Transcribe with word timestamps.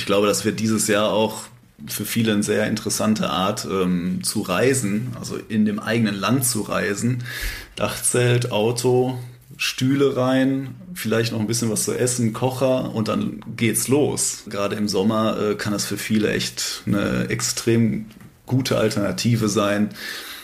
ich 0.00 0.06
glaube, 0.06 0.26
das 0.26 0.46
wird 0.46 0.60
dieses 0.60 0.88
Jahr 0.88 1.10
auch 1.10 1.42
für 1.86 2.06
viele 2.06 2.32
eine 2.32 2.42
sehr 2.42 2.66
interessante 2.66 3.28
Art 3.28 3.68
ähm, 3.70 4.20
zu 4.22 4.40
reisen, 4.40 5.08
also 5.18 5.36
in 5.36 5.66
dem 5.66 5.78
eigenen 5.78 6.14
Land 6.14 6.46
zu 6.46 6.62
reisen. 6.62 7.22
Dachzelt, 7.76 8.50
Auto, 8.50 9.18
Stühle 9.58 10.16
rein, 10.16 10.74
vielleicht 10.94 11.32
noch 11.32 11.40
ein 11.40 11.46
bisschen 11.46 11.70
was 11.70 11.84
zu 11.84 11.92
essen, 11.92 12.32
Kocher 12.32 12.94
und 12.94 13.08
dann 13.08 13.44
geht's 13.58 13.88
los. 13.88 14.44
Gerade 14.48 14.74
im 14.76 14.88
Sommer 14.88 15.38
äh, 15.38 15.54
kann 15.54 15.74
das 15.74 15.84
für 15.84 15.98
viele 15.98 16.30
echt 16.32 16.82
eine 16.86 17.28
extrem 17.28 18.06
gute 18.46 18.78
Alternative 18.78 19.50
sein, 19.50 19.90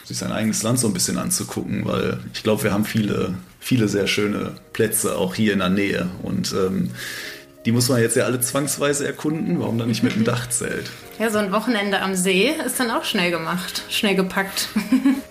sich 0.04 0.18
sein 0.18 0.32
eigenes 0.32 0.62
Land 0.62 0.80
so 0.80 0.86
ein 0.86 0.92
bisschen 0.92 1.16
anzugucken, 1.16 1.86
weil 1.86 2.18
ich 2.34 2.42
glaube, 2.42 2.62
wir 2.64 2.74
haben 2.74 2.84
viele, 2.84 3.36
viele 3.58 3.88
sehr 3.88 4.06
schöne 4.06 4.56
Plätze 4.74 5.16
auch 5.16 5.34
hier 5.34 5.54
in 5.54 5.60
der 5.60 5.70
Nähe 5.70 6.10
und 6.22 6.52
ähm, 6.52 6.90
die 7.66 7.72
muss 7.72 7.88
man 7.88 8.00
jetzt 8.00 8.16
ja 8.16 8.24
alle 8.24 8.40
zwangsweise 8.40 9.06
erkunden. 9.06 9.58
Warum 9.60 9.76
dann 9.76 9.88
nicht 9.88 10.02
mit 10.04 10.14
dem 10.14 10.24
Dachzelt? 10.24 10.90
Ja, 11.18 11.30
so 11.30 11.38
ein 11.38 11.50
Wochenende 11.52 12.00
am 12.00 12.14
See 12.14 12.54
ist 12.64 12.78
dann 12.78 12.90
auch 12.90 13.04
schnell 13.04 13.30
gemacht, 13.32 13.82
schnell 13.90 14.14
gepackt. 14.14 14.68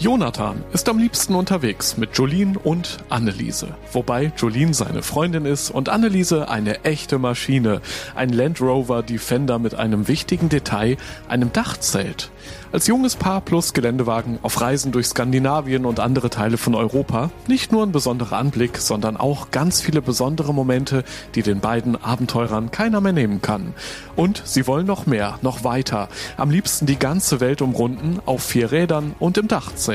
Jonathan 0.00 0.64
ist 0.72 0.88
am 0.88 0.98
liebsten 0.98 1.34
unterwegs 1.34 1.98
mit 1.98 2.16
Jolene 2.16 2.58
und 2.58 2.96
Anneliese. 3.10 3.74
Wobei 3.92 4.32
Jolene 4.34 4.72
seine 4.72 5.02
Freundin 5.02 5.44
ist 5.44 5.68
und 5.68 5.90
Anneliese 5.90 6.48
eine 6.48 6.84
echte 6.84 7.18
Maschine. 7.18 7.82
Ein 8.14 8.30
Land 8.30 8.62
Rover 8.62 9.02
Defender 9.02 9.58
mit 9.58 9.74
einem 9.74 10.08
wichtigen 10.08 10.48
Detail, 10.48 10.96
einem 11.28 11.52
Dachzelt. 11.52 12.30
Als 12.72 12.86
junges 12.86 13.16
Paar 13.16 13.42
plus 13.42 13.74
Geländewagen 13.74 14.38
auf 14.40 14.62
Reisen 14.62 14.90
durch 14.90 15.08
Skandinavien 15.08 15.84
und 15.84 16.00
andere 16.00 16.30
Teile 16.30 16.56
von 16.56 16.74
Europa 16.74 17.30
nicht 17.46 17.70
nur 17.70 17.82
ein 17.82 17.92
besonderer 17.92 18.38
Anblick, 18.38 18.78
sondern 18.78 19.18
auch 19.18 19.50
ganz 19.50 19.82
viele 19.82 20.00
besondere 20.00 20.54
Momente, 20.54 21.04
die 21.34 21.42
den 21.42 21.60
beiden 21.60 22.02
Abenteurern 22.02 22.70
keiner 22.70 23.02
mehr 23.02 23.12
nehmen 23.12 23.42
kann. 23.42 23.74
Und 24.16 24.40
sie 24.46 24.66
wollen 24.66 24.86
noch 24.86 25.04
mehr, 25.04 25.38
noch 25.42 25.62
weiter. 25.62 26.08
Am 26.38 26.50
liebsten 26.50 26.86
die 26.86 26.98
ganze 26.98 27.40
Welt 27.40 27.60
umrunden, 27.60 28.18
auf 28.24 28.42
vier 28.42 28.72
Rädern 28.72 29.14
und 29.18 29.36
im 29.36 29.46
Dachzelt. 29.46 29.89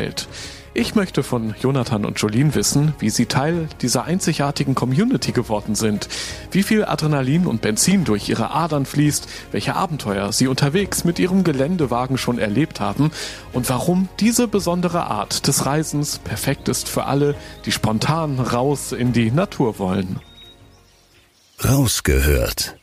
Ich 0.78 0.94
möchte 0.94 1.24
von 1.24 1.56
Jonathan 1.62 2.04
und 2.04 2.20
Jolene 2.20 2.54
wissen, 2.54 2.94
wie 3.00 3.10
sie 3.10 3.28
Teil 3.28 3.70
dieser 3.82 4.04
einzigartigen 4.04 4.76
Community 4.76 5.32
geworden 5.32 5.74
sind, 5.74 6.10
wie 6.52 6.64
viel 6.64 6.84
Adrenalin 6.84 7.48
und 7.48 7.62
Benzin 7.62 8.04
durch 8.04 8.28
ihre 8.28 8.52
Adern 8.52 8.86
fließt, 8.86 9.26
welche 9.54 9.74
Abenteuer 9.76 10.34
sie 10.34 10.48
unterwegs 10.48 11.06
mit 11.06 11.18
ihrem 11.18 11.46
Geländewagen 11.46 12.18
schon 12.18 12.40
erlebt 12.40 12.82
haben 12.82 13.12
und 13.54 13.70
warum 13.70 14.10
diese 14.20 14.50
besondere 14.50 15.06
Art 15.06 15.48
des 15.48 15.66
Reisens 15.66 16.20
perfekt 16.20 16.68
ist 16.68 16.90
für 16.90 17.06
alle, 17.06 17.36
die 17.66 17.72
spontan 17.72 18.38
raus 18.40 18.92
in 18.92 19.14
die 19.14 19.32
Natur 19.32 19.80
wollen. 19.80 20.20
Rausgehört 21.64 22.76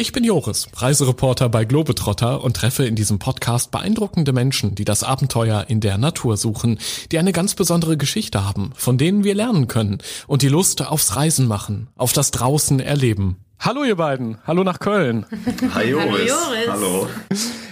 ich 0.00 0.12
bin 0.12 0.22
Joris, 0.22 0.68
Reisereporter 0.76 1.48
bei 1.48 1.64
Globetrotter 1.64 2.44
und 2.44 2.54
treffe 2.54 2.86
in 2.86 2.94
diesem 2.94 3.18
Podcast 3.18 3.72
beeindruckende 3.72 4.32
Menschen, 4.32 4.76
die 4.76 4.84
das 4.84 5.02
Abenteuer 5.02 5.64
in 5.66 5.80
der 5.80 5.98
Natur 5.98 6.36
suchen, 6.36 6.78
die 7.10 7.18
eine 7.18 7.32
ganz 7.32 7.56
besondere 7.56 7.96
Geschichte 7.96 8.44
haben, 8.44 8.70
von 8.76 8.96
denen 8.96 9.24
wir 9.24 9.34
lernen 9.34 9.66
können 9.66 9.98
und 10.28 10.42
die 10.42 10.48
Lust 10.48 10.86
aufs 10.86 11.16
Reisen 11.16 11.48
machen, 11.48 11.88
auf 11.96 12.12
das 12.12 12.30
draußen 12.30 12.78
erleben. 12.78 13.38
Hallo 13.60 13.82
ihr 13.82 13.96
beiden, 13.96 14.38
hallo 14.46 14.62
nach 14.62 14.78
Köln. 14.78 15.26
Hi 15.74 15.90
Joris. 15.90 16.32
Hallo. 16.32 16.68
Joris. 16.68 16.68
hallo. 16.70 17.08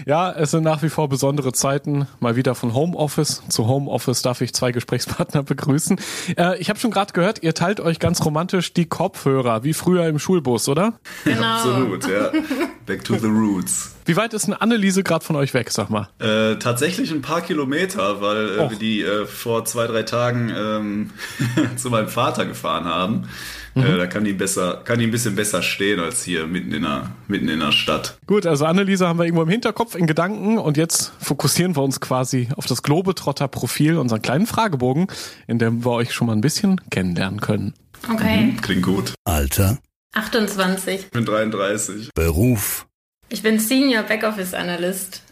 Ja, 0.04 0.32
es 0.32 0.50
sind 0.50 0.64
nach 0.64 0.82
wie 0.82 0.88
vor 0.88 1.08
besondere 1.08 1.52
Zeiten. 1.52 2.08
Mal 2.18 2.34
wieder 2.34 2.56
von 2.56 2.74
Homeoffice 2.74 3.42
zu 3.48 3.68
Homeoffice 3.68 4.20
darf 4.22 4.40
ich 4.40 4.52
zwei 4.52 4.72
Gesprächspartner 4.72 5.42
begrüßen. 5.44 5.98
Äh, 6.36 6.58
ich 6.58 6.70
habe 6.70 6.78
schon 6.80 6.90
gerade 6.90 7.12
gehört, 7.12 7.42
ihr 7.42 7.54
teilt 7.54 7.78
euch 7.80 8.00
ganz 8.00 8.24
romantisch 8.24 8.72
die 8.74 8.86
Kopfhörer, 8.86 9.62
wie 9.62 9.74
früher 9.74 10.06
im 10.08 10.18
Schulbus, 10.18 10.68
oder? 10.68 10.94
Genau. 11.24 11.42
Absolut, 11.42 12.08
ja. 12.08 12.30
Back 12.86 13.04
to 13.04 13.18
the 13.18 13.26
roots. 13.26 13.94
Wie 14.04 14.14
weit 14.14 14.32
ist 14.32 14.44
eine 14.44 14.60
Anneliese 14.60 15.02
gerade 15.02 15.24
von 15.24 15.34
euch 15.34 15.52
weg, 15.54 15.72
sag 15.72 15.90
mal? 15.90 16.08
Äh, 16.20 16.56
tatsächlich 16.56 17.10
ein 17.10 17.22
paar 17.22 17.40
Kilometer, 17.40 18.20
weil 18.20 18.58
äh, 18.58 18.70
wir 18.70 18.78
die 18.78 19.02
äh, 19.02 19.26
vor 19.26 19.64
zwei, 19.64 19.88
drei 19.88 20.04
Tagen 20.04 20.52
ähm, 20.56 21.10
zu 21.76 21.90
meinem 21.90 22.08
Vater 22.08 22.46
gefahren 22.46 22.84
haben. 22.84 23.28
Äh, 23.74 23.80
mhm. 23.80 23.98
da 23.98 24.06
kann 24.06 24.24
die 24.24 24.32
besser, 24.32 24.82
kann 24.84 25.00
die 25.00 25.06
ein 25.06 25.10
bisschen 25.10 25.34
besser 25.34 25.62
stehen 25.62 25.98
als 25.98 26.22
hier 26.22 26.46
mitten 26.46 26.72
in 26.72 26.82
der, 26.82 27.10
mitten 27.26 27.48
in 27.48 27.58
der 27.58 27.72
Stadt. 27.72 28.16
Gut, 28.26 28.46
also 28.46 28.64
Anneliese 28.64 29.08
haben 29.08 29.18
wir 29.18 29.24
irgendwo 29.24 29.42
im 29.42 29.50
Hinterkopf 29.50 29.96
in 29.96 30.06
Gedanken 30.06 30.58
und 30.58 30.76
jetzt 30.76 31.12
fokussieren 31.18 31.76
wir 31.76 31.82
uns 31.82 32.00
quasi 32.00 32.48
auf 32.56 32.66
das 32.66 32.82
Globetrotter-Profil, 32.84 33.98
unseren 33.98 34.22
kleinen 34.22 34.46
Fragebogen, 34.46 35.08
in 35.48 35.58
dem 35.58 35.84
wir 35.84 35.90
euch 35.90 36.14
schon 36.14 36.28
mal 36.28 36.34
ein 36.34 36.40
bisschen 36.40 36.80
kennenlernen 36.90 37.40
können. 37.40 37.74
Okay. 38.10 38.46
Mhm, 38.46 38.60
klingt 38.60 38.82
gut. 38.82 39.14
Alter? 39.24 39.78
28. 40.16 40.94
Ich 40.94 41.10
bin 41.10 41.24
33. 41.24 42.10
Beruf? 42.14 42.86
Ich 43.28 43.42
bin 43.42 43.58
Senior 43.58 44.02
Backoffice 44.02 44.54
Analyst. 44.54 45.22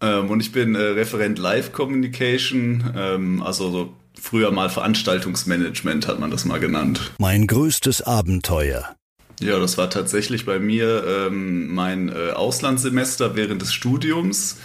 Ähm, 0.00 0.28
und 0.28 0.40
ich 0.40 0.52
bin 0.52 0.74
äh, 0.74 0.78
Referent 0.78 1.38
Live 1.38 1.72
Communication, 1.72 2.92
ähm, 2.96 3.42
also 3.42 3.70
so 3.70 3.92
früher 4.20 4.50
mal 4.50 4.68
Veranstaltungsmanagement 4.68 6.06
hat 6.06 6.18
man 6.20 6.30
das 6.30 6.44
mal 6.44 6.60
genannt. 6.60 7.12
Mein 7.18 7.46
größtes 7.46 8.02
Abenteuer. 8.02 8.94
Ja, 9.40 9.58
das 9.58 9.78
war 9.78 9.90
tatsächlich 9.90 10.44
bei 10.44 10.58
mir 10.58 11.04
ähm, 11.06 11.74
mein 11.74 12.08
äh, 12.08 12.30
Auslandssemester 12.30 13.36
während 13.36 13.62
des 13.62 13.72
Studiums, 13.72 14.58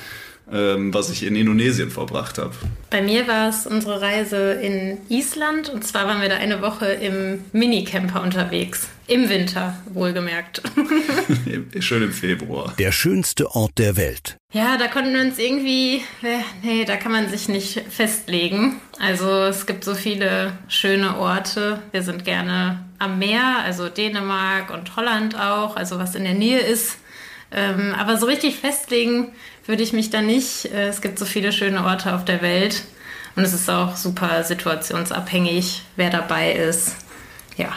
was 0.51 1.09
ich 1.11 1.23
in 1.23 1.35
Indonesien 1.35 1.91
verbracht 1.91 2.37
habe. 2.37 2.55
Bei 2.89 3.01
mir 3.01 3.27
war 3.27 3.49
es 3.49 3.67
unsere 3.67 4.01
Reise 4.01 4.53
in 4.53 4.97
Island 5.09 5.69
und 5.69 5.85
zwar 5.85 6.07
waren 6.07 6.21
wir 6.21 6.29
da 6.29 6.37
eine 6.37 6.61
Woche 6.61 6.87
im 6.87 7.41
Minicamper 7.51 8.23
unterwegs. 8.23 8.87
Im 9.05 9.27
Winter, 9.27 9.75
wohlgemerkt. 9.91 10.61
Schön 11.79 12.03
im 12.03 12.11
Februar. 12.11 12.75
Der 12.77 12.91
schönste 12.91 13.49
Ort 13.55 13.79
der 13.79 13.97
Welt. 13.97 14.37
Ja, 14.53 14.77
da 14.77 14.87
konnten 14.87 15.13
wir 15.13 15.21
uns 15.21 15.39
irgendwie, 15.39 15.95
äh, 16.21 16.41
nee, 16.61 16.85
da 16.85 16.95
kann 16.95 17.11
man 17.11 17.27
sich 17.27 17.49
nicht 17.49 17.81
festlegen. 17.89 18.79
Also 18.99 19.43
es 19.45 19.65
gibt 19.65 19.83
so 19.83 19.95
viele 19.95 20.53
schöne 20.67 21.17
Orte. 21.17 21.81
Wir 21.91 22.03
sind 22.03 22.23
gerne 22.23 22.85
am 22.99 23.17
Meer, 23.17 23.59
also 23.63 23.89
Dänemark 23.89 24.71
und 24.71 24.95
Holland 24.95 25.35
auch, 25.35 25.75
also 25.75 25.97
was 25.97 26.13
in 26.13 26.23
der 26.23 26.35
Nähe 26.35 26.59
ist. 26.59 26.97
Ähm, 27.51 27.95
aber 27.97 28.17
so 28.17 28.27
richtig 28.27 28.57
festlegen 28.57 29.31
würde 29.69 29.83
ich 29.83 29.93
mich 29.93 30.09
da 30.09 30.21
nicht. 30.21 30.65
Äh, 30.65 30.89
es 30.89 30.99
gibt 30.99 31.19
so 31.19 31.25
viele 31.25 31.53
schöne 31.53 31.85
Orte 31.85 32.13
auf 32.15 32.25
der 32.25 32.41
Welt. 32.41 32.83
Und 33.35 33.43
es 33.43 33.53
ist 33.53 33.69
auch 33.69 33.95
super 33.95 34.43
situationsabhängig, 34.43 35.83
wer 35.95 36.09
dabei 36.09 36.51
ist. 36.51 36.95
Ja. 37.55 37.71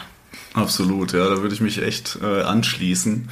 Absolut, 0.55 1.13
ja, 1.13 1.29
da 1.29 1.41
würde 1.41 1.53
ich 1.53 1.61
mich 1.61 1.81
echt 1.81 2.17
äh, 2.21 2.41
anschließen. 2.41 3.29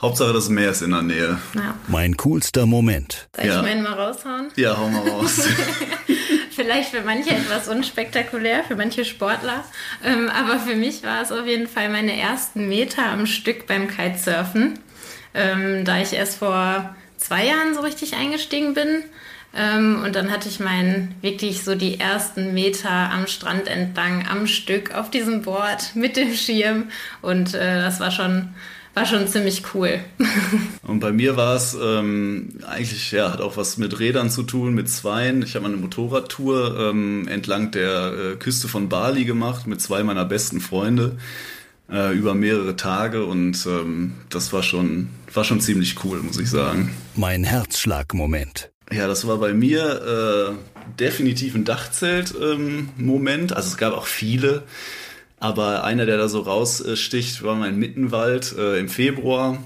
Hauptsache 0.00 0.32
das 0.32 0.48
Meer 0.48 0.70
ist 0.70 0.82
in 0.82 0.90
der 0.90 1.02
Nähe. 1.02 1.38
Ja. 1.54 1.74
Mein 1.86 2.16
coolster 2.16 2.66
Moment. 2.66 3.28
Soll 3.36 3.44
ich 3.44 3.50
ja. 3.50 3.62
meinen 3.62 3.82
mal 3.82 3.92
raushauen? 3.92 4.48
Ja, 4.56 4.76
hau 4.76 4.88
mal 4.88 5.06
raus. 5.08 5.42
Vielleicht 6.50 6.90
für 6.90 7.02
manche 7.02 7.30
etwas 7.30 7.68
unspektakulär, 7.68 8.64
für 8.64 8.74
manche 8.74 9.04
Sportler. 9.04 9.64
Ähm, 10.02 10.30
aber 10.30 10.58
für 10.58 10.74
mich 10.74 11.02
war 11.04 11.22
es 11.22 11.30
auf 11.30 11.46
jeden 11.46 11.68
Fall 11.68 11.90
meine 11.90 12.18
ersten 12.18 12.68
Meter 12.68 13.06
am 13.06 13.26
Stück 13.26 13.66
beim 13.66 13.86
Kitesurfen. 13.86 14.78
Ähm, 15.34 15.84
da 15.84 16.00
ich 16.00 16.14
erst 16.14 16.38
vor 16.38 16.96
zwei 17.18 17.46
Jahren 17.46 17.74
so 17.74 17.80
richtig 17.80 18.14
eingestiegen 18.14 18.74
bin. 18.74 19.04
Ähm, 19.54 20.02
und 20.04 20.14
dann 20.14 20.30
hatte 20.30 20.48
ich 20.48 20.60
meinen 20.60 21.14
wirklich 21.20 21.64
so 21.64 21.74
die 21.74 21.98
ersten 21.98 22.54
Meter 22.54 22.90
am 22.90 23.26
Strand 23.26 23.66
entlang, 23.66 24.26
am 24.28 24.46
Stück 24.46 24.94
auf 24.94 25.10
diesem 25.10 25.42
Board 25.42 25.94
mit 25.94 26.16
dem 26.16 26.34
Schirm. 26.34 26.84
Und 27.22 27.54
äh, 27.54 27.80
das 27.80 27.98
war 27.98 28.10
schon, 28.10 28.50
war 28.92 29.06
schon 29.06 29.26
ziemlich 29.26 29.62
cool. 29.74 30.00
und 30.82 31.00
bei 31.00 31.12
mir 31.12 31.36
war 31.38 31.56
es 31.56 31.76
ähm, 31.80 32.58
eigentlich, 32.66 33.10
ja, 33.10 33.32
hat 33.32 33.40
auch 33.40 33.56
was 33.56 33.78
mit 33.78 33.98
Rädern 33.98 34.30
zu 34.30 34.42
tun, 34.42 34.74
mit 34.74 34.90
Zweien. 34.90 35.42
Ich 35.42 35.56
habe 35.56 35.64
eine 35.64 35.76
Motorradtour 35.76 36.90
ähm, 36.90 37.26
entlang 37.26 37.70
der 37.70 38.12
äh, 38.12 38.36
Küste 38.36 38.68
von 38.68 38.90
Bali 38.90 39.24
gemacht 39.24 39.66
mit 39.66 39.80
zwei 39.80 40.02
meiner 40.02 40.26
besten 40.26 40.60
Freunde 40.60 41.16
äh, 41.90 42.16
über 42.16 42.34
mehrere 42.34 42.76
Tage 42.76 43.24
und 43.24 43.66
ähm, 43.66 44.14
das 44.30 44.52
war 44.52 44.62
schon, 44.62 45.08
war 45.32 45.44
schon 45.44 45.60
ziemlich 45.60 46.04
cool, 46.04 46.20
muss 46.20 46.38
ich 46.38 46.50
sagen. 46.50 46.90
Mein 47.14 47.44
Herzschlagmoment. 47.44 48.70
Ja, 48.90 49.06
das 49.06 49.26
war 49.26 49.38
bei 49.38 49.52
mir 49.52 50.56
äh, 50.56 50.92
definitiv 50.98 51.54
ein 51.54 51.64
Dachzelt-Moment. 51.64 53.50
Ähm, 53.50 53.56
also 53.56 53.68
es 53.68 53.76
gab 53.76 53.92
auch 53.92 54.06
viele. 54.06 54.62
Aber 55.40 55.84
einer, 55.84 56.04
der 56.04 56.16
da 56.16 56.28
so 56.28 56.40
raussticht, 56.40 57.42
war 57.42 57.54
mein 57.54 57.78
Mittenwald 57.78 58.56
äh, 58.58 58.78
im 58.78 58.88
Februar. 58.88 59.58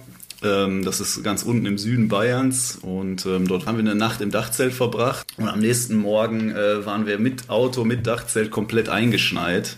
Ähm, 0.42 0.84
das 0.84 1.00
ist 1.00 1.22
ganz 1.22 1.44
unten 1.44 1.66
im 1.66 1.78
Süden 1.78 2.08
Bayerns 2.08 2.76
und 2.82 3.24
ähm, 3.26 3.46
dort 3.46 3.66
haben 3.66 3.76
wir 3.76 3.84
eine 3.84 3.94
Nacht 3.94 4.20
im 4.20 4.30
Dachzelt 4.30 4.72
verbracht 4.72 5.26
und 5.36 5.48
am 5.48 5.60
nächsten 5.60 5.96
Morgen 5.96 6.50
äh, 6.50 6.84
waren 6.84 7.06
wir 7.06 7.18
mit 7.18 7.48
Auto, 7.48 7.84
mit 7.84 8.06
Dachzelt 8.06 8.50
komplett 8.50 8.88
eingeschneit. 8.88 9.76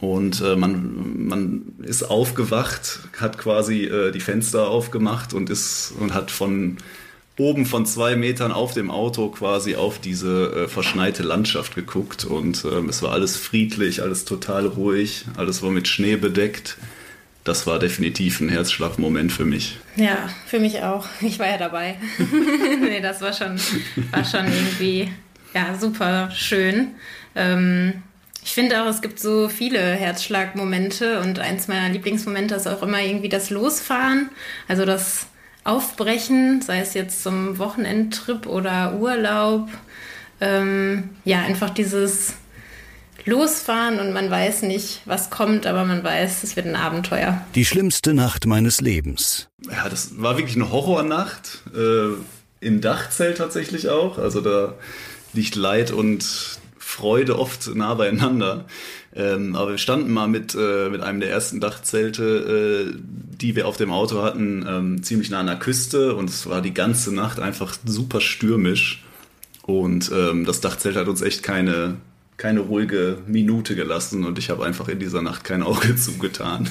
Und 0.00 0.40
äh, 0.40 0.54
man, 0.54 1.26
man 1.26 1.62
ist 1.82 2.04
aufgewacht, 2.04 3.00
hat 3.18 3.36
quasi 3.36 3.84
äh, 3.84 4.12
die 4.12 4.20
Fenster 4.20 4.68
aufgemacht 4.68 5.34
und 5.34 5.50
ist 5.50 5.92
und 5.98 6.14
hat 6.14 6.30
von 6.30 6.76
oben 7.36 7.66
von 7.66 7.86
zwei 7.86 8.16
Metern 8.16 8.52
auf 8.52 8.74
dem 8.74 8.90
Auto 8.90 9.28
quasi 9.28 9.76
auf 9.76 9.98
diese 10.00 10.52
äh, 10.52 10.68
verschneite 10.68 11.22
Landschaft 11.22 11.74
geguckt 11.74 12.24
und 12.24 12.64
ähm, 12.64 12.88
es 12.88 13.02
war 13.02 13.12
alles 13.12 13.36
friedlich, 13.36 14.02
alles 14.02 14.24
total 14.24 14.66
ruhig, 14.66 15.24
alles 15.36 15.62
war 15.62 15.70
mit 15.70 15.88
Schnee 15.88 16.16
bedeckt. 16.16 16.76
Das 17.44 17.66
war 17.66 17.78
definitiv 17.78 18.40
ein 18.40 18.50
Herzschlagmoment 18.50 19.32
für 19.32 19.46
mich. 19.46 19.78
Ja, 19.96 20.28
für 20.46 20.60
mich 20.60 20.82
auch. 20.82 21.06
Ich 21.22 21.38
war 21.38 21.48
ja 21.48 21.56
dabei. 21.56 21.96
nee, 22.82 23.00
das 23.00 23.22
war 23.22 23.32
schon, 23.32 23.58
war 24.10 24.24
schon 24.24 24.44
irgendwie 24.46 25.10
ja, 25.54 25.74
super 25.78 26.30
schön. 26.30 26.88
Ähm, 27.34 28.02
ich 28.48 28.54
finde 28.54 28.82
auch, 28.82 28.86
es 28.86 29.02
gibt 29.02 29.20
so 29.20 29.50
viele 29.50 29.78
Herzschlagmomente 29.78 31.20
und 31.20 31.38
eins 31.38 31.68
meiner 31.68 31.90
Lieblingsmomente 31.90 32.54
ist 32.54 32.66
auch 32.66 32.82
immer 32.82 33.02
irgendwie 33.02 33.28
das 33.28 33.50
Losfahren. 33.50 34.30
Also 34.68 34.86
das 34.86 35.26
Aufbrechen, 35.64 36.62
sei 36.62 36.80
es 36.80 36.94
jetzt 36.94 37.22
zum 37.22 37.58
Wochenendtrip 37.58 38.46
oder 38.46 38.94
Urlaub. 38.94 39.68
Ähm, 40.40 41.10
ja, 41.26 41.40
einfach 41.42 41.68
dieses 41.68 42.36
Losfahren 43.26 44.00
und 44.00 44.14
man 44.14 44.30
weiß 44.30 44.62
nicht, 44.62 45.02
was 45.04 45.28
kommt, 45.28 45.66
aber 45.66 45.84
man 45.84 46.02
weiß, 46.02 46.42
es 46.42 46.56
wird 46.56 46.64
ein 46.64 46.76
Abenteuer. 46.76 47.44
Die 47.54 47.66
schlimmste 47.66 48.14
Nacht 48.14 48.46
meines 48.46 48.80
Lebens. 48.80 49.50
Ja, 49.70 49.90
das 49.90 50.22
war 50.22 50.38
wirklich 50.38 50.56
eine 50.56 50.72
Horrornacht. 50.72 51.64
Äh, 51.76 52.14
Im 52.66 52.80
Dachzelt 52.80 53.36
tatsächlich 53.36 53.90
auch. 53.90 54.16
Also 54.16 54.40
da 54.40 54.72
liegt 55.34 55.54
Leid 55.54 55.90
und 55.90 56.57
Freude 56.88 57.38
oft 57.38 57.74
nah 57.74 57.92
beieinander. 57.92 58.64
Ähm, 59.14 59.54
aber 59.54 59.72
wir 59.72 59.78
standen 59.78 60.10
mal 60.10 60.26
mit, 60.26 60.56
äh, 60.58 60.88
mit 60.88 61.02
einem 61.02 61.20
der 61.20 61.30
ersten 61.30 61.60
Dachzelte, 61.60 62.94
äh, 62.94 62.98
die 62.98 63.56
wir 63.56 63.68
auf 63.68 63.76
dem 63.76 63.92
Auto 63.92 64.22
hatten, 64.22 64.64
ähm, 64.66 65.02
ziemlich 65.02 65.28
nah 65.28 65.40
an 65.40 65.46
der 65.46 65.58
Küste 65.58 66.16
und 66.16 66.30
es 66.30 66.48
war 66.48 66.62
die 66.62 66.72
ganze 66.72 67.14
Nacht 67.14 67.40
einfach 67.40 67.76
super 67.84 68.22
stürmisch. 68.22 69.04
Und 69.64 70.10
ähm, 70.14 70.46
das 70.46 70.62
Dachzelt 70.62 70.96
hat 70.96 71.08
uns 71.08 71.20
echt 71.20 71.42
keine, 71.42 71.98
keine 72.38 72.60
ruhige 72.60 73.18
Minute 73.26 73.76
gelassen 73.76 74.24
und 74.24 74.38
ich 74.38 74.48
habe 74.48 74.64
einfach 74.64 74.88
in 74.88 74.98
dieser 74.98 75.20
Nacht 75.20 75.44
kein 75.44 75.62
Auge 75.62 75.94
zugetan. 75.96 76.70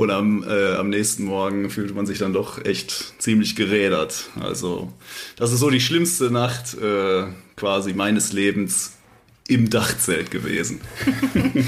Und 0.00 0.10
am, 0.10 0.42
äh, 0.42 0.76
am 0.76 0.88
nächsten 0.88 1.24
Morgen 1.24 1.68
fühlte 1.68 1.92
man 1.92 2.06
sich 2.06 2.18
dann 2.18 2.32
doch 2.32 2.64
echt 2.64 3.12
ziemlich 3.18 3.54
gerädert. 3.54 4.30
Also 4.40 4.90
das 5.36 5.52
ist 5.52 5.60
so 5.60 5.68
die 5.68 5.80
schlimmste 5.80 6.30
Nacht 6.30 6.74
äh, 6.74 7.24
quasi 7.56 7.92
meines 7.92 8.32
Lebens 8.32 8.92
im 9.50 9.68
Dachzelt 9.68 10.30
gewesen. 10.30 10.80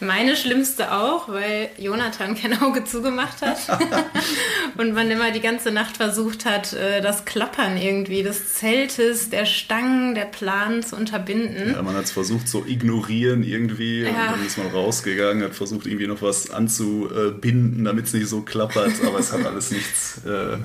Meine 0.00 0.36
schlimmste 0.36 0.92
auch, 0.92 1.28
weil 1.28 1.70
Jonathan 1.78 2.34
kein 2.34 2.60
Auge 2.60 2.84
zugemacht 2.84 3.40
hat 3.40 3.58
und 4.76 4.94
man 4.94 5.08
immer 5.10 5.30
die 5.30 5.40
ganze 5.40 5.70
Nacht 5.70 5.96
versucht 5.96 6.44
hat, 6.44 6.72
äh, 6.72 7.00
das 7.00 7.24
Klappern 7.24 7.76
irgendwie 7.76 8.24
des 8.24 8.54
Zeltes, 8.54 9.30
der 9.30 9.46
Stangen, 9.46 10.16
der 10.16 10.24
Planen 10.24 10.82
zu 10.82 10.96
unterbinden. 10.96 11.70
Ja, 11.70 11.82
man 11.82 11.94
hat 11.94 12.06
es 12.06 12.10
versucht 12.10 12.48
zu 12.48 12.66
ignorieren 12.66 13.44
irgendwie 13.44 14.02
ja. 14.02 14.08
und 14.08 14.16
dann 14.16 14.46
ist 14.46 14.58
man 14.58 14.66
rausgegangen, 14.66 15.44
hat 15.44 15.54
versucht 15.54 15.86
irgendwie 15.86 16.08
noch 16.08 16.20
was 16.20 16.50
anzubinden, 16.50 17.84
damit 17.84 18.06
es 18.06 18.12
nicht 18.12 18.26
so 18.26 18.40
klappert, 18.40 18.92
aber 19.06 19.20
es 19.20 19.32
hat 19.32 19.46
alles 19.46 19.70
nichts 19.70 20.20
äh, 20.26 20.56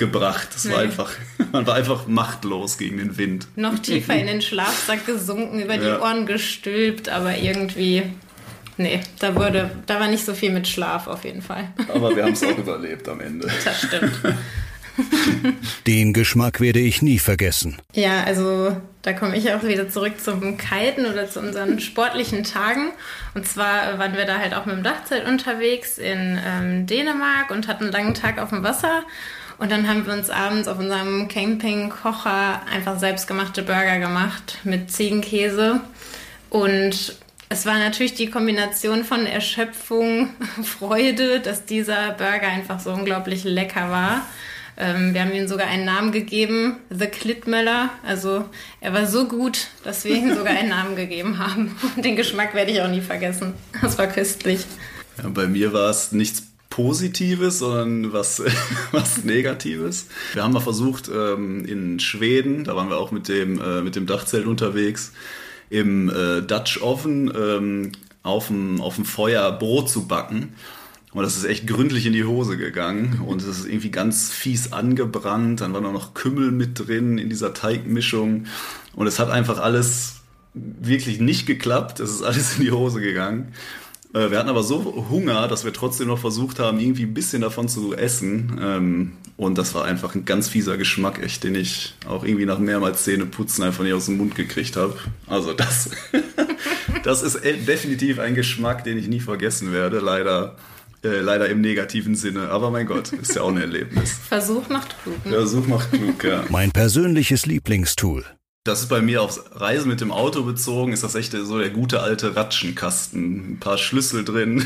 gebracht. 0.00 0.48
Es 0.56 0.64
nee. 0.64 0.72
war 0.72 0.80
einfach, 0.80 1.12
man 1.52 1.64
war 1.68 1.76
einfach 1.76 2.08
machtlos 2.08 2.76
gegen 2.76 2.96
den 2.96 3.16
Wind. 3.16 3.46
Noch 3.54 3.78
tiefer 3.78 4.16
in 4.16 4.26
den 4.26 4.42
Schlafsack 4.42 5.06
gesunken, 5.06 5.60
über 5.60 5.76
ja. 5.76 5.80
die 5.80 6.02
Ohren 6.02 6.26
gestülpt, 6.26 7.08
aber 7.08 7.36
irgendwie, 7.36 8.02
nee, 8.76 9.00
da 9.20 9.36
wurde, 9.36 9.70
da 9.86 10.00
war 10.00 10.08
nicht 10.08 10.24
so 10.24 10.34
viel 10.34 10.50
mit 10.50 10.66
Schlaf 10.66 11.06
auf 11.06 11.24
jeden 11.24 11.42
Fall. 11.42 11.68
Aber 11.94 12.16
wir 12.16 12.24
haben 12.24 12.32
es 12.32 12.42
auch 12.42 12.58
überlebt 12.58 13.08
am 13.08 13.20
Ende. 13.20 13.48
Das 13.64 13.82
stimmt. 13.82 14.18
Den 15.86 16.12
Geschmack 16.12 16.60
werde 16.60 16.80
ich 16.80 17.00
nie 17.00 17.18
vergessen. 17.18 17.78
Ja, 17.94 18.24
also 18.24 18.76
da 19.02 19.12
komme 19.12 19.36
ich 19.36 19.52
auch 19.52 19.62
wieder 19.62 19.88
zurück 19.88 20.20
zum 20.20 20.58
Kiten 20.58 21.06
oder 21.06 21.28
zu 21.28 21.40
unseren 21.40 21.80
sportlichen 21.80 22.44
Tagen. 22.44 22.90
Und 23.34 23.46
zwar 23.46 23.98
waren 23.98 24.14
wir 24.16 24.26
da 24.26 24.38
halt 24.38 24.54
auch 24.54 24.66
mit 24.66 24.76
dem 24.76 24.82
Dachzelt 24.82 25.26
unterwegs 25.26 25.96
in 25.96 26.38
ähm, 26.44 26.86
Dänemark 26.86 27.50
und 27.50 27.68
hatten 27.68 27.84
einen 27.84 27.92
langen 27.92 28.14
Tag 28.14 28.38
auf 28.38 28.50
dem 28.50 28.62
Wasser. 28.62 29.04
Und 29.60 29.70
dann 29.70 29.86
haben 29.86 30.06
wir 30.06 30.14
uns 30.14 30.30
abends 30.30 30.68
auf 30.68 30.78
unserem 30.78 31.28
Campingkocher 31.28 32.62
einfach 32.66 32.98
selbstgemachte 32.98 33.62
Burger 33.62 33.98
gemacht 33.98 34.56
mit 34.64 34.90
Ziegenkäse. 34.90 35.80
Und 36.48 37.14
es 37.50 37.66
war 37.66 37.78
natürlich 37.78 38.14
die 38.14 38.30
Kombination 38.30 39.04
von 39.04 39.26
Erschöpfung, 39.26 40.30
Freude, 40.62 41.40
dass 41.40 41.66
dieser 41.66 42.12
Burger 42.12 42.48
einfach 42.48 42.80
so 42.80 42.90
unglaublich 42.90 43.44
lecker 43.44 43.90
war. 43.90 44.26
Ähm, 44.78 45.12
wir 45.12 45.20
haben 45.20 45.32
ihm 45.32 45.46
sogar 45.46 45.66
einen 45.66 45.84
Namen 45.84 46.10
gegeben, 46.10 46.78
The 46.88 47.08
Klittmöller. 47.08 47.90
Also 48.02 48.46
er 48.80 48.94
war 48.94 49.06
so 49.06 49.28
gut, 49.28 49.66
dass 49.84 50.04
wir 50.04 50.16
ihm 50.16 50.34
sogar 50.38 50.54
einen 50.56 50.70
Namen 50.70 50.96
gegeben 50.96 51.38
haben. 51.38 51.76
Und 51.96 52.02
den 52.06 52.16
Geschmack 52.16 52.54
werde 52.54 52.70
ich 52.70 52.80
auch 52.80 52.88
nie 52.88 53.02
vergessen. 53.02 53.52
Das 53.82 53.98
war 53.98 54.06
köstlich. 54.06 54.64
Ja, 55.22 55.28
bei 55.28 55.46
mir 55.46 55.74
war 55.74 55.90
es 55.90 56.12
nichts 56.12 56.49
Positives, 56.70 57.58
sondern 57.58 58.12
was, 58.12 58.42
was 58.92 59.24
Negatives. 59.24 60.06
Wir 60.32 60.44
haben 60.44 60.52
mal 60.54 60.60
versucht, 60.60 61.10
ähm, 61.12 61.64
in 61.66 62.00
Schweden, 62.00 62.64
da 62.64 62.76
waren 62.76 62.88
wir 62.88 62.96
auch 62.96 63.10
mit 63.10 63.28
dem, 63.28 63.60
äh, 63.60 63.82
mit 63.82 63.96
dem 63.96 64.06
Dachzelt 64.06 64.46
unterwegs, 64.46 65.12
im 65.68 66.08
äh, 66.08 66.40
Dutch 66.40 66.80
Oven 66.80 67.32
ähm, 67.36 67.92
auf 68.22 68.46
dem, 68.46 68.80
auf 68.80 68.94
dem 68.94 69.04
Feuer 69.04 69.52
Brot 69.52 69.90
zu 69.90 70.06
backen. 70.06 70.54
Und 71.12 71.24
das 71.24 71.36
ist 71.36 71.44
echt 71.44 71.66
gründlich 71.66 72.06
in 72.06 72.12
die 72.12 72.24
Hose 72.24 72.56
gegangen 72.56 73.20
und 73.26 73.42
es 73.42 73.48
ist 73.48 73.66
irgendwie 73.66 73.90
ganz 73.90 74.30
fies 74.30 74.72
angebrannt. 74.72 75.60
Dann 75.60 75.72
war 75.72 75.80
noch 75.80 76.14
Kümmel 76.14 76.52
mit 76.52 76.86
drin 76.86 77.18
in 77.18 77.28
dieser 77.28 77.52
Teigmischung 77.52 78.46
und 78.94 79.06
es 79.08 79.18
hat 79.18 79.28
einfach 79.28 79.58
alles 79.58 80.20
wirklich 80.54 81.18
nicht 81.18 81.46
geklappt. 81.46 81.98
Es 81.98 82.10
ist 82.10 82.22
alles 82.22 82.58
in 82.58 82.64
die 82.64 82.70
Hose 82.70 83.00
gegangen. 83.00 83.52
Äh, 84.12 84.30
wir 84.30 84.38
hatten 84.38 84.48
aber 84.48 84.62
so 84.62 85.06
Hunger, 85.10 85.48
dass 85.48 85.64
wir 85.64 85.72
trotzdem 85.72 86.08
noch 86.08 86.18
versucht 86.18 86.58
haben, 86.58 86.80
irgendwie 86.80 87.04
ein 87.04 87.14
bisschen 87.14 87.42
davon 87.42 87.68
zu 87.68 87.94
essen. 87.94 88.58
Ähm, 88.60 89.12
und 89.36 89.56
das 89.56 89.74
war 89.74 89.84
einfach 89.84 90.14
ein 90.14 90.24
ganz 90.24 90.48
fieser 90.48 90.76
Geschmack, 90.76 91.22
echt, 91.22 91.44
den 91.44 91.54
ich 91.54 91.94
auch 92.06 92.24
irgendwie 92.24 92.46
nach 92.46 92.58
mehrmals 92.58 93.04
Zähneputzen 93.04 93.64
einfach 93.64 93.84
nicht 93.84 93.94
aus 93.94 94.06
dem 94.06 94.18
Mund 94.18 94.34
gekriegt 94.34 94.76
habe. 94.76 94.96
Also 95.26 95.54
das, 95.54 95.90
das 97.04 97.22
ist 97.22 97.42
definitiv 97.44 98.18
ein 98.18 98.34
Geschmack, 98.34 98.84
den 98.84 98.98
ich 98.98 99.08
nie 99.08 99.20
vergessen 99.20 99.72
werde. 99.72 100.00
Leider 100.00 100.56
äh, 101.02 101.20
leider 101.20 101.48
im 101.48 101.62
negativen 101.62 102.14
Sinne. 102.14 102.50
Aber 102.50 102.70
mein 102.70 102.86
Gott, 102.86 103.12
ist 103.12 103.34
ja 103.34 103.42
auch 103.42 103.48
ein 103.48 103.56
Erlebnis. 103.56 104.12
Versuch 104.28 104.68
macht 104.68 105.02
klug. 105.02 105.24
Ne? 105.24 105.32
Versuch 105.32 105.66
macht 105.66 105.92
klug, 105.92 106.22
ja. 106.24 106.44
Mein 106.50 106.72
persönliches 106.72 107.46
Lieblingstool. 107.46 108.24
Das 108.70 108.82
ist 108.82 108.88
bei 108.88 109.00
mir 109.00 109.20
aufs 109.20 109.42
Reisen 109.52 109.88
mit 109.88 110.00
dem 110.00 110.12
Auto 110.12 110.44
bezogen, 110.44 110.92
ist 110.92 111.02
das 111.02 111.16
echt 111.16 111.32
so 111.32 111.58
der 111.58 111.70
gute 111.70 112.02
alte 112.02 112.36
Ratschenkasten. 112.36 113.54
Ein 113.54 113.58
paar 113.58 113.78
Schlüssel 113.78 114.24
drin, 114.24 114.64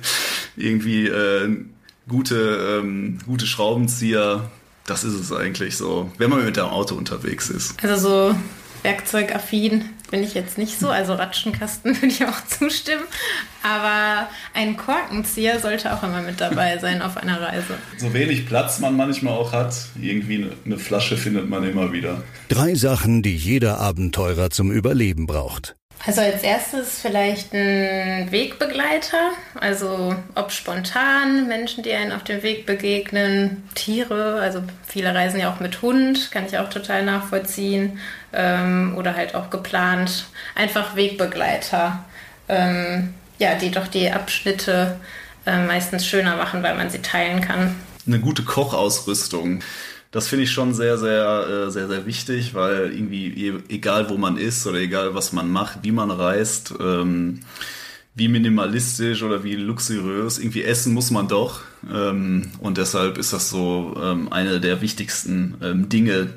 irgendwie 0.56 1.08
äh, 1.08 1.56
gute, 2.08 2.78
ähm, 2.80 3.18
gute 3.26 3.46
Schraubenzieher. 3.46 4.48
Das 4.86 5.02
ist 5.02 5.14
es 5.14 5.32
eigentlich 5.32 5.76
so, 5.76 6.12
wenn 6.16 6.30
man 6.30 6.44
mit 6.44 6.58
dem 6.58 6.66
Auto 6.66 6.94
unterwegs 6.94 7.50
ist. 7.50 7.74
Also 7.82 8.30
so 8.30 8.38
werkzeugaffin 8.84 9.84
bin 10.10 10.22
ich 10.22 10.34
jetzt 10.34 10.58
nicht 10.58 10.78
so. 10.78 10.90
Also 10.90 11.14
Ratschenkasten 11.14 11.94
würde 12.02 12.06
ich 12.06 12.24
auch 12.24 12.44
zustimmen. 12.46 13.04
Aber 13.62 14.28
ein 14.54 14.76
Korkenzieher 14.76 15.60
sollte 15.60 15.94
auch 15.94 16.02
immer 16.02 16.22
mit 16.22 16.40
dabei 16.40 16.78
sein 16.78 17.02
auf 17.02 17.16
einer 17.16 17.40
Reise. 17.40 17.74
So 17.98 18.12
wenig 18.12 18.46
Platz 18.46 18.78
man 18.80 18.96
manchmal 18.96 19.34
auch 19.34 19.52
hat, 19.52 19.74
irgendwie 20.00 20.50
eine 20.64 20.78
Flasche 20.78 21.16
findet 21.16 21.48
man 21.48 21.64
immer 21.64 21.92
wieder. 21.92 22.22
Drei 22.48 22.74
Sachen, 22.74 23.22
die 23.22 23.36
jeder 23.36 23.78
Abenteurer 23.78 24.50
zum 24.50 24.70
Überleben 24.70 25.26
braucht. 25.26 25.76
Also 26.06 26.22
als 26.22 26.42
erstes 26.42 27.00
vielleicht 27.00 27.52
ein 27.52 28.32
Wegbegleiter, 28.32 29.32
also 29.54 30.14
ob 30.34 30.50
spontan 30.50 31.46
Menschen, 31.46 31.82
die 31.82 31.92
einen 31.92 32.12
auf 32.12 32.24
dem 32.24 32.42
Weg 32.42 32.64
begegnen, 32.64 33.68
Tiere, 33.74 34.40
also 34.40 34.62
viele 34.86 35.14
reisen 35.14 35.40
ja 35.40 35.52
auch 35.52 35.60
mit 35.60 35.82
Hund, 35.82 36.30
kann 36.30 36.46
ich 36.46 36.56
auch 36.56 36.70
total 36.70 37.04
nachvollziehen, 37.04 37.98
ähm, 38.32 38.94
oder 38.96 39.14
halt 39.14 39.34
auch 39.34 39.50
geplant, 39.50 40.24
einfach 40.54 40.96
Wegbegleiter, 40.96 42.02
ähm, 42.48 43.12
ja, 43.38 43.54
die 43.54 43.70
doch 43.70 43.86
die 43.86 44.10
Abschnitte 44.10 44.98
äh, 45.44 45.58
meistens 45.66 46.06
schöner 46.06 46.36
machen, 46.36 46.62
weil 46.62 46.76
man 46.76 46.88
sie 46.88 47.02
teilen 47.02 47.42
kann. 47.42 47.76
Eine 48.06 48.20
gute 48.20 48.42
Kochausrüstung 48.42 49.60
das 50.10 50.28
finde 50.28 50.44
ich 50.44 50.50
schon 50.50 50.74
sehr, 50.74 50.98
sehr, 50.98 51.46
äh, 51.48 51.70
sehr, 51.70 51.88
sehr 51.88 52.04
wichtig, 52.06 52.54
weil 52.54 52.92
irgendwie, 52.92 53.54
egal 53.68 54.10
wo 54.10 54.16
man 54.16 54.36
ist 54.36 54.66
oder 54.66 54.78
egal 54.78 55.14
was 55.14 55.32
man 55.32 55.50
macht, 55.50 55.80
wie 55.82 55.92
man 55.92 56.10
reist, 56.10 56.74
ähm, 56.80 57.40
wie 58.14 58.26
minimalistisch 58.26 59.22
oder 59.22 59.44
wie 59.44 59.54
luxuriös. 59.54 60.38
Irgendwie 60.38 60.64
essen 60.64 60.94
muss 60.94 61.12
man 61.12 61.28
doch. 61.28 61.60
Ähm, 61.92 62.50
und 62.58 62.76
deshalb 62.76 63.18
ist 63.18 63.32
das 63.32 63.50
so 63.50 63.94
ähm, 64.02 64.32
eine 64.32 64.60
der 64.60 64.80
wichtigsten 64.80 65.54
ähm, 65.62 65.88
Dinge, 65.88 66.34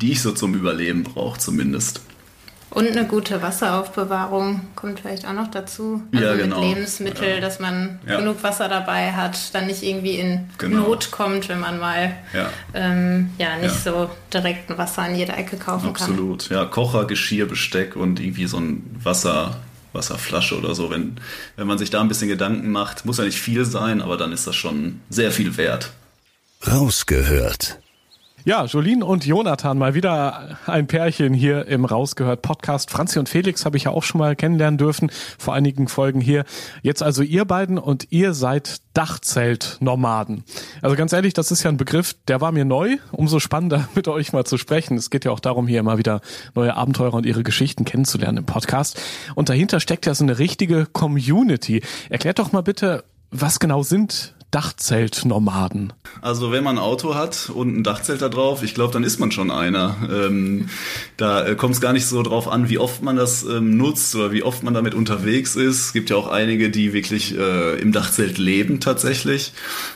die 0.00 0.12
ich 0.12 0.20
so 0.20 0.32
zum 0.32 0.54
Überleben 0.54 1.02
brauche, 1.02 1.38
zumindest. 1.38 2.02
Und 2.70 2.88
eine 2.88 3.06
gute 3.06 3.40
Wasseraufbewahrung 3.40 4.62
kommt 4.74 5.00
vielleicht 5.00 5.26
auch 5.26 5.32
noch 5.32 5.48
dazu. 5.48 6.02
Also 6.12 6.26
ja, 6.26 6.34
genau. 6.34 6.60
mit 6.60 6.68
Lebensmitteln, 6.70 7.34
ja. 7.36 7.40
dass 7.40 7.60
man 7.60 8.00
ja. 8.06 8.18
genug 8.18 8.42
Wasser 8.42 8.68
dabei 8.68 9.12
hat, 9.12 9.54
dann 9.54 9.66
nicht 9.66 9.82
irgendwie 9.84 10.16
in 10.16 10.50
genau. 10.58 10.88
Not 10.88 11.12
kommt, 11.12 11.48
wenn 11.48 11.60
man 11.60 11.78
mal 11.78 12.16
ja, 12.32 12.50
ähm, 12.74 13.30
ja 13.38 13.56
nicht 13.58 13.74
so 13.74 14.10
direkt 14.32 14.70
ein 14.70 14.78
Wasser 14.78 15.02
an 15.02 15.14
jeder 15.14 15.38
Ecke 15.38 15.56
kaufen 15.56 15.90
Absolut. 15.90 15.96
kann. 15.96 16.10
Absolut, 16.10 16.50
ja. 16.50 16.64
Kocher, 16.64 17.04
Geschirr, 17.04 17.46
Besteck 17.46 17.94
und 17.94 18.18
irgendwie 18.18 18.46
so 18.46 18.58
ein 18.58 18.98
Wasser, 19.02 19.56
Wasserflasche 19.92 20.58
oder 20.58 20.74
so. 20.74 20.90
Wenn, 20.90 21.16
wenn 21.56 21.68
man 21.68 21.78
sich 21.78 21.90
da 21.90 22.00
ein 22.00 22.08
bisschen 22.08 22.28
Gedanken 22.28 22.72
macht, 22.72 23.04
muss 23.04 23.18
ja 23.18 23.24
nicht 23.24 23.38
viel 23.38 23.64
sein, 23.64 24.02
aber 24.02 24.16
dann 24.16 24.32
ist 24.32 24.48
das 24.48 24.56
schon 24.56 25.00
sehr 25.10 25.30
viel 25.30 25.56
wert. 25.56 25.92
Rausgehört. 26.66 27.78
Ja, 28.46 28.66
Jolien 28.66 29.02
und 29.02 29.24
Jonathan, 29.24 29.78
mal 29.78 29.94
wieder 29.94 30.58
ein 30.66 30.86
Pärchen 30.86 31.32
hier 31.32 31.66
im 31.66 31.86
Rausgehört 31.86 32.42
Podcast. 32.42 32.90
Franzi 32.90 33.18
und 33.18 33.26
Felix 33.26 33.64
habe 33.64 33.78
ich 33.78 33.84
ja 33.84 33.90
auch 33.90 34.02
schon 34.02 34.18
mal 34.18 34.36
kennenlernen 34.36 34.76
dürfen 34.76 35.10
vor 35.38 35.54
einigen 35.54 35.88
Folgen 35.88 36.20
hier. 36.20 36.44
Jetzt 36.82 37.02
also 37.02 37.22
ihr 37.22 37.46
beiden 37.46 37.78
und 37.78 38.08
ihr 38.10 38.34
seid 38.34 38.82
Dachzelt-Nomaden. 38.92 40.44
Also 40.82 40.94
ganz 40.94 41.14
ehrlich, 41.14 41.32
das 41.32 41.52
ist 41.52 41.62
ja 41.62 41.70
ein 41.70 41.78
Begriff, 41.78 42.16
der 42.28 42.42
war 42.42 42.52
mir 42.52 42.66
neu. 42.66 42.98
Umso 43.12 43.40
spannender 43.40 43.88
mit 43.94 44.08
euch 44.08 44.34
mal 44.34 44.44
zu 44.44 44.58
sprechen. 44.58 44.98
Es 44.98 45.08
geht 45.08 45.24
ja 45.24 45.30
auch 45.30 45.40
darum, 45.40 45.66
hier 45.66 45.80
immer 45.80 45.96
wieder 45.96 46.20
neue 46.54 46.76
Abenteurer 46.76 47.14
und 47.14 47.24
ihre 47.24 47.44
Geschichten 47.44 47.86
kennenzulernen 47.86 48.36
im 48.36 48.44
Podcast. 48.44 49.00
Und 49.34 49.48
dahinter 49.48 49.80
steckt 49.80 50.04
ja 50.04 50.14
so 50.14 50.22
eine 50.22 50.38
richtige 50.38 50.84
Community. 50.84 51.82
Erklärt 52.10 52.38
doch 52.38 52.52
mal 52.52 52.62
bitte, 52.62 53.04
was 53.30 53.58
genau 53.58 53.82
sind 53.82 54.34
Dachzeltnomaden? 54.54 55.92
Also 56.22 56.52
wenn 56.52 56.62
man 56.62 56.78
ein 56.78 56.84
Auto 56.84 57.16
hat 57.16 57.50
und 57.52 57.76
ein 57.76 57.82
Dachzelt 57.82 58.22
da 58.22 58.28
drauf, 58.28 58.62
ich 58.62 58.72
glaube, 58.72 58.92
dann 58.92 59.02
ist 59.02 59.18
man 59.18 59.32
schon 59.32 59.50
einer. 59.50 59.96
Ähm, 60.08 60.68
da 61.16 61.44
äh, 61.44 61.56
kommt 61.56 61.74
es 61.74 61.80
gar 61.80 61.92
nicht 61.92 62.06
so 62.06 62.22
drauf 62.22 62.46
an, 62.46 62.68
wie 62.68 62.78
oft 62.78 63.02
man 63.02 63.16
das 63.16 63.42
ähm, 63.42 63.76
nutzt 63.76 64.14
oder 64.14 64.30
wie 64.30 64.44
oft 64.44 64.62
man 64.62 64.72
damit 64.72 64.94
unterwegs 64.94 65.56
ist. 65.56 65.86
Es 65.86 65.92
gibt 65.92 66.08
ja 66.08 66.16
auch 66.16 66.28
einige, 66.28 66.70
die 66.70 66.92
wirklich 66.92 67.36
äh, 67.36 67.80
im 67.80 67.90
Dachzelt 67.90 68.38
leben 68.38 68.78
tatsächlich. 68.78 69.54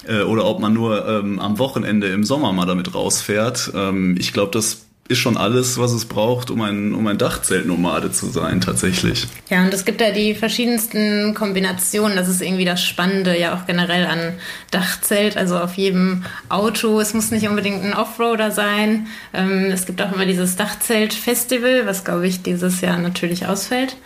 Äh, 0.09 0.23
oder 0.23 0.45
ob 0.45 0.59
man 0.59 0.75
nur 0.75 1.07
ähm, 1.07 1.39
am 1.39 1.61
Wochenende 1.61 2.09
im 2.09 2.25
Sommer 2.25 2.53
mal 2.53 2.67
damit 2.67 2.93
rausfährt. 2.97 3.71
Ähm, 3.77 4.17
ich 4.19 4.33
glaube, 4.33 4.51
das 4.51 4.88
ist 5.09 5.19
schon 5.19 5.39
alles, 5.39 5.79
was 5.79 5.93
es 5.93 6.05
braucht, 6.05 6.51
um 6.51 6.61
ein, 6.61 6.95
um 6.95 7.07
ein 7.07 7.17
Dachzeltnomade 7.17 8.13
zu 8.13 8.27
sein, 8.27 8.61
tatsächlich. 8.61 9.27
Ja, 9.49 9.63
und 9.63 9.73
es 9.73 9.87
gibt 9.87 10.03
da 10.03 10.11
die 10.11 10.35
verschiedensten 10.35 11.35
Kombinationen. 11.35 12.15
Das 12.15 12.29
ist 12.29 12.43
irgendwie 12.43 12.67
das 12.67 12.85
Spannende 12.85 13.39
ja 13.39 13.55
auch 13.55 13.67
generell 13.67 14.05
an 14.05 14.35
Dachzelt. 14.71 15.39
Also 15.39 15.59
auf 15.59 15.75
jedem 15.75 16.25
Auto. 16.51 17.01
Es 17.01 17.15
muss 17.15 17.31
nicht 17.31 17.49
unbedingt 17.49 17.83
ein 17.83 17.95
Offroader 17.95 18.51
sein. 18.51 19.07
Ähm, 19.33 19.71
es 19.73 19.87
gibt 19.87 20.03
auch 20.03 20.13
immer 20.13 20.27
dieses 20.27 20.57
Dachzelt-Festival, 20.57 21.87
was 21.87 22.05
glaube 22.05 22.27
ich 22.27 22.43
dieses 22.43 22.83
Jahr 22.83 22.99
natürlich 22.99 23.47
ausfällt. 23.47 23.97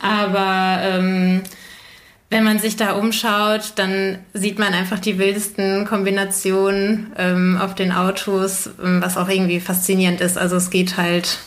Aber 0.00 0.80
ähm, 0.80 1.42
wenn 2.32 2.44
man 2.44 2.58
sich 2.58 2.76
da 2.76 2.92
umschaut, 2.92 3.74
dann 3.76 4.18
sieht 4.32 4.58
man 4.58 4.72
einfach 4.72 4.98
die 4.98 5.18
wildesten 5.18 5.84
Kombinationen 5.84 7.12
ähm, 7.18 7.58
auf 7.60 7.74
den 7.74 7.92
Autos, 7.92 8.70
ähm, 8.82 9.02
was 9.02 9.18
auch 9.18 9.28
irgendwie 9.28 9.60
faszinierend 9.60 10.22
ist. 10.22 10.38
Also 10.38 10.56
es 10.56 10.70
geht 10.70 10.96
halt 10.96 11.38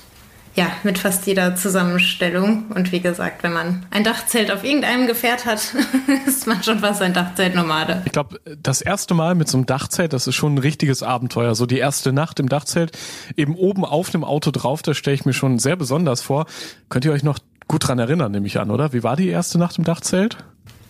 ja 0.54 0.68
mit 0.84 1.00
fast 1.00 1.26
jeder 1.26 1.56
Zusammenstellung. 1.56 2.66
Und 2.74 2.92
wie 2.92 3.00
gesagt, 3.00 3.42
wenn 3.42 3.52
man 3.52 3.84
ein 3.90 4.04
Dachzelt 4.04 4.52
auf 4.52 4.64
irgendeinem 4.64 5.08
Gefährt 5.08 5.48
hat, 5.48 5.74
ist 6.28 6.46
man 6.46 6.62
schon 6.62 6.80
fast 6.80 7.02
ein 7.02 7.14
Dachzeltnomade. 7.14 8.04
Ich 8.06 8.12
glaube, 8.12 8.40
das 8.62 8.82
erste 8.82 9.16
Mal 9.16 9.34
mit 9.34 9.48
so 9.48 9.58
einem 9.58 9.66
Dachzelt, 9.66 10.14
das 10.14 10.28
ist 10.28 10.36
schon 10.36 10.54
ein 10.54 10.60
richtiges 10.60 11.02
Abenteuer. 11.02 11.56
So 11.56 11.66
die 11.66 11.80
erste 11.80 12.14
Nacht 12.14 12.40
im 12.40 12.48
Dachzelt, 12.48 12.96
eben 13.36 13.56
oben 13.56 13.86
auf 13.86 14.12
dem 14.12 14.24
Auto 14.24 14.52
drauf, 14.52 14.84
das 14.84 14.98
stelle 14.98 15.16
ich 15.16 15.26
mir 15.26 15.34
schon 15.34 15.58
sehr 15.58 15.78
besonders 15.78 16.22
vor. 16.22 16.46
Könnt 16.90 17.06
ihr 17.06 17.12
euch 17.12 17.24
noch 17.24 17.40
gut 17.68 17.88
dran 17.88 17.98
erinnern, 17.98 18.32
nehme 18.32 18.46
ich 18.46 18.60
an, 18.60 18.70
oder? 18.70 18.94
Wie 18.94 19.02
war 19.02 19.16
die 19.16 19.30
erste 19.30 19.58
Nacht 19.58 19.80
im 19.80 19.84
Dachzelt? 19.84 20.38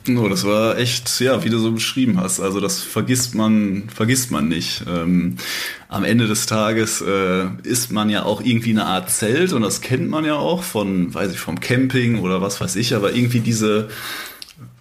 No, 0.08 0.30
das 0.30 0.46
war 0.46 0.78
echt, 0.78 1.20
ja, 1.20 1.44
wie 1.44 1.50
du 1.50 1.58
so 1.58 1.72
beschrieben 1.72 2.20
hast. 2.20 2.40
Also 2.40 2.60
das 2.60 2.80
vergisst 2.82 3.34
man, 3.34 3.90
vergisst 3.94 4.30
man 4.30 4.48
nicht. 4.48 4.84
Ähm, 4.88 5.38
am 5.90 6.04
Ende 6.04 6.28
des 6.28 6.46
Tages 6.46 7.02
äh, 7.02 7.46
ist 7.64 7.92
man 7.92 8.12
ja 8.12 8.24
auch 8.24 8.42
irgendwie 8.42 8.70
eine 8.70 8.86
Art 8.86 9.10
Zelt 9.10 9.52
und 9.52 9.64
das 9.64 9.82
kennt 9.82 10.10
man 10.10 10.24
ja 10.24 10.36
auch 10.36 10.62
von, 10.62 11.12
weiß 11.14 11.32
ich, 11.32 11.40
vom 11.40 11.60
Camping 11.60 12.20
oder 12.20 12.40
was 12.40 12.62
weiß 12.62 12.76
ich, 12.76 12.94
aber 12.94 13.14
irgendwie 13.14 13.40
diese 13.40 13.90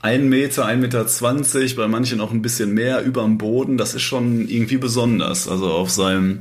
ein 0.05 0.29
Meter, 0.29 0.67
ein 0.67 0.81
Meter, 0.81 1.07
zwanzig, 1.07 1.77
bei 1.77 1.89
manchen 1.89 2.21
auch 2.21 2.31
ein 2.31 2.43
bisschen 2.43 2.75
mehr 2.75 3.03
über 3.03 3.23
dem 3.23 3.39
Boden, 3.39 3.79
das 3.79 3.95
ist 3.95 4.03
schon 4.03 4.47
irgendwie 4.47 4.77
besonders. 4.77 5.49
Also 5.49 5.71
auf 5.71 5.91
seinem, 5.91 6.41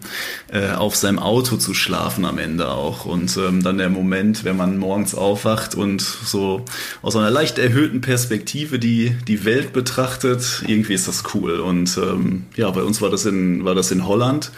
äh, 0.51 0.72
auf 0.72 0.98
seinem 0.98 1.17
Auto 1.17 1.55
zu 1.55 1.74
schlafen 1.74 2.25
am 2.25 2.39
Ende 2.39 2.67
auch. 2.67 3.05
Und 3.05 3.38
ähm, 3.38 3.63
dann 3.63 3.77
der 3.77 3.89
Moment, 3.89 4.43
wenn 4.43 4.58
man 4.58 4.77
morgens 4.77 5.15
aufwacht 5.15 5.75
und 5.75 6.01
so 6.01 6.65
aus 7.01 7.15
einer 7.15 7.32
leicht 7.32 7.58
erhöhten 7.58 8.01
Perspektive 8.01 8.79
die, 8.79 9.15
die 9.29 9.46
Welt 9.46 9.72
betrachtet, 9.72 10.63
irgendwie 10.67 10.93
ist 10.93 11.08
das 11.08 11.24
cool. 11.34 11.62
Und 11.62 11.98
ähm, 11.98 12.43
ja, 12.58 12.70
bei 12.70 12.84
uns 12.84 13.01
war 13.01 13.10
das 13.10 13.25
in, 13.25 13.63
war 13.63 13.75
das 13.75 13.91
in 13.91 14.05
Holland. 14.05 14.51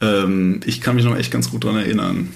Ähm, 0.00 0.58
ich 0.66 0.80
kann 0.80 0.96
mich 0.96 1.04
noch 1.04 1.16
echt 1.16 1.30
ganz 1.30 1.52
gut 1.52 1.62
dran 1.62 1.76
erinnern. 1.76 2.30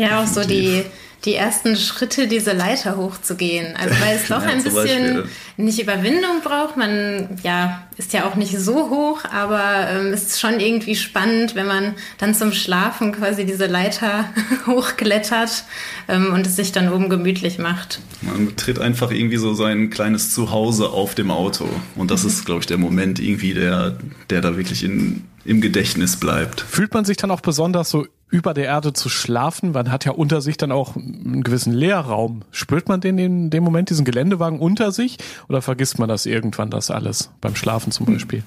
Ja, 0.00 0.22
auch 0.22 0.26
so 0.26 0.44
die 0.44 0.84
die 1.24 1.34
ersten 1.34 1.76
Schritte, 1.76 2.28
diese 2.28 2.52
Leiter 2.52 2.96
hochzugehen. 2.96 3.76
Also 3.76 3.94
weil 4.00 4.16
es 4.16 4.28
doch 4.28 4.42
ja, 4.42 4.48
ein 4.48 4.62
bisschen 4.62 5.24
nicht 5.56 5.80
Überwindung 5.80 6.40
braucht. 6.42 6.76
Man 6.76 7.38
ja 7.42 7.82
ist 7.96 8.12
ja 8.14 8.26
auch 8.26 8.34
nicht 8.34 8.58
so 8.58 8.88
hoch, 8.88 9.20
aber 9.30 9.88
ähm, 9.90 10.12
ist 10.12 10.40
schon 10.40 10.60
irgendwie 10.60 10.96
spannend, 10.96 11.54
wenn 11.54 11.66
man 11.66 11.94
dann 12.18 12.34
zum 12.34 12.52
Schlafen 12.52 13.12
quasi 13.12 13.44
diese 13.44 13.66
Leiter 13.66 14.24
hochklettert 14.66 15.64
ähm, 16.08 16.32
und 16.32 16.46
es 16.46 16.56
sich 16.56 16.72
dann 16.72 16.90
oben 16.90 17.10
gemütlich 17.10 17.58
macht. 17.58 18.00
Man 18.22 18.46
betritt 18.46 18.78
einfach 18.78 19.10
irgendwie 19.10 19.36
so 19.36 19.52
sein 19.52 19.90
kleines 19.90 20.32
Zuhause 20.32 20.88
auf 20.88 21.14
dem 21.14 21.30
Auto. 21.30 21.68
Und 21.96 22.10
das 22.10 22.24
ist, 22.24 22.46
glaube 22.46 22.60
ich, 22.60 22.66
der 22.66 22.78
Moment 22.78 23.18
irgendwie, 23.20 23.52
der, 23.52 23.98
der 24.30 24.40
da 24.40 24.56
wirklich 24.56 24.82
in, 24.82 25.24
im 25.44 25.60
Gedächtnis 25.60 26.16
bleibt. 26.16 26.62
Fühlt 26.62 26.94
man 26.94 27.04
sich 27.04 27.18
dann 27.18 27.30
auch 27.30 27.40
besonders 27.42 27.90
so 27.90 28.06
über 28.30 28.54
der 28.54 28.64
Erde 28.64 28.92
zu 28.92 29.08
schlafen? 29.08 29.72
Man 29.72 29.90
hat 29.90 30.04
ja 30.04 30.12
unter 30.12 30.40
sich 30.40 30.56
dann 30.56 30.72
auch 30.72 30.96
einen 30.96 31.42
gewissen 31.42 31.72
Leerraum. 31.72 32.42
Spürt 32.50 32.88
man 32.88 33.00
den 33.00 33.18
in 33.18 33.50
dem 33.50 33.64
Moment, 33.64 33.90
diesen 33.90 34.04
Geländewagen 34.04 34.60
unter 34.60 34.92
sich? 34.92 35.18
Oder 35.48 35.62
vergisst 35.62 35.98
man 35.98 36.08
das 36.08 36.26
irgendwann, 36.26 36.70
das 36.70 36.90
alles? 36.90 37.30
Beim 37.40 37.56
Schlafen 37.56 37.92
zum 37.92 38.06
Beispiel? 38.06 38.42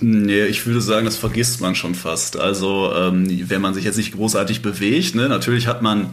Nee, 0.00 0.44
ich 0.46 0.66
würde 0.66 0.80
sagen, 0.80 1.04
das 1.04 1.16
vergisst 1.16 1.60
man 1.60 1.74
schon 1.74 1.94
fast. 1.94 2.38
Also 2.38 2.92
ähm, 2.94 3.26
wenn 3.48 3.60
man 3.60 3.74
sich 3.74 3.84
jetzt 3.84 3.96
nicht 3.96 4.12
großartig 4.12 4.60
bewegt, 4.60 5.14
ne, 5.14 5.28
natürlich 5.28 5.66
hat 5.66 5.82
man 5.82 6.10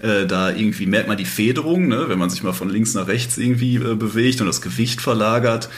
äh, 0.00 0.26
da 0.26 0.50
irgendwie, 0.50 0.86
merkt 0.86 1.08
man 1.08 1.16
die 1.16 1.24
Federung, 1.24 1.88
ne, 1.88 2.04
wenn 2.08 2.18
man 2.18 2.30
sich 2.30 2.42
mal 2.42 2.52
von 2.52 2.70
links 2.70 2.94
nach 2.94 3.06
rechts 3.06 3.36
irgendwie 3.36 3.76
äh, 3.76 3.96
bewegt 3.96 4.40
und 4.40 4.46
das 4.46 4.62
Gewicht 4.62 5.00
verlagert. 5.00 5.68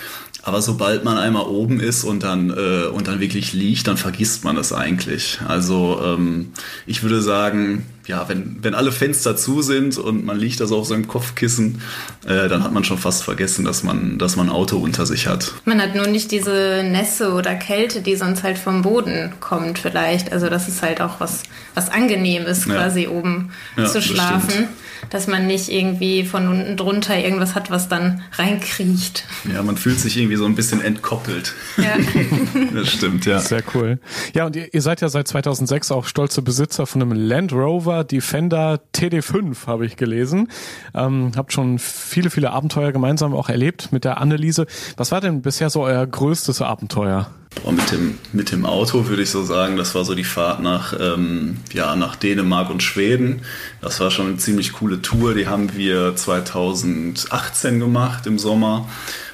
Aber 0.46 0.62
sobald 0.62 1.02
man 1.02 1.18
einmal 1.18 1.46
oben 1.46 1.80
ist 1.80 2.04
und 2.04 2.22
dann, 2.22 2.50
äh, 2.50 2.86
und 2.86 3.08
dann 3.08 3.18
wirklich 3.18 3.52
liegt, 3.52 3.88
dann 3.88 3.96
vergisst 3.96 4.44
man 4.44 4.56
es 4.56 4.72
eigentlich. 4.72 5.40
Also 5.44 6.00
ähm, 6.04 6.52
ich 6.86 7.02
würde 7.02 7.20
sagen, 7.20 7.84
ja, 8.06 8.28
wenn, 8.28 8.58
wenn 8.62 8.74
alle 8.74 8.92
Fenster 8.92 9.36
zu 9.36 9.62
sind 9.62 9.98
und 9.98 10.24
man 10.24 10.38
liegt 10.38 10.60
da 10.60 10.66
so 10.66 10.78
auf 10.78 10.86
seinem 10.86 11.08
Kopfkissen, 11.08 11.80
äh, 12.24 12.48
dann 12.48 12.62
hat 12.62 12.72
man 12.72 12.84
schon 12.84 12.98
fast 12.98 13.24
vergessen, 13.24 13.64
dass 13.64 13.82
man, 13.82 14.18
dass 14.18 14.36
man 14.36 14.48
ein 14.48 14.52
Auto 14.52 14.78
unter 14.78 15.06
sich 15.06 15.26
hat. 15.26 15.52
Man 15.64 15.80
hat 15.80 15.94
nur 15.94 16.06
nicht 16.06 16.30
diese 16.30 16.82
Nässe 16.84 17.32
oder 17.32 17.54
Kälte, 17.54 18.02
die 18.02 18.16
sonst 18.16 18.42
halt 18.42 18.58
vom 18.58 18.82
Boden 18.82 19.32
kommt 19.40 19.78
vielleicht. 19.78 20.32
Also 20.32 20.48
das 20.48 20.68
ist 20.68 20.82
halt 20.82 21.00
auch 21.00 21.20
was, 21.20 21.42
was 21.74 21.90
angenehm 21.90 22.44
ist, 22.46 22.66
quasi 22.66 23.04
ja. 23.04 23.10
oben 23.10 23.50
ja, 23.76 23.86
zu 23.86 24.00
schlafen. 24.00 24.52
Das 24.52 24.68
dass 25.10 25.26
man 25.26 25.46
nicht 25.46 25.70
irgendwie 25.70 26.24
von 26.24 26.48
unten 26.48 26.76
drunter 26.76 27.18
irgendwas 27.18 27.54
hat, 27.54 27.70
was 27.70 27.88
dann 27.88 28.22
reinkriecht. 28.32 29.24
Ja, 29.52 29.62
man 29.62 29.76
fühlt 29.76 29.98
sich 30.00 30.16
irgendwie 30.16 30.36
so 30.36 30.44
ein 30.46 30.54
bisschen 30.54 30.80
entkoppelt. 30.80 31.54
Ja. 31.76 31.96
das 32.74 32.90
stimmt, 32.90 33.26
ja. 33.26 33.40
Sehr 33.40 33.62
cool. 33.74 33.98
Ja, 34.34 34.46
und 34.46 34.56
ihr, 34.56 34.72
ihr 34.72 34.82
seid 34.82 35.00
ja 35.00 35.08
seit 35.08 35.28
2006 35.28 35.90
auch 35.90 36.06
stolze 36.06 36.42
Besitzer 36.42 36.86
von 36.86 37.02
einem 37.02 37.12
Land 37.12 37.52
Rover 37.52 37.95
Jaguar 37.96 38.04
Defender 38.04 38.80
TD5 38.94 39.66
habe 39.66 39.86
ich 39.86 39.96
gelesen. 39.96 40.48
Ähm, 40.94 41.32
habt 41.34 41.52
schon 41.52 41.78
viele, 41.78 42.28
viele 42.28 42.50
Abenteuer 42.50 42.92
gemeinsam 42.92 43.34
auch 43.34 43.48
erlebt 43.48 43.90
mit 43.90 44.04
der 44.04 44.20
Anneliese. 44.20 44.66
Was 44.98 45.12
war 45.12 45.20
denn 45.22 45.40
bisher 45.40 45.70
so 45.70 45.82
euer 45.82 46.06
größtes 46.06 46.60
Abenteuer? 46.60 47.30
Boah, 47.62 47.72
mit, 47.72 47.90
dem, 47.90 48.18
mit 48.34 48.52
dem 48.52 48.66
Auto 48.66 49.06
würde 49.06 49.22
ich 49.22 49.30
so 49.30 49.42
sagen, 49.42 49.78
das 49.78 49.94
war 49.94 50.04
so 50.04 50.14
die 50.14 50.24
Fahrt 50.24 50.60
nach, 50.60 50.94
ähm, 51.00 51.56
ja, 51.72 51.96
nach 51.96 52.16
Dänemark 52.16 52.68
und 52.68 52.82
Schweden. 52.82 53.42
Das 53.80 53.98
war 54.00 54.10
schon 54.10 54.26
eine 54.26 54.36
ziemlich 54.36 54.74
coole 54.74 55.00
Tour. 55.00 55.34
Die 55.34 55.46
haben 55.46 55.74
wir 55.74 56.14
2018 56.14 57.80
gemacht 57.80 58.26
im 58.26 58.38
Sommer. 58.38 58.86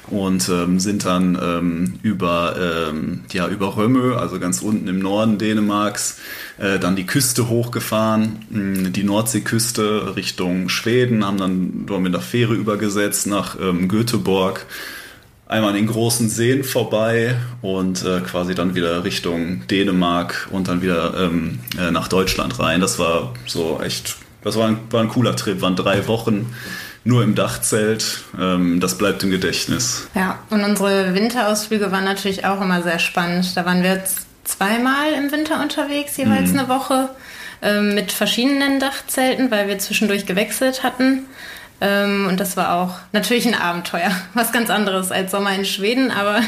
Und 0.07 0.49
ähm, 0.49 0.79
sind 0.79 1.05
dann 1.05 1.37
ähm, 1.41 1.93
über, 2.01 2.55
ähm, 2.89 3.21
ja, 3.31 3.47
über 3.47 3.77
Römme, 3.77 4.17
also 4.17 4.39
ganz 4.39 4.61
unten 4.61 4.87
im 4.87 4.99
Norden 4.99 5.37
Dänemarks, 5.37 6.19
äh, 6.57 6.79
dann 6.79 6.95
die 6.95 7.05
Küste 7.05 7.49
hochgefahren, 7.49 8.45
mh, 8.49 8.89
die 8.89 9.03
Nordseeküste 9.03 10.15
Richtung 10.15 10.69
Schweden, 10.69 11.25
haben 11.25 11.37
dann 11.37 11.85
dort 11.85 12.01
mit 12.01 12.13
der 12.13 12.21
Fähre 12.21 12.53
übergesetzt 12.53 13.27
nach 13.27 13.57
ähm, 13.59 13.87
Göteborg 13.87 14.65
einmal 15.47 15.69
an 15.69 15.75
den 15.75 15.87
großen 15.87 16.29
Seen 16.29 16.63
vorbei 16.63 17.35
und 17.61 18.03
äh, 18.03 18.21
quasi 18.21 18.55
dann 18.55 18.75
wieder 18.75 19.03
Richtung 19.03 19.67
Dänemark 19.67 20.47
und 20.51 20.67
dann 20.67 20.81
wieder 20.81 21.13
ähm, 21.17 21.59
äh, 21.77 21.91
nach 21.91 22.07
Deutschland 22.07 22.59
rein. 22.59 22.81
Das 22.81 22.97
war 22.97 23.33
so 23.45 23.79
echt, 23.81 24.15
das 24.43 24.57
war 24.57 24.67
ein, 24.67 24.79
war 24.89 25.01
ein 25.01 25.09
cooler 25.09 25.35
Trip, 25.35 25.61
waren 25.61 25.75
drei 25.75 26.07
Wochen 26.07 26.53
nur 27.03 27.23
im 27.23 27.35
Dachzelt. 27.35 28.19
Ähm, 28.39 28.79
das 28.79 28.97
bleibt 28.97 29.23
im 29.23 29.31
Gedächtnis. 29.31 30.07
Ja, 30.15 30.39
und 30.49 30.63
unsere 30.63 31.13
Winterausflüge 31.13 31.91
waren 31.91 32.05
natürlich 32.05 32.45
auch 32.45 32.61
immer 32.61 32.81
sehr 32.81 32.99
spannend. 32.99 33.55
Da 33.57 33.65
waren 33.65 33.83
wir 33.83 33.93
jetzt 33.93 34.25
zweimal 34.43 35.13
im 35.17 35.31
Winter 35.31 35.61
unterwegs, 35.61 36.17
jeweils 36.17 36.51
mhm. 36.51 36.59
eine 36.59 36.69
Woche, 36.69 37.09
ähm, 37.61 37.95
mit 37.95 38.11
verschiedenen 38.11 38.79
Dachzelten, 38.79 39.51
weil 39.51 39.67
wir 39.67 39.79
zwischendurch 39.79 40.25
gewechselt 40.25 40.83
hatten. 40.83 41.25
Ähm, 41.81 42.27
und 42.29 42.39
das 42.39 42.55
war 42.55 42.75
auch 42.75 42.95
natürlich 43.11 43.47
ein 43.47 43.55
Abenteuer. 43.55 44.11
Was 44.33 44.51
ganz 44.51 44.69
anderes 44.69 45.11
als 45.11 45.31
Sommer 45.31 45.53
in 45.53 45.65
Schweden, 45.65 46.11
aber 46.11 46.41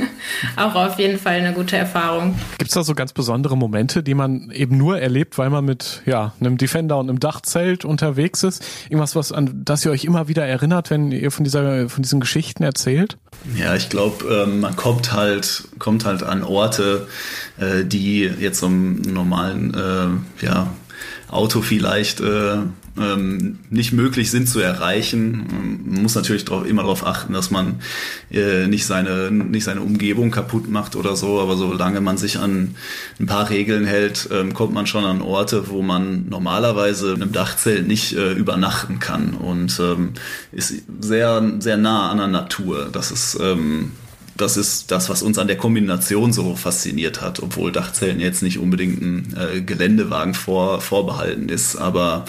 auch 0.56 0.74
auf 0.74 0.98
jeden 0.98 1.18
Fall 1.18 1.34
eine 1.34 1.52
gute 1.52 1.76
Erfahrung. 1.76 2.36
Gibt 2.58 2.70
es 2.70 2.74
da 2.74 2.84
so 2.84 2.94
ganz 2.94 3.12
besondere 3.12 3.56
Momente, 3.56 4.02
die 4.02 4.14
man 4.14 4.50
eben 4.50 4.76
nur 4.76 5.00
erlebt, 5.00 5.38
weil 5.38 5.50
man 5.50 5.64
mit 5.64 6.02
ja, 6.06 6.34
einem 6.40 6.56
Defender 6.56 6.98
und 6.98 7.08
einem 7.08 7.20
Dachzelt 7.20 7.84
unterwegs 7.84 8.42
ist? 8.42 8.64
Irgendwas, 8.88 9.16
was 9.16 9.32
an 9.32 9.62
das 9.64 9.84
ihr 9.84 9.90
euch 9.90 10.04
immer 10.04 10.28
wieder 10.28 10.46
erinnert, 10.46 10.90
wenn 10.90 11.10
ihr 11.10 11.30
von 11.30 11.44
dieser 11.44 11.88
von 11.88 12.02
diesen 12.02 12.20
Geschichten 12.20 12.62
erzählt? 12.62 13.18
Ja, 13.56 13.74
ich 13.74 13.88
glaube, 13.88 14.24
ähm, 14.44 14.60
man 14.60 14.76
kommt 14.76 15.12
halt 15.12 15.64
kommt 15.78 16.04
halt 16.04 16.22
an 16.22 16.42
Orte, 16.42 17.06
äh, 17.58 17.84
die 17.84 18.20
jetzt 18.22 18.62
im 18.62 19.00
normalen 19.02 19.74
äh, 19.74 20.44
ja, 20.44 20.68
Auto 21.28 21.60
vielleicht 21.62 22.20
äh, 22.20 22.58
ähm, 22.98 23.58
nicht 23.70 23.92
möglich 23.92 24.30
sind 24.30 24.48
zu 24.48 24.60
erreichen. 24.60 25.82
Man 25.84 26.02
muss 26.02 26.14
natürlich 26.14 26.44
drauf, 26.44 26.66
immer 26.66 26.82
darauf 26.82 27.06
achten, 27.06 27.32
dass 27.32 27.50
man 27.50 27.76
äh, 28.30 28.66
nicht, 28.66 28.86
seine, 28.86 29.30
nicht 29.30 29.64
seine 29.64 29.80
Umgebung 29.80 30.30
kaputt 30.30 30.68
macht 30.68 30.96
oder 30.96 31.16
so, 31.16 31.40
aber 31.40 31.56
solange 31.56 32.00
man 32.00 32.16
sich 32.18 32.38
an 32.38 32.74
ein 33.20 33.26
paar 33.26 33.50
Regeln 33.50 33.86
hält, 33.86 34.28
ähm, 34.32 34.54
kommt 34.54 34.74
man 34.74 34.86
schon 34.86 35.04
an 35.04 35.22
Orte, 35.22 35.68
wo 35.68 35.82
man 35.82 36.28
normalerweise 36.28 37.12
in 37.12 37.22
einem 37.22 37.32
Dachzelt 37.32 37.86
nicht 37.86 38.14
äh, 38.16 38.32
übernachten 38.32 38.98
kann 38.98 39.34
und 39.34 39.78
ähm, 39.80 40.12
ist 40.52 40.74
sehr, 41.00 41.42
sehr 41.58 41.76
nah 41.76 42.10
an 42.10 42.18
der 42.18 42.28
Natur. 42.28 42.88
Das 42.92 43.10
ist 43.10 43.38
ähm, 43.40 43.92
das 44.36 44.56
ist 44.56 44.90
das, 44.90 45.08
was 45.08 45.22
uns 45.22 45.38
an 45.38 45.46
der 45.46 45.56
Kombination 45.56 46.32
so 46.32 46.56
fasziniert 46.56 47.20
hat, 47.20 47.40
obwohl 47.40 47.72
Dachzelten 47.72 48.20
jetzt 48.20 48.42
nicht 48.42 48.58
unbedingt 48.58 49.00
ein 49.00 49.36
äh, 49.36 49.60
Geländewagen 49.60 50.34
vor, 50.34 50.80
vorbehalten 50.80 51.48
ist. 51.48 51.76
Aber 51.76 52.24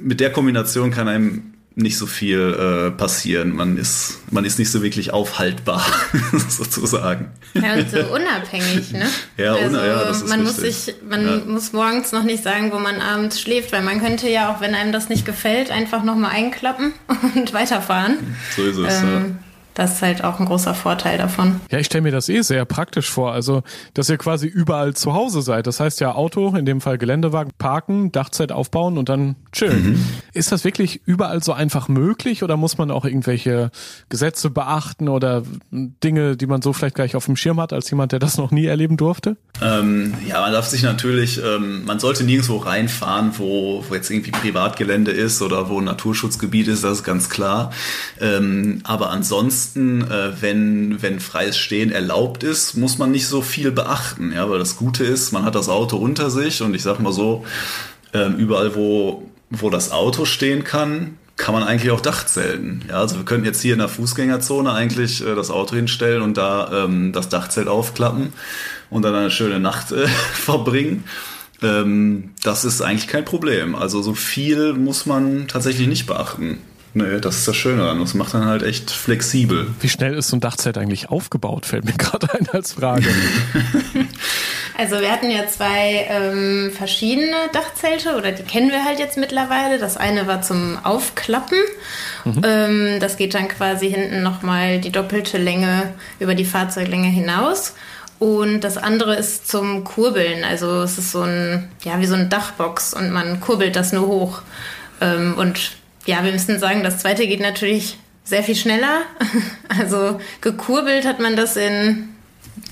mit 0.00 0.20
der 0.20 0.32
Kombination 0.32 0.90
kann 0.90 1.08
einem 1.08 1.52
nicht 1.74 1.96
so 1.96 2.06
viel 2.06 2.38
äh, 2.38 2.90
passieren. 2.90 3.54
Man 3.54 3.78
ist, 3.78 4.18
man 4.30 4.44
ist 4.44 4.58
nicht 4.58 4.70
so 4.70 4.82
wirklich 4.82 5.12
aufhaltbar, 5.12 5.84
sozusagen. 6.48 7.30
Ja, 7.54 7.74
und 7.74 7.90
so 7.90 7.98
unabhängig, 8.14 8.92
ne? 8.92 9.06
ja, 9.38 9.54
also, 9.54 9.76
ja, 9.78 10.04
das 10.04 10.18
ist 10.18 10.28
man 10.28 10.40
richtig. 10.40 10.64
muss 10.64 10.84
sich, 10.84 10.94
man 11.08 11.26
ja. 11.26 11.36
muss 11.46 11.72
morgens 11.72 12.12
noch 12.12 12.24
nicht 12.24 12.42
sagen, 12.42 12.72
wo 12.72 12.78
man 12.78 13.00
abends 13.00 13.40
schläft, 13.40 13.72
weil 13.72 13.82
man 13.82 14.00
könnte 14.00 14.28
ja 14.28 14.52
auch, 14.52 14.60
wenn 14.60 14.74
einem 14.74 14.92
das 14.92 15.08
nicht 15.08 15.24
gefällt, 15.24 15.70
einfach 15.70 16.02
nochmal 16.02 16.32
einklappen 16.32 16.92
und 17.34 17.52
weiterfahren. 17.54 18.18
So 18.54 18.64
ist 18.64 18.76
es, 18.76 19.02
ähm, 19.02 19.08
ja 19.08 19.51
das 19.74 19.94
ist 19.94 20.02
halt 20.02 20.24
auch 20.24 20.38
ein 20.38 20.46
großer 20.46 20.74
Vorteil 20.74 21.16
davon. 21.16 21.60
Ja, 21.70 21.78
ich 21.78 21.86
stelle 21.86 22.02
mir 22.02 22.12
das 22.12 22.28
eh 22.28 22.42
sehr 22.42 22.64
praktisch 22.64 23.10
vor. 23.10 23.32
Also, 23.32 23.62
dass 23.94 24.10
ihr 24.10 24.18
quasi 24.18 24.46
überall 24.46 24.94
zu 24.94 25.14
Hause 25.14 25.40
seid. 25.40 25.66
Das 25.66 25.80
heißt 25.80 26.00
ja 26.00 26.14
Auto, 26.14 26.54
in 26.54 26.66
dem 26.66 26.80
Fall 26.80 26.98
Geländewagen, 26.98 27.52
parken, 27.56 28.12
Dachzeit 28.12 28.52
aufbauen 28.52 28.98
und 28.98 29.08
dann 29.08 29.36
chillen. 29.52 29.92
Mhm. 29.92 30.04
Ist 30.34 30.52
das 30.52 30.64
wirklich 30.64 31.00
überall 31.06 31.42
so 31.42 31.52
einfach 31.52 31.88
möglich 31.88 32.42
oder 32.42 32.56
muss 32.56 32.76
man 32.76 32.90
auch 32.90 33.04
irgendwelche 33.04 33.70
Gesetze 34.10 34.50
beachten 34.50 35.08
oder 35.08 35.42
Dinge, 35.70 36.36
die 36.36 36.46
man 36.46 36.60
so 36.60 36.72
vielleicht 36.72 36.96
gleich 36.96 37.16
auf 37.16 37.24
dem 37.24 37.36
Schirm 37.36 37.60
hat, 37.60 37.72
als 37.72 37.90
jemand, 37.90 38.12
der 38.12 38.18
das 38.18 38.36
noch 38.36 38.50
nie 38.50 38.66
erleben 38.66 38.98
durfte? 38.98 39.36
Ähm, 39.62 40.14
ja, 40.28 40.40
man 40.40 40.52
darf 40.52 40.66
sich 40.66 40.82
natürlich, 40.82 41.40
ähm, 41.42 41.84
man 41.86 41.98
sollte 41.98 42.24
nirgendwo 42.24 42.58
reinfahren, 42.58 43.32
wo, 43.38 43.84
wo 43.88 43.94
jetzt 43.94 44.10
irgendwie 44.10 44.32
Privatgelände 44.32 45.12
ist 45.12 45.40
oder 45.40 45.70
wo 45.70 45.78
ein 45.78 45.84
Naturschutzgebiet 45.84 46.68
ist, 46.68 46.84
das 46.84 46.98
ist 46.98 47.04
ganz 47.04 47.30
klar. 47.30 47.70
Ähm, 48.20 48.80
aber 48.84 49.10
ansonsten 49.10 49.61
ansonsten, 49.62 50.02
äh, 50.10 50.32
wenn, 50.40 51.02
wenn 51.02 51.20
freies 51.20 51.56
Stehen 51.56 51.92
erlaubt 51.92 52.42
ist, 52.42 52.76
muss 52.76 52.98
man 52.98 53.10
nicht 53.10 53.26
so 53.26 53.42
viel 53.42 53.70
beachten. 53.70 54.32
Ja, 54.32 54.48
weil 54.50 54.58
das 54.58 54.76
Gute 54.76 55.04
ist, 55.04 55.32
man 55.32 55.44
hat 55.44 55.54
das 55.54 55.68
Auto 55.68 55.96
unter 55.96 56.30
sich 56.30 56.62
und 56.62 56.74
ich 56.74 56.82
sag 56.82 57.00
mal 57.00 57.12
so, 57.12 57.44
äh, 58.12 58.28
überall 58.32 58.74
wo, 58.74 59.30
wo 59.50 59.70
das 59.70 59.90
Auto 59.90 60.24
stehen 60.24 60.64
kann, 60.64 61.16
kann 61.36 61.54
man 61.54 61.62
eigentlich 61.62 61.90
auch 61.90 62.00
Dachzelten. 62.00 62.84
Ja, 62.88 62.96
also 62.96 63.16
wir 63.16 63.24
könnten 63.24 63.46
jetzt 63.46 63.62
hier 63.62 63.72
in 63.72 63.78
der 63.78 63.88
Fußgängerzone 63.88 64.72
eigentlich 64.72 65.24
äh, 65.24 65.34
das 65.34 65.50
Auto 65.50 65.76
hinstellen 65.76 66.22
und 66.22 66.36
da 66.36 66.84
ähm, 66.84 67.12
das 67.12 67.28
Dachzelt 67.28 67.68
aufklappen 67.68 68.32
und 68.90 69.02
dann 69.02 69.14
eine 69.14 69.30
schöne 69.30 69.60
Nacht 69.60 69.92
äh, 69.92 70.06
verbringen. 70.32 71.04
Ähm, 71.62 72.30
das 72.42 72.64
ist 72.64 72.82
eigentlich 72.82 73.08
kein 73.08 73.24
Problem. 73.24 73.74
Also 73.74 74.02
so 74.02 74.14
viel 74.14 74.74
muss 74.74 75.06
man 75.06 75.46
tatsächlich 75.48 75.86
nicht 75.86 76.06
beachten. 76.06 76.58
Nee, 76.94 77.20
das 77.20 77.38
ist 77.38 77.48
das 77.48 77.56
Schöne 77.56 77.82
daran. 77.82 78.00
Das 78.00 78.12
macht 78.12 78.34
dann 78.34 78.44
halt 78.44 78.62
echt 78.62 78.90
flexibel. 78.90 79.66
Wie 79.80 79.88
schnell 79.88 80.14
ist 80.14 80.28
so 80.28 80.36
ein 80.36 80.40
Dachzelt 80.40 80.76
eigentlich 80.76 81.08
aufgebaut? 81.08 81.64
Fällt 81.64 81.84
mir 81.84 81.92
gerade 81.98 82.28
ein 82.34 82.46
als 82.50 82.72
Frage. 82.72 83.08
also 84.78 85.00
wir 85.00 85.10
hatten 85.10 85.30
ja 85.30 85.46
zwei 85.46 86.06
ähm, 86.10 86.70
verschiedene 86.76 87.36
Dachzelte 87.52 88.16
oder 88.16 88.32
die 88.32 88.42
kennen 88.42 88.70
wir 88.70 88.84
halt 88.84 88.98
jetzt 88.98 89.16
mittlerweile. 89.16 89.78
Das 89.78 89.96
eine 89.96 90.26
war 90.26 90.42
zum 90.42 90.78
Aufklappen. 90.82 91.58
Mhm. 92.24 92.42
Ähm, 92.44 93.00
das 93.00 93.16
geht 93.16 93.34
dann 93.34 93.48
quasi 93.48 93.90
hinten 93.90 94.22
nochmal 94.22 94.78
die 94.78 94.92
doppelte 94.92 95.38
Länge 95.38 95.94
über 96.20 96.34
die 96.34 96.44
Fahrzeuglänge 96.44 97.08
hinaus. 97.08 97.74
Und 98.18 98.60
das 98.60 98.76
andere 98.76 99.16
ist 99.16 99.48
zum 99.48 99.82
Kurbeln. 99.82 100.44
Also 100.44 100.82
es 100.82 100.98
ist 100.98 101.10
so 101.10 101.22
ein, 101.22 101.70
ja, 101.84 101.98
wie 102.00 102.06
so 102.06 102.14
ein 102.14 102.28
Dachbox 102.28 102.92
und 102.92 103.10
man 103.10 103.40
kurbelt 103.40 103.76
das 103.76 103.92
nur 103.92 104.06
hoch. 104.06 104.42
Ähm, 105.00 105.34
und 105.38 105.72
ja, 106.06 106.24
wir 106.24 106.32
müssen 106.32 106.58
sagen, 106.58 106.82
das 106.82 106.98
zweite 106.98 107.26
geht 107.26 107.40
natürlich 107.40 107.98
sehr 108.24 108.42
viel 108.42 108.56
schneller. 108.56 109.02
Also 109.68 110.20
gekurbelt 110.42 111.06
hat 111.06 111.18
man 111.18 111.34
das 111.34 111.56
in 111.56 112.10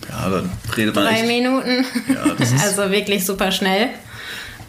ja, 0.08 0.28
dann 0.28 0.50
redet 0.76 0.94
man 0.94 1.04
drei 1.04 1.20
echt. 1.20 1.26
Minuten. 1.26 1.84
Ja, 2.08 2.34
also 2.62 2.90
wirklich 2.90 3.24
super 3.24 3.52
schnell. 3.52 3.88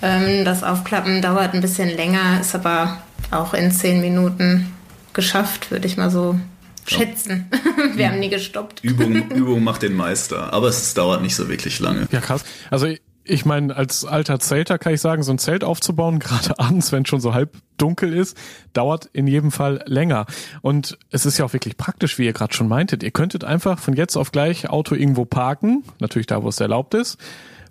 Ähm, 0.01 0.45
das 0.45 0.63
Aufklappen 0.63 1.21
dauert 1.21 1.53
ein 1.53 1.61
bisschen 1.61 1.89
länger, 1.89 2.39
ist 2.39 2.55
aber 2.55 3.01
auch 3.31 3.53
in 3.53 3.71
zehn 3.71 4.01
Minuten 4.01 4.71
geschafft, 5.13 5.71
würde 5.71 5.87
ich 5.87 5.97
mal 5.97 6.09
so 6.09 6.39
schätzen. 6.85 7.49
Wir 7.95 8.09
haben 8.09 8.19
nie 8.19 8.29
gestoppt. 8.29 8.83
Übung, 8.83 9.29
Übung 9.29 9.63
macht 9.63 9.83
den 9.83 9.93
Meister, 9.93 10.53
aber 10.53 10.69
es 10.69 10.93
dauert 10.93 11.21
nicht 11.21 11.35
so 11.35 11.49
wirklich 11.49 11.79
lange. 11.79 12.07
Ja, 12.11 12.21
krass. 12.21 12.43
Also 12.69 12.87
ich 13.23 13.45
meine, 13.45 13.75
als 13.75 14.05
alter 14.05 14.39
Zelter 14.39 14.77
kann 14.77 14.93
ich 14.93 15.01
sagen, 15.01 15.23
so 15.23 15.31
ein 15.31 15.37
Zelt 15.37 15.63
aufzubauen, 15.63 16.19
gerade 16.19 16.59
abends, 16.59 16.91
wenn 16.91 17.03
es 17.03 17.09
schon 17.09 17.21
so 17.21 17.33
halb 17.33 17.57
dunkel 17.77 18.13
ist, 18.13 18.37
dauert 18.73 19.09
in 19.13 19.27
jedem 19.27 19.51
Fall 19.51 19.83
länger. 19.85 20.25
Und 20.61 20.97
es 21.09 21.25
ist 21.25 21.37
ja 21.37 21.45
auch 21.45 21.53
wirklich 21.53 21.77
praktisch, 21.77 22.17
wie 22.17 22.25
ihr 22.25 22.33
gerade 22.33 22.53
schon 22.53 22.67
meintet. 22.67 23.03
Ihr 23.03 23.11
könntet 23.11 23.43
einfach 23.43 23.79
von 23.79 23.95
jetzt 23.95 24.15
auf 24.15 24.31
gleich 24.31 24.69
Auto 24.69 24.95
irgendwo 24.95 25.25
parken, 25.25 25.83
natürlich 25.99 26.27
da, 26.27 26.43
wo 26.43 26.49
es 26.49 26.59
erlaubt 26.59 26.93
ist, 26.93 27.17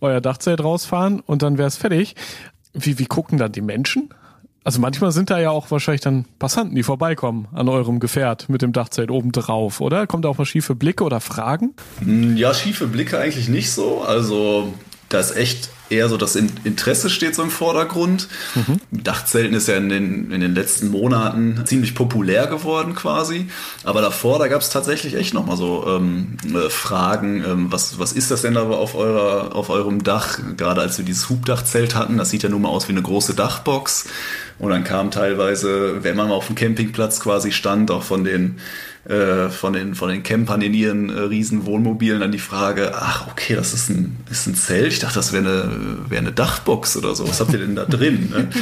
euer 0.01 0.21
Dachzelt 0.21 0.63
rausfahren 0.63 1.21
und 1.21 1.43
dann 1.43 1.59
wäre 1.59 1.69
es 1.69 1.77
fertig. 1.77 2.17
Wie, 2.73 2.99
wie 2.99 3.07
gucken 3.07 3.39
dann 3.39 3.53
die 3.53 3.61
Menschen? 3.61 4.11
Also 4.63 4.79
manchmal 4.79 5.11
sind 5.11 5.31
da 5.31 5.41
ja 5.41 5.51
auch 5.51 5.71
wahrscheinlich 5.71 6.03
dann 6.03 6.27
Passanten, 6.39 6.75
die 6.75 6.83
vorbeikommen 6.83 7.49
an 7.53 7.69
eurem 7.69 7.99
Gefährt 7.99 8.49
mit 8.51 8.61
dem 8.61 8.73
Dachzelt 8.73 9.11
oben 9.11 9.33
drauf, 9.33 9.81
oder? 9.81 10.07
Kommt 10.07 10.27
da 10.27 10.29
auch 10.29 10.39
mal 10.39 10.45
schiefe 10.45 10.75
Blicke 10.75 11.03
oder 11.03 11.21
Fragen? 11.21 11.75
Ja, 12.37 12.53
schiefe 12.53 12.87
Blicke 12.87 13.19
eigentlich 13.19 13.49
nicht 13.49 13.71
so. 13.71 14.03
Also 14.03 14.75
da 15.11 15.18
ist 15.18 15.37
echt 15.37 15.68
eher 15.90 16.09
so 16.09 16.16
das 16.16 16.37
Interesse 16.37 17.11
steht 17.11 17.35
so 17.35 17.42
im 17.42 17.51
Vordergrund. 17.51 18.29
Mhm. 18.55 19.03
Dachzelten 19.03 19.55
ist 19.57 19.66
ja 19.66 19.77
in 19.77 19.88
den, 19.88 20.31
in 20.31 20.40
den 20.40 20.55
letzten 20.55 20.88
Monaten 20.88 21.62
ziemlich 21.66 21.96
populär 21.96 22.46
geworden 22.46 22.94
quasi. 22.94 23.49
Aber 23.83 24.01
davor, 24.01 24.38
da 24.38 24.46
gab 24.46 24.61
es 24.61 24.70
tatsächlich 24.70 25.16
echt 25.16 25.35
nochmal 25.35 25.57
so 25.57 25.85
ähm, 25.88 26.37
äh, 26.55 26.70
Fragen, 26.70 27.44
ähm, 27.44 27.73
was, 27.73 27.99
was 27.99 28.12
ist 28.12 28.31
das 28.31 28.42
denn 28.42 28.55
da 28.55 28.62
auf, 28.62 28.94
eurer, 28.94 29.55
auf 29.55 29.68
eurem 29.68 30.05
Dach? 30.05 30.38
Gerade 30.57 30.81
als 30.81 30.96
wir 30.96 31.05
dieses 31.05 31.29
Hubdachzelt 31.29 31.96
hatten, 31.96 32.16
das 32.16 32.31
sieht 32.31 32.44
ja 32.44 32.49
nun 32.49 32.62
mal 32.62 32.68
aus 32.68 32.87
wie 32.87 32.92
eine 32.92 33.03
große 33.03 33.35
Dachbox. 33.35 34.07
Und 34.61 34.70
dann 34.70 34.85
kam 34.85 35.11
teilweise, 35.11 36.05
wenn 36.05 36.16
man 36.16 36.29
mal 36.29 36.35
auf 36.35 36.46
dem 36.46 36.55
Campingplatz 36.55 37.18
quasi 37.18 37.51
stand, 37.51 37.90
auch 37.90 38.05
von 38.05 38.23
den 38.23 38.61
äh, 39.11 39.51
von 39.51 39.73
den, 39.73 39.96
von 39.96 40.09
den 40.09 40.23
Campern 40.23 40.62
in 40.62 40.73
ihren 40.73 41.11
äh, 41.11 41.20
riesen 41.23 41.66
Wohnmobilen 41.66 42.20
dann 42.20 42.31
die 42.31 42.38
Frage, 42.38 42.92
ach 42.94 43.27
okay, 43.29 43.57
das 43.57 43.75
ist 43.75 43.90
ein, 43.90 44.16
ist 44.31 44.46
ein 44.46 44.55
Zelt. 44.55 44.92
Ich 44.92 45.01
dachte, 45.01 45.16
das 45.16 45.33
wäre 45.33 45.44
eine, 45.44 45.99
wär 46.09 46.18
eine 46.18 46.31
Dachbox 46.31 46.96
oder 46.96 47.16
so. 47.16 47.29
Was 47.29 47.40
habt 47.40 47.53
ihr 47.53 47.59
denn 47.59 47.75
da 47.75 47.85
drin? 47.85 48.31
Ne? 48.31 48.49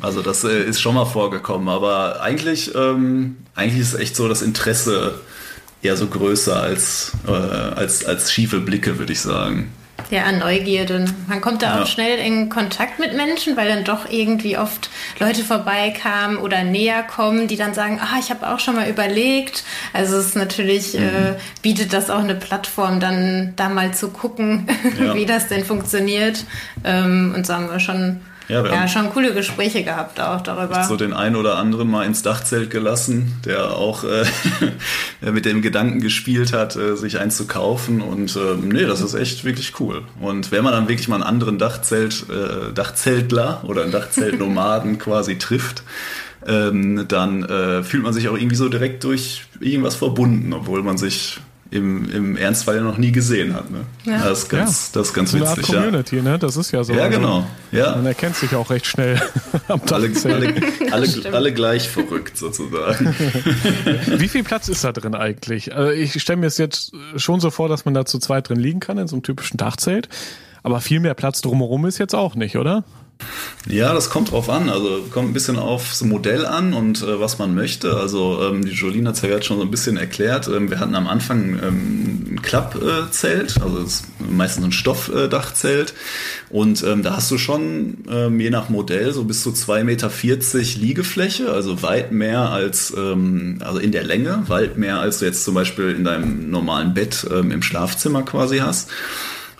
Also 0.00 0.20
das 0.20 0.42
äh, 0.42 0.64
ist 0.64 0.80
schon 0.80 0.96
mal 0.96 1.04
vorgekommen. 1.04 1.68
Aber 1.68 2.22
eigentlich, 2.22 2.74
ähm, 2.74 3.36
eigentlich 3.54 3.80
ist 3.82 3.94
echt 3.94 4.16
so 4.16 4.28
das 4.28 4.42
Interesse 4.42 5.14
eher 5.80 5.96
so 5.96 6.08
größer 6.08 6.60
als, 6.60 7.12
äh, 7.28 7.30
als, 7.30 8.04
als 8.04 8.32
schiefe 8.32 8.58
Blicke, 8.60 8.98
würde 8.98 9.12
ich 9.12 9.20
sagen. 9.20 9.70
Ja, 10.10 10.30
Neugierde. 10.30 11.06
Man 11.26 11.40
kommt 11.40 11.62
da 11.62 11.76
Ja. 11.76 11.82
auch 11.82 11.86
schnell 11.86 12.18
in 12.18 12.50
Kontakt 12.50 12.98
mit 12.98 13.14
Menschen, 13.16 13.56
weil 13.56 13.68
dann 13.68 13.84
doch 13.84 14.10
irgendwie 14.10 14.58
oft 14.58 14.90
Leute 15.18 15.42
vorbeikamen 15.42 16.36
oder 16.36 16.64
näher 16.64 17.02
kommen, 17.02 17.48
die 17.48 17.56
dann 17.56 17.72
sagen, 17.72 17.98
ah, 18.02 18.18
ich 18.18 18.28
habe 18.30 18.46
auch 18.52 18.58
schon 18.60 18.74
mal 18.74 18.88
überlegt. 18.90 19.64
Also 19.94 20.16
es 20.18 20.26
ist 20.26 20.36
natürlich, 20.36 20.94
Mhm. 20.94 21.00
äh, 21.02 21.34
bietet 21.62 21.92
das 21.94 22.10
auch 22.10 22.18
eine 22.22 22.34
Plattform, 22.34 23.00
dann 23.00 23.54
da 23.56 23.68
mal 23.70 23.94
zu 23.94 24.08
gucken, 24.10 24.66
Ja. 25.00 25.14
wie 25.14 25.24
das 25.24 25.48
denn 25.48 25.64
funktioniert. 25.64 26.44
Ähm, 26.84 27.32
und 27.34 27.46
so 27.46 27.54
haben 27.54 27.70
wir 27.70 27.80
schon, 27.80 28.20
Ja, 28.48 28.62
wir 28.64 28.70
ja, 28.70 28.80
haben- 28.80 28.88
schon 28.88 29.10
coole 29.10 29.32
Gespräche 29.32 29.82
gehabt 29.84 30.20
auch 30.20 30.40
darüber. 30.40 30.84
so 30.84 30.96
den 30.96 31.12
einen 31.12 31.36
oder 31.36 31.56
anderen 31.56 31.90
mal 31.90 32.04
ins 32.04 32.22
Dachzelt 32.22 32.70
gelassen, 32.70 33.40
der 33.44 33.76
auch 33.76 34.04
äh, 34.04 34.24
mit 35.30 35.44
dem 35.44 35.62
Gedanken 35.62 36.00
gespielt 36.00 36.52
hat, 36.52 36.76
äh, 36.76 36.96
sich 36.96 37.18
eins 37.18 37.36
zu 37.36 37.46
kaufen. 37.46 38.00
Und 38.00 38.36
ähm, 38.36 38.68
nee, 38.68 38.84
das 38.84 39.00
ist 39.00 39.14
echt 39.14 39.44
wirklich 39.44 39.78
cool. 39.80 40.02
Und 40.20 40.52
wenn 40.52 40.64
man 40.64 40.72
dann 40.72 40.88
wirklich 40.88 41.08
mal 41.08 41.16
einen 41.16 41.24
anderen 41.24 41.58
Dachzelt, 41.58 42.26
äh, 42.30 42.72
Dachzeltler 42.72 43.62
oder 43.64 43.82
einen 43.82 43.92
Dachzeltnomaden 43.92 44.98
quasi 44.98 45.38
trifft, 45.38 45.82
ähm, 46.46 47.04
dann 47.08 47.44
äh, 47.44 47.82
fühlt 47.84 48.02
man 48.02 48.12
sich 48.12 48.28
auch 48.28 48.36
irgendwie 48.36 48.56
so 48.56 48.68
direkt 48.68 49.04
durch 49.04 49.44
irgendwas 49.60 49.94
verbunden, 49.94 50.52
obwohl 50.52 50.82
man 50.82 50.98
sich 50.98 51.38
im, 51.72 52.08
im 52.10 52.36
Ernstfall 52.36 52.76
ja 52.76 52.82
noch 52.82 52.98
nie 52.98 53.10
gesehen 53.12 53.54
hat. 53.54 53.70
Ne? 53.70 53.80
Ja. 54.04 54.18
Das 54.28 54.40
ist 54.44 54.48
ganz, 54.50 54.92
das 54.92 55.08
ist 55.08 55.14
ganz 55.14 55.30
So 55.30 55.38
eine 55.38 55.48
Art 55.48 55.58
witzig, 55.58 55.72
ja. 55.72 55.80
Community, 55.80 56.22
ne? 56.22 56.38
Das 56.38 56.56
ist 56.56 56.70
ja 56.70 56.84
so. 56.84 56.92
Ja, 56.92 57.04
Also, 57.04 57.18
genau. 57.18 57.46
Ja. 57.72 57.96
Man 57.96 58.06
erkennt 58.06 58.36
sich 58.36 58.54
auch 58.54 58.68
recht 58.70 58.86
schnell 58.86 59.20
am 59.68 59.80
Alle, 59.90 60.08
Dachzelt. 60.10 60.34
alle, 60.34 60.54
alle, 60.92 61.06
stimmt. 61.08 61.34
alle 61.34 61.52
gleich 61.52 61.88
verrückt 61.88 62.36
sozusagen. 62.36 63.14
Wie 64.18 64.28
viel 64.28 64.44
Platz 64.44 64.68
ist 64.68 64.84
da 64.84 64.92
drin 64.92 65.14
eigentlich? 65.14 65.74
Also 65.74 65.90
ich 65.92 66.20
stelle 66.20 66.36
mir 66.38 66.46
es 66.46 66.58
jetzt 66.58 66.92
schon 67.16 67.40
so 67.40 67.50
vor, 67.50 67.68
dass 67.68 67.84
man 67.86 67.94
da 67.94 68.04
zu 68.04 68.18
zweit 68.18 68.48
drin 68.50 68.58
liegen 68.60 68.80
kann 68.80 68.98
in 68.98 69.08
so 69.08 69.16
einem 69.16 69.22
typischen 69.22 69.56
Dachzelt. 69.56 70.08
Aber 70.62 70.80
viel 70.80 71.00
mehr 71.00 71.14
Platz 71.14 71.40
drumherum 71.40 71.86
ist 71.86 71.98
jetzt 71.98 72.14
auch 72.14 72.34
nicht, 72.34 72.56
oder? 72.56 72.84
Ja, 73.68 73.94
das 73.94 74.10
kommt 74.10 74.32
drauf 74.32 74.50
an. 74.50 74.68
Also 74.68 75.04
kommt 75.10 75.30
ein 75.30 75.32
bisschen 75.32 75.56
aufs 75.56 76.02
Modell 76.02 76.46
an 76.46 76.74
und 76.74 77.02
äh, 77.02 77.20
was 77.20 77.38
man 77.38 77.54
möchte. 77.54 77.96
Also 77.96 78.42
ähm, 78.42 78.64
die 78.64 78.72
Jolene 78.72 79.08
hat 79.08 79.16
es 79.16 79.22
ja 79.22 79.28
gerade 79.28 79.44
schon 79.44 79.58
so 79.58 79.62
ein 79.62 79.70
bisschen 79.70 79.96
erklärt. 79.96 80.48
Ähm, 80.48 80.68
wir 80.68 80.80
hatten 80.80 80.96
am 80.96 81.06
Anfang 81.06 81.60
ähm, 81.62 82.26
ein 82.32 82.42
Klappzelt, 82.42 83.62
also 83.62 83.80
das 83.80 83.92
ist 83.92 84.04
meistens 84.18 84.64
ein 84.64 84.72
Stoffdachzelt. 84.72 85.94
Und 86.50 86.82
ähm, 86.82 87.04
da 87.04 87.16
hast 87.16 87.30
du 87.30 87.38
schon 87.38 87.98
ähm, 88.10 88.40
je 88.40 88.50
nach 88.50 88.68
Modell 88.68 89.12
so 89.12 89.24
bis 89.24 89.44
zu 89.44 89.50
2,40 89.50 89.84
Meter 89.84 90.10
Liegefläche, 90.80 91.52
also 91.52 91.82
weit 91.82 92.10
mehr 92.10 92.50
als, 92.50 92.92
ähm, 92.96 93.58
also 93.60 93.78
in 93.78 93.92
der 93.92 94.02
Länge, 94.02 94.42
weit 94.48 94.76
mehr 94.76 94.98
als 94.98 95.20
du 95.20 95.24
jetzt 95.24 95.44
zum 95.44 95.54
Beispiel 95.54 95.90
in 95.90 96.02
deinem 96.02 96.50
normalen 96.50 96.94
Bett 96.94 97.26
ähm, 97.32 97.52
im 97.52 97.62
Schlafzimmer 97.62 98.22
quasi 98.22 98.58
hast. 98.58 98.90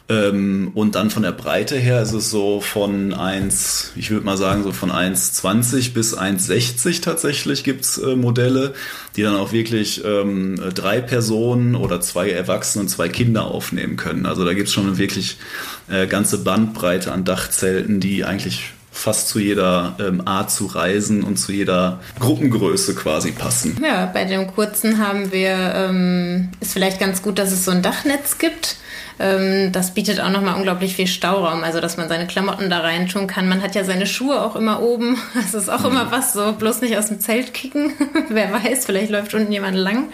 Ähm, 0.09 0.73
und 0.75 0.95
dann 0.95 1.11
von 1.11 1.23
der 1.23 1.33
Breite 1.33 1.77
her 1.77 2.03
ist 2.03 2.13
es 2.13 2.31
so 2.31 2.61
von 2.61 3.15
1, 3.15 3.93
ich 3.97 4.11
würde 4.11 4.27
mal 4.27 4.37
sagen, 4.37 4.63
so 4.65 4.73
von 4.73 4.91
1,20 4.91 5.93
bis 5.93 6.17
1,60 6.17 7.03
tatsächlich 7.03 7.65
gibt's 7.65 7.99
äh, 7.99 8.17
Modelle, 8.17 8.75
die 9.17 9.23
dann 9.23 9.37
auch 9.37 9.53
wirklich 9.53 10.05
ähm, 10.05 10.61
drei 10.75 11.01
Personen 11.01 11.75
oder 11.75 12.01
zwei 12.01 12.31
Erwachsene 12.31 12.83
und 12.83 12.89
zwei 12.89 13.09
Kinder 13.09 13.47
aufnehmen 13.47 13.97
können. 13.97 14.27
Also 14.27 14.45
da 14.45 14.55
gibt's 14.55 14.73
schon 14.73 14.87
eine 14.87 14.99
wirklich 14.99 15.39
äh, 15.89 16.07
ganze 16.07 16.39
Bandbreite 16.39 17.13
an 17.13 17.25
Dachzelten, 17.25 18.01
die 18.01 18.25
eigentlich 18.25 18.73
fast 18.93 19.29
zu 19.29 19.39
jeder 19.39 19.97
ähm, 19.99 20.23
Art 20.27 20.51
zu 20.51 20.67
reisen 20.67 21.23
und 21.25 21.39
zu 21.39 21.51
jeder 21.51 22.01
Gruppengröße 22.21 22.95
quasi 22.95 23.33
passen. 23.33 23.83
Ja, 23.83 24.07
bei 24.07 24.25
dem 24.27 24.47
kurzen 24.49 24.99
haben 24.99 25.33
wir, 25.33 25.73
ähm, 25.75 26.51
ist 26.61 26.75
vielleicht 26.75 27.01
ganz 27.01 27.23
gut, 27.23 27.39
dass 27.39 27.53
es 27.53 27.65
so 27.65 27.71
ein 27.71 27.83
Dachnetz 27.83 28.37
gibt. 28.37 28.77
Ähm, 29.19 29.73
das 29.73 29.95
bietet 29.95 30.21
auch 30.21 30.31
nochmal 30.31 30.57
unglaublich 30.57 30.95
viel 30.97 31.07
Stauraum, 31.07 31.63
also 31.65 31.81
dass 31.81 31.97
man 31.97 32.09
seine 32.09 32.27
Klamotten 32.27 32.71
da 32.71 32.81
rein 32.81 33.09
tun 33.09 33.27
kann. 33.27 33.49
Man 33.49 33.63
hat 33.63 33.75
ja 33.75 33.85
seine 33.85 34.07
Schuhe 34.07 34.43
auch 34.43 34.57
immer 34.57 34.81
oben. 34.83 35.19
Das 35.35 35.55
ist 35.55 35.69
auch 35.69 35.85
immer 35.85 36.11
was, 36.11 36.33
so 36.33 36.53
bloß 36.53 36.81
nicht 36.81 36.97
aus 36.97 37.09
dem 37.09 37.21
Zelt 37.21 37.53
kicken. 37.53 37.93
Wer 38.29 38.53
weiß, 38.53 38.87
vielleicht 38.87 39.11
läuft 39.11 39.35
unten 39.35 39.53
jemand 39.53 39.77
lang. 39.77 40.09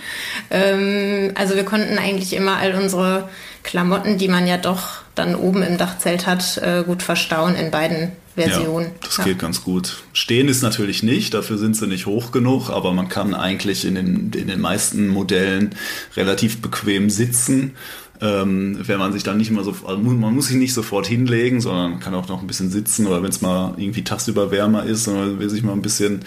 Ähm, 0.50 1.32
also 1.34 1.54
wir 1.54 1.64
konnten 1.64 1.98
eigentlich 1.98 2.32
immer 2.32 2.56
all 2.56 2.74
unsere 2.74 3.28
Klamotten, 3.62 4.18
die 4.18 4.28
man 4.28 4.46
ja 4.46 4.56
doch 4.56 5.02
dann 5.14 5.34
oben 5.34 5.62
im 5.62 5.76
Dachzelt 5.78 6.26
hat, 6.26 6.58
äh, 6.58 6.82
gut 6.84 7.02
verstauen 7.02 7.54
in 7.54 7.70
beiden 7.70 8.12
Versionen. 8.34 8.86
Ja, 8.86 8.92
das 9.02 9.16
Ja. 9.18 9.24
geht 9.24 9.38
ganz 9.40 9.64
gut. 9.64 10.04
Stehen 10.12 10.48
ist 10.48 10.62
natürlich 10.62 11.02
nicht, 11.02 11.34
dafür 11.34 11.58
sind 11.58 11.76
sie 11.76 11.86
nicht 11.86 12.06
hoch 12.06 12.30
genug, 12.30 12.70
aber 12.70 12.92
man 12.92 13.08
kann 13.08 13.34
eigentlich 13.34 13.84
in 13.84 13.96
den, 13.96 14.32
in 14.32 14.46
den 14.46 14.60
meisten 14.60 15.08
Modellen 15.08 15.74
relativ 16.16 16.62
bequem 16.62 17.10
sitzen. 17.10 17.74
Ähm, 18.20 18.78
wenn 18.82 18.98
man 18.98 19.12
sich 19.12 19.22
dann 19.22 19.36
nicht 19.36 19.50
immer 19.50 19.62
so, 19.62 19.74
also 19.86 19.98
man 20.00 20.34
muss 20.34 20.48
sich 20.48 20.56
nicht 20.56 20.74
sofort 20.74 21.06
hinlegen, 21.06 21.60
sondern 21.60 21.92
man 21.92 22.00
kann 22.00 22.14
auch 22.14 22.28
noch 22.28 22.40
ein 22.40 22.46
bisschen 22.46 22.70
sitzen 22.70 23.06
oder 23.06 23.22
wenn 23.22 23.30
es 23.30 23.40
mal 23.40 23.74
irgendwie 23.76 24.02
tagsüber 24.02 24.50
wärmer 24.50 24.84
ist 24.84 25.06
und 25.06 25.14
man 25.14 25.38
will 25.38 25.48
sich 25.48 25.62
mal 25.62 25.72
ein 25.72 25.82
bisschen 25.82 26.20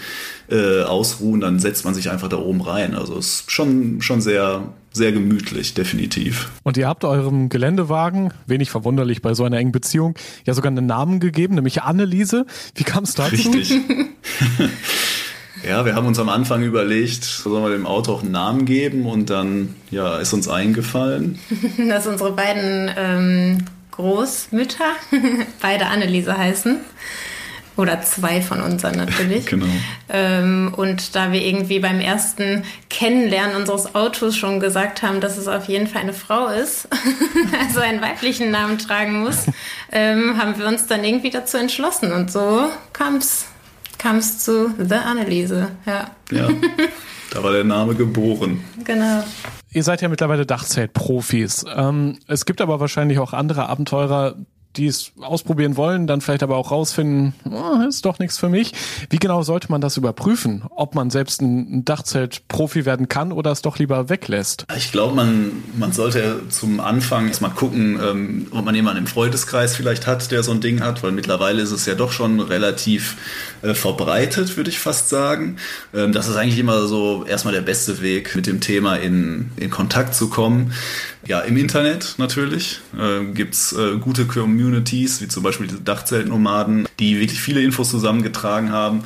äh, 0.50 0.82
ausruhen, 0.82 1.40
dann 1.40 1.58
setzt 1.58 1.84
man 1.84 1.94
sich 1.94 2.10
einfach 2.10 2.28
da 2.28 2.38
oben 2.38 2.62
rein. 2.62 2.94
Also 2.94 3.18
es 3.18 3.40
ist 3.40 3.50
schon, 3.50 4.00
schon 4.00 4.20
sehr, 4.22 4.62
sehr 4.92 5.12
gemütlich, 5.12 5.74
definitiv. 5.74 6.50
Und 6.62 6.76
ihr 6.76 6.88
habt 6.88 7.04
eurem 7.04 7.48
Geländewagen, 7.48 8.32
wenig 8.46 8.70
verwunderlich 8.70 9.20
bei 9.20 9.34
so 9.34 9.44
einer 9.44 9.58
engen 9.58 9.72
Beziehung, 9.72 10.14
ja 10.46 10.54
sogar 10.54 10.70
einen 10.70 10.86
Namen 10.86 11.20
gegeben, 11.20 11.56
nämlich 11.56 11.82
Anneliese. 11.82 12.46
Wie 12.74 12.84
kam 12.84 13.04
es 13.04 13.14
dazu? 13.14 13.50
Richtig. 13.50 13.72
ja, 15.66 15.84
wir 15.84 15.94
haben 15.94 16.06
uns 16.06 16.18
am 16.18 16.28
Anfang 16.28 16.62
überlegt, 16.62 17.24
sollen 17.24 17.62
wir 17.62 17.70
dem 17.70 17.86
Auto 17.86 18.12
auch 18.12 18.22
einen 18.22 18.32
Namen 18.32 18.64
geben 18.64 19.06
und 19.06 19.30
dann 19.30 19.74
ja, 19.90 20.18
ist 20.18 20.32
uns 20.32 20.48
eingefallen. 20.48 21.38
dass 21.88 22.06
unsere 22.06 22.32
beiden 22.32 22.90
ähm, 22.96 23.64
Großmütter 23.92 24.92
beide 25.60 25.86
Anneliese 25.86 26.36
heißen. 26.36 26.78
Oder 27.74 28.02
zwei 28.02 28.42
von 28.42 28.60
unseren 28.60 28.96
natürlich. 28.96 29.46
Genau. 29.52 29.66
Ähm, 30.10 30.74
und 30.76 31.16
da 31.16 31.32
wir 31.32 31.42
irgendwie 31.42 31.78
beim 31.78 32.00
ersten 32.00 32.64
Kennenlernen 32.90 33.56
unseres 33.56 33.94
Autos 33.94 34.36
schon 34.36 34.60
gesagt 34.60 35.02
haben, 35.02 35.20
dass 35.20 35.38
es 35.38 35.48
auf 35.48 35.66
jeden 35.66 35.86
Fall 35.86 36.02
eine 36.02 36.12
Frau 36.12 36.48
ist, 36.48 36.88
also 37.66 37.80
einen 37.80 38.02
weiblichen 38.02 38.50
Namen 38.50 38.78
tragen 38.78 39.20
muss, 39.20 39.46
ähm, 39.90 40.38
haben 40.38 40.58
wir 40.58 40.66
uns 40.66 40.86
dann 40.86 41.02
irgendwie 41.02 41.30
dazu 41.30 41.56
entschlossen. 41.56 42.12
Und 42.12 42.30
so 42.30 42.68
kam 42.92 43.16
es 43.16 43.46
zu 44.38 44.70
The 44.78 44.94
Anneliese. 44.96 45.68
Ja, 45.86 46.10
Ja, 46.30 46.48
da 47.30 47.42
war 47.42 47.52
der 47.52 47.64
Name 47.64 47.94
geboren. 47.94 48.62
genau. 48.84 49.22
Ihr 49.74 49.82
seid 49.84 50.02
ja 50.02 50.08
mittlerweile 50.08 50.44
Dachzelt-Profis. 50.44 51.64
Ähm, 51.74 52.18
es 52.26 52.44
gibt 52.44 52.60
aber 52.60 52.78
wahrscheinlich 52.80 53.18
auch 53.18 53.32
andere 53.32 53.68
Abenteurer, 53.70 54.34
die 54.76 54.86
es 54.86 55.12
ausprobieren 55.20 55.76
wollen, 55.76 56.06
dann 56.06 56.20
vielleicht 56.20 56.42
aber 56.42 56.56
auch 56.56 56.70
rausfinden, 56.70 57.34
oh, 57.50 57.86
ist 57.88 58.04
doch 58.04 58.18
nichts 58.18 58.38
für 58.38 58.48
mich. 58.48 58.72
Wie 59.10 59.18
genau 59.18 59.42
sollte 59.42 59.70
man 59.70 59.80
das 59.80 59.96
überprüfen? 59.96 60.62
Ob 60.70 60.94
man 60.94 61.10
selbst 61.10 61.42
ein 61.42 61.84
Dachzelt-Profi 61.84 62.84
werden 62.84 63.08
kann 63.08 63.32
oder 63.32 63.50
es 63.50 63.62
doch 63.62 63.78
lieber 63.78 64.08
weglässt? 64.08 64.66
Ich 64.76 64.92
glaube, 64.92 65.14
man, 65.14 65.52
man 65.76 65.92
sollte 65.92 66.42
zum 66.48 66.80
Anfang 66.80 67.28
erstmal 67.28 67.50
gucken, 67.50 68.00
ähm, 68.02 68.46
ob 68.50 68.64
man 68.64 68.74
jemanden 68.74 69.00
im 69.00 69.06
Freundeskreis 69.06 69.76
vielleicht 69.76 70.06
hat, 70.06 70.30
der 70.30 70.42
so 70.42 70.52
ein 70.52 70.60
Ding 70.60 70.80
hat, 70.80 71.02
weil 71.02 71.12
mittlerweile 71.12 71.62
ist 71.62 71.72
es 71.72 71.86
ja 71.86 71.94
doch 71.94 72.12
schon 72.12 72.40
relativ 72.40 73.16
äh, 73.62 73.74
verbreitet, 73.74 74.56
würde 74.56 74.70
ich 74.70 74.78
fast 74.78 75.08
sagen. 75.08 75.56
Ähm, 75.94 76.12
das 76.12 76.28
ist 76.28 76.36
eigentlich 76.36 76.58
immer 76.58 76.86
so 76.86 77.24
erstmal 77.24 77.54
der 77.54 77.62
beste 77.62 78.00
Weg, 78.00 78.34
mit 78.34 78.46
dem 78.46 78.60
Thema 78.60 78.96
in, 78.96 79.50
in 79.56 79.70
Kontakt 79.70 80.14
zu 80.14 80.28
kommen. 80.28 80.72
Ja, 81.26 81.40
im 81.40 81.56
Internet 81.56 82.16
natürlich 82.18 82.80
äh, 82.98 83.24
gibt's 83.32 83.72
äh, 83.72 83.96
gute 83.98 84.26
Communities, 84.62 85.20
wie 85.20 85.28
zum 85.28 85.42
Beispiel 85.42 85.66
diese 85.66 85.80
Dachzeltnomaden, 85.80 86.88
die 86.98 87.18
wirklich 87.18 87.40
viele 87.40 87.62
Infos 87.62 87.90
zusammengetragen 87.90 88.70
haben. 88.70 89.04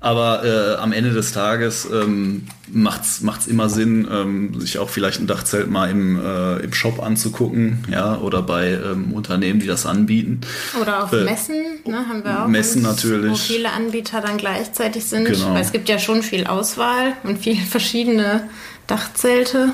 Aber 0.00 0.44
äh, 0.44 0.76
am 0.76 0.92
Ende 0.92 1.10
des 1.10 1.32
Tages 1.32 1.88
ähm, 1.92 2.46
macht's 2.68 3.20
macht's 3.20 3.48
immer 3.48 3.68
Sinn, 3.68 4.06
ähm, 4.08 4.60
sich 4.60 4.78
auch 4.78 4.88
vielleicht 4.90 5.18
ein 5.20 5.26
Dachzelt 5.26 5.68
mal 5.68 5.90
im, 5.90 6.20
äh, 6.24 6.58
im 6.58 6.72
Shop 6.72 7.02
anzugucken, 7.02 7.84
ja, 7.90 8.16
oder 8.16 8.42
bei 8.42 8.74
ähm, 8.74 9.12
Unternehmen, 9.12 9.58
die 9.58 9.66
das 9.66 9.86
anbieten. 9.86 10.40
Oder 10.80 11.02
auf 11.02 11.12
Äh, 11.12 11.24
Messen, 11.24 11.64
ne, 11.84 12.06
haben 12.08 12.22
wir 12.22 12.44
auch. 12.44 12.46
Messen 12.46 12.86
uns, 12.86 13.02
natürlich. 13.02 13.32
Wo 13.32 13.34
viele 13.34 13.72
Anbieter 13.72 14.20
dann 14.20 14.36
gleichzeitig 14.36 15.04
sind. 15.04 15.24
Genau. 15.24 15.54
Weil 15.54 15.62
es 15.62 15.72
gibt 15.72 15.88
ja 15.88 15.98
schon 15.98 16.22
viel 16.22 16.46
Auswahl 16.46 17.14
und 17.24 17.40
viele 17.40 17.64
verschiedene 17.66 18.48
Dachzelte. 18.86 19.72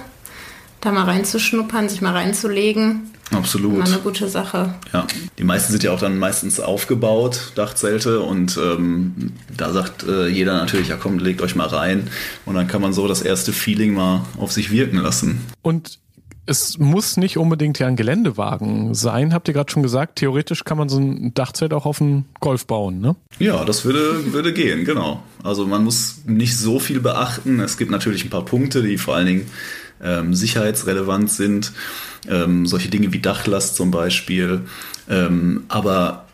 Da 0.81 0.91
mal 0.91 1.05
reinzuschnuppern, 1.05 1.91
sich 1.91 2.01
mal 2.01 2.13
reinzulegen, 2.13 3.11
Absolut. 3.37 3.75
immer 3.75 3.85
eine 3.85 3.99
gute 3.99 4.29
Sache. 4.29 4.75
Ja, 4.93 5.07
die 5.39 5.45
meisten 5.45 5.73
sind 5.73 5.83
ja 5.83 5.93
auch 5.93 6.01
dann 6.01 6.19
meistens 6.19 6.61
aufgebaut, 6.61 7.53
Dachzelte, 7.55 8.21
und 8.21 8.57
ähm, 8.57 9.33
da 9.57 9.73
sagt 9.73 10.05
äh, 10.05 10.29
jeder 10.29 10.55
natürlich, 10.55 10.89
ja 10.89 10.97
komm, 10.97 11.19
legt 11.19 11.43
euch 11.43 11.55
mal 11.55 11.69
rein. 11.69 12.09
Und 12.47 12.55
dann 12.55 12.67
kann 12.69 12.81
man 12.81 12.93
so 12.93 13.09
das 13.09 13.23
erste 13.23 13.53
Feeling 13.53 13.95
mal 13.95 14.25
auf 14.39 14.53
sich 14.53 14.71
wirken 14.71 14.99
lassen. 14.99 15.41
Und 15.63 15.99
es 16.47 16.79
muss 16.79 17.17
nicht 17.17 17.39
unbedingt 17.39 17.79
ja 17.79 17.87
ein 17.87 17.97
Geländewagen 17.97 18.95
sein, 18.95 19.33
habt 19.33 19.49
ihr 19.49 19.55
gerade 19.55 19.71
schon 19.71 19.83
gesagt. 19.83 20.17
Theoretisch 20.17 20.65
kann 20.65 20.77
man 20.77 20.89
so 20.89 20.99
ein 20.99 21.33
Dachzelt 21.33 21.73
auch 21.73 21.87
auf 21.87 22.01
einen 22.01 22.27
Golf 22.41 22.67
bauen, 22.67 23.01
ne? 23.01 23.17
Ja, 23.39 23.65
das 23.65 23.85
würde, 23.85 24.33
würde 24.33 24.53
gehen, 24.53 24.85
genau. 24.85 25.23
Also 25.43 25.67
man 25.67 25.85
muss 25.85 26.23
nicht 26.27 26.57
so 26.57 26.79
viel 26.79 27.01
beachten. 27.01 27.61
Es 27.61 27.79
gibt 27.79 27.91
natürlich 27.91 28.25
ein 28.25 28.31
paar 28.31 28.45
Punkte, 28.45 28.83
die 28.83 28.99
vor 28.99 29.17
allen 29.17 29.27
Dingen 29.27 29.51
ähm, 30.03 30.35
sicherheitsrelevant 30.35 31.31
sind. 31.31 31.73
Ähm, 32.29 32.67
solche 32.67 32.89
Dinge 32.89 33.13
wie 33.13 33.21
Dachlast 33.21 33.77
zum 33.77 33.91
Beispiel. 33.91 34.63
Ähm, 35.09 35.65
aber 35.69 36.25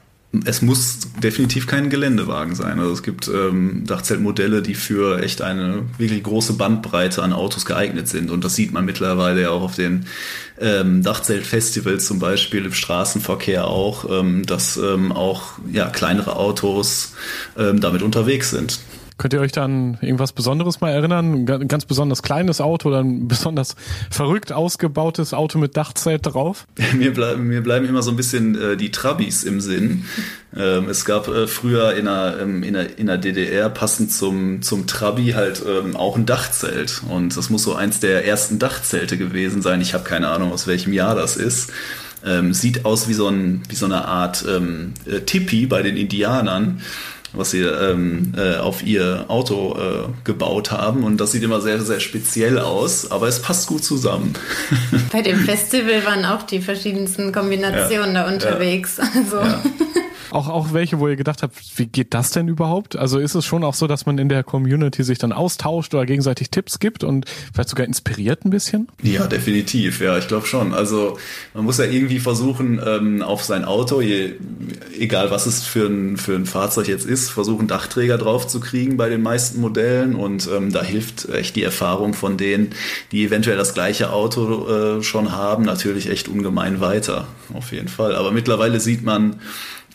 es 0.47 0.63
muss 0.63 1.01
definitiv 1.21 1.67
kein 1.67 1.91
Geländewagen 1.91 2.55
sein. 2.55 2.79
Also 2.79 2.93
es 2.93 3.03
gibt 3.03 3.27
ähm, 3.27 3.85
Dachzeltmodelle, 3.85 4.63
die 4.63 4.75
für 4.75 5.21
echt 5.23 5.43
eine 5.43 5.83
wirklich 5.99 6.23
große 6.23 6.53
Bandbreite 6.53 7.23
an 7.25 7.33
Autos 7.33 7.65
geeignet 7.67 8.07
sind. 8.07 8.31
Und 8.31 8.45
das 8.45 8.55
sieht 8.55 8.73
man 8.73 8.85
mittlerweile 8.85 9.43
ja 9.43 9.51
auch 9.51 9.63
auf 9.63 9.75
den 9.75 10.07
ähm, 10.61 11.03
Dachzeltfestivals 11.03 12.07
zum 12.07 12.21
Beispiel, 12.21 12.65
im 12.65 12.73
Straßenverkehr 12.73 13.67
auch, 13.67 14.09
ähm, 14.09 14.47
dass 14.47 14.77
ähm, 14.77 15.11
auch 15.11 15.55
ja, 15.73 15.87
kleinere 15.89 16.37
Autos 16.37 17.15
ähm, 17.59 17.81
damit 17.81 18.03
unterwegs 18.03 18.51
sind. 18.51 18.79
Könnt 19.21 19.35
ihr 19.35 19.41
euch 19.41 19.53
dann 19.53 19.99
irgendwas 20.01 20.33
Besonderes 20.33 20.81
mal 20.81 20.93
erinnern? 20.93 21.47
Ein 21.47 21.69
ganz 21.69 21.85
besonders 21.85 22.23
kleines 22.23 22.63
Auto 22.63 22.89
oder 22.89 23.01
ein 23.01 23.29
besonders 23.29 23.77
verrückt 24.11 24.51
ausgebautes 24.51 25.35
Auto 25.35 25.59
mit 25.59 25.77
Dachzelt 25.77 26.23
drauf? 26.25 26.67
mir, 26.97 27.13
bleiben, 27.13 27.47
mir 27.47 27.63
bleiben 27.63 27.87
immer 27.87 28.03
so 28.03 28.13
ein 28.13 28.17
bisschen 28.17 28.59
äh, 28.59 28.79
die 28.79 28.91
Trabis 28.91 29.45
im 29.45 29.61
Sinn. 29.61 30.07
Ähm, 30.57 30.89
es 30.89 31.05
gab 31.05 31.29
äh, 31.29 31.47
früher 31.47 31.97
in 31.97 32.07
der, 32.07 32.39
ähm, 32.41 32.63
in, 32.63 32.73
der, 32.73 32.99
in 32.99 33.09
der 33.09 33.19
DDR 33.19 33.69
passend 33.69 34.11
zum, 34.11 34.63
zum 34.63 34.87
Trabi 34.87 35.33
halt 35.33 35.63
ähm, 35.69 35.97
auch 35.97 36.17
ein 36.17 36.25
Dachzelt. 36.25 37.03
Und 37.07 37.37
das 37.37 37.51
muss 37.51 37.65
so 37.65 37.75
eins 37.75 38.01
der 38.01 38.27
ersten 38.27 38.59
Dachzelte 38.59 39.19
gewesen 39.19 39.61
sein. 39.61 39.83
Ich 39.83 39.93
habe 39.93 40.05
keine 40.05 40.29
Ahnung, 40.29 40.51
aus 40.51 40.67
welchem 40.67 40.95
Jahr 40.95 41.15
das 41.15 41.37
ist. 41.37 41.75
Ähm, 42.25 42.55
sieht 42.55 42.87
aus 42.87 43.07
wie 43.07 43.15
so, 43.15 43.29
ein, 43.29 43.65
wie 43.69 43.75
so 43.75 43.85
eine 43.85 44.07
Art 44.07 44.47
ähm, 44.49 44.95
äh, 45.05 45.21
Tipi 45.21 45.67
bei 45.67 45.83
den 45.83 45.99
Indianern 45.99 46.81
was 47.33 47.51
sie 47.51 47.61
ähm, 47.61 48.33
äh, 48.37 48.57
auf 48.57 48.83
ihr 48.83 49.25
Auto 49.29 49.77
äh, 49.79 50.09
gebaut 50.25 50.71
haben. 50.71 51.05
Und 51.05 51.21
das 51.21 51.33
sieht 51.33 51.43
immer 51.43 51.61
sehr, 51.61 51.81
sehr 51.81 52.01
speziell 52.01 52.59
aus, 52.59 53.11
aber 53.11 53.29
es 53.29 53.41
passt 53.41 53.67
gut 53.67 53.85
zusammen. 53.85 54.35
Bei 55.13 55.23
dem 55.23 55.39
Festival 55.39 56.05
waren 56.05 56.25
auch 56.25 56.43
die 56.43 56.61
verschiedensten 56.61 57.33
Kombinationen 57.33 58.15
ja, 58.15 58.25
da 58.25 58.33
unterwegs. 58.33 58.99
Ja, 58.99 59.05
also. 59.15 59.37
Ja. 59.39 59.63
Auch, 60.31 60.49
auch 60.49 60.73
welche, 60.73 61.01
wo 61.01 61.09
ihr 61.09 61.17
gedacht 61.17 61.43
habt, 61.43 61.57
wie 61.77 61.87
geht 61.87 62.15
das 62.15 62.31
denn 62.31 62.49
überhaupt? 62.49 62.97
Also 62.97 63.19
ist 63.19 63.35
es 63.35 63.45
schon 63.45 63.65
auch 63.65 63.75
so, 63.75 63.87
dass 63.87 64.07
man 64.07 64.19
in 64.19 64.29
der 64.29 64.45
Community 64.45 65.03
sich 65.03 65.19
dann 65.19 65.33
austauscht 65.33 65.93
oder 65.95 66.07
gegenseitig 66.07 66.51
Tipps 66.51 66.79
gibt 66.79 67.03
und 67.03 67.27
vielleicht 67.53 67.69
sogar 67.69 67.87
inspiriert 67.87 68.45
ein 68.45 68.51
bisschen? 68.51 68.89
Ja, 69.03 69.27
definitiv. 69.27 70.01
Ja, 70.01 70.17
ich 70.19 70.29
glaube 70.29 70.47
schon. 70.47 70.73
Also 70.73 71.19
man 71.55 71.65
muss 71.65 71.79
ja 71.79 71.85
irgendwie 71.85 72.21
versuchen, 72.21 72.81
ähm, 72.85 73.23
auf 73.23 73.43
sein 73.43 73.65
Auto, 73.65 74.01
je, 74.01 74.35
egal 74.99 75.31
was 75.31 75.47
es 75.47 75.65
für 75.65 75.87
ein, 75.87 76.17
für 76.17 76.35
ein 76.35 76.47
Fahrzeug 76.47 76.89
jetzt 76.89 77.07
ist, 77.07 77.31
versuchen 77.31 77.67
Dachträger 77.67 78.19
drauf 78.19 78.47
zu 78.47 78.61
kriegen 78.61 78.97
bei 78.97 79.09
den 79.09 79.23
meisten 79.23 79.61
Modellen 79.61 80.15
und 80.15 80.49
ähm, 80.55 80.73
da 80.73 80.83
hilft 80.83 81.29
echt 81.29 81.57
die 81.57 81.63
Erfahrung 81.63 82.15
von 82.15 82.37
denen, 82.37 82.71
die 83.11 83.25
eventuell 83.25 83.57
das 83.57 83.75
gleiche 83.75 84.13
Auto 84.13 84.69
äh, 84.69 85.03
schon 85.03 85.33
haben, 85.33 85.65
natürlich 85.65 86.09
echt 86.09 86.29
ungemein 86.29 86.81
weiter. 86.81 87.27
Auf 87.53 87.73
jeden 87.73 87.89
Fall. 87.89 88.15
Aber 88.15 88.31
mittlerweile 88.31 88.81
sieht 88.81 89.03
man, 89.03 89.41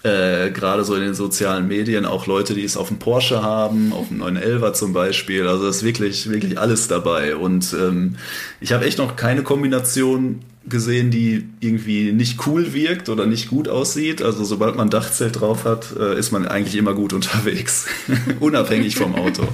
äh, 0.06 0.52
gerade 0.52 0.84
so 0.84 0.94
in 0.94 1.02
den 1.02 1.16
sozialen 1.16 1.68
Medien 1.68 2.06
auch 2.06 2.28
Leute, 2.28 2.54
die 2.54 2.64
es 2.64 2.78
auf 2.78 2.90
dem 2.90 3.00
Porsche 3.00 3.42
haben, 3.42 3.92
auf 3.92 4.10
dem 4.10 4.22
911er 4.22 4.74
zum 4.74 4.94
Beispiel. 4.94 5.48
Also 5.48 5.68
ist 5.68 5.84
wirklich, 5.84 6.30
wirklich 6.30 6.60
alles 6.60 6.88
dabei. 6.88 7.36
Und 7.36 7.74
ähm, 7.74 8.16
ich 8.62 8.72
habe 8.72 8.86
echt 8.86 9.00
noch 9.00 9.16
keine 9.16 9.42
Kombination 9.42 10.42
gesehen, 10.68 11.10
die 11.10 11.48
irgendwie 11.60 12.12
nicht 12.12 12.46
cool 12.46 12.74
wirkt 12.74 13.10
oder 13.10 13.26
nicht 13.26 13.50
gut 13.50 13.68
aussieht. 13.68 14.22
Also 14.22 14.44
sobald 14.44 14.76
man 14.76 14.92
Dachzelt 14.92 15.42
drauf 15.42 15.66
hat, 15.66 15.96
äh, 16.00 16.18
ist 16.20 16.32
man 16.32 16.48
eigentlich 16.48 16.76
immer 16.76 16.94
gut 16.94 17.12
unterwegs, 17.14 17.88
unabhängig 18.40 18.96
vom 18.96 19.16
Auto. 19.16 19.48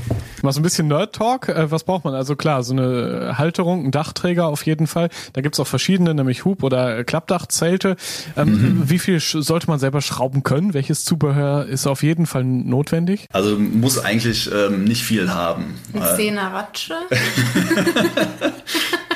Mal 0.44 0.52
so 0.52 0.60
ein 0.60 0.64
bisschen 0.64 0.88
Nerd-Talk. 0.88 1.50
Äh, 1.50 1.72
was 1.72 1.84
braucht 1.84 2.06
man? 2.06 2.14
Also 2.14 2.36
klar, 2.36 2.64
so 2.64 2.74
eine 2.74 3.38
Halterung, 3.38 3.86
ein 3.86 3.92
Dachträger 3.92 4.48
auf 4.48 4.66
jeden 4.66 4.88
Fall. 4.88 5.10
Da 5.34 5.42
gibt's 5.42 5.60
auch 5.60 5.68
verschiedene, 5.68 6.14
nämlich 6.14 6.46
Hub- 6.46 6.64
oder 6.64 7.04
Klappdachzelte. 7.04 7.96
Ähm, 8.36 8.50
mhm. 8.50 8.90
Wie 8.90 9.00
viel 9.00 9.20
sollte 9.20 9.68
man 9.68 9.80
selber 9.80 10.02
schrauben 10.02 10.44
können? 10.44 10.74
Welches 10.74 11.06
Zubehör 11.06 11.66
ist 11.66 11.88
auf 11.88 12.04
jeden 12.04 12.26
Fall 12.26 12.44
notwendig? 12.44 13.28
Also 13.32 13.58
muss 13.58 14.00
eigentlich 14.00 14.50
ähm, 14.54 14.84
nicht 14.84 15.04
viel 15.04 15.34
haben. 15.34 15.76
Ein 15.94 16.16
Zehner 16.16 16.54
Ratsche. 16.54 16.96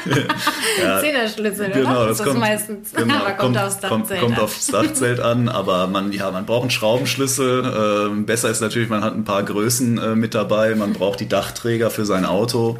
ja, 0.81 0.99
Zehnerschlüssel, 0.99 1.71
genau, 1.71 1.91
oder? 1.91 2.07
Das, 2.07 2.17
das 2.17 2.27
kommt, 2.27 2.39
meistens. 2.39 2.93
Genau, 2.93 3.15
aber 3.15 3.31
kommt, 3.31 3.37
kommt, 3.37 3.57
aufs 3.57 3.79
Dachzelt 3.79 4.19
kommt, 4.19 4.19
kommt 4.19 4.39
aufs 4.39 4.67
Dachzelt 4.67 5.19
an, 5.19 5.49
aber 5.49 5.87
man, 5.87 6.11
ja, 6.11 6.29
man 6.31 6.45
braucht 6.45 6.61
einen 6.61 6.71
Schraubenschlüssel. 6.71 8.09
Ähm, 8.09 8.25
besser 8.25 8.49
ist 8.49 8.61
natürlich, 8.61 8.89
man 8.89 9.03
hat 9.03 9.15
ein 9.15 9.23
paar 9.23 9.43
Größen 9.43 9.97
äh, 9.97 10.15
mit 10.15 10.35
dabei. 10.35 10.75
Man 10.75 10.93
braucht 10.93 11.14
die 11.15 11.27
Dachträger 11.27 11.89
für 11.89 12.05
sein 12.05 12.25
Auto, 12.25 12.77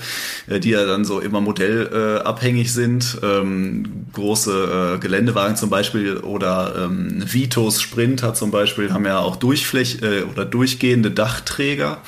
äh, 0.48 0.60
die 0.60 0.71
ja 0.71 0.86
dann 0.86 1.06
so 1.06 1.19
immer 1.19 1.41
modellabhängig 1.41 2.74
sind. 2.74 3.17
Ähm, 3.24 4.08
große 4.13 4.95
äh, 4.95 5.00
Geländewagen 5.00 5.56
zum 5.56 5.69
Beispiel 5.69 6.17
oder 6.17 6.86
ähm, 6.86 7.24
Vitos 7.26 7.82
Sprinter 7.82 8.34
zum 8.34 8.52
Beispiel 8.52 8.93
haben 8.93 9.06
ja 9.06 9.19
auch 9.19 9.36
Durchfläch 9.36 10.00
äh, 10.02 10.24
oder 10.24 10.45
durchgehende 10.45 11.12
Dachträger. 11.12 12.00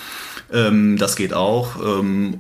Ähm, 0.52 0.98
das 0.98 1.16
geht 1.16 1.34
auch. 1.34 1.76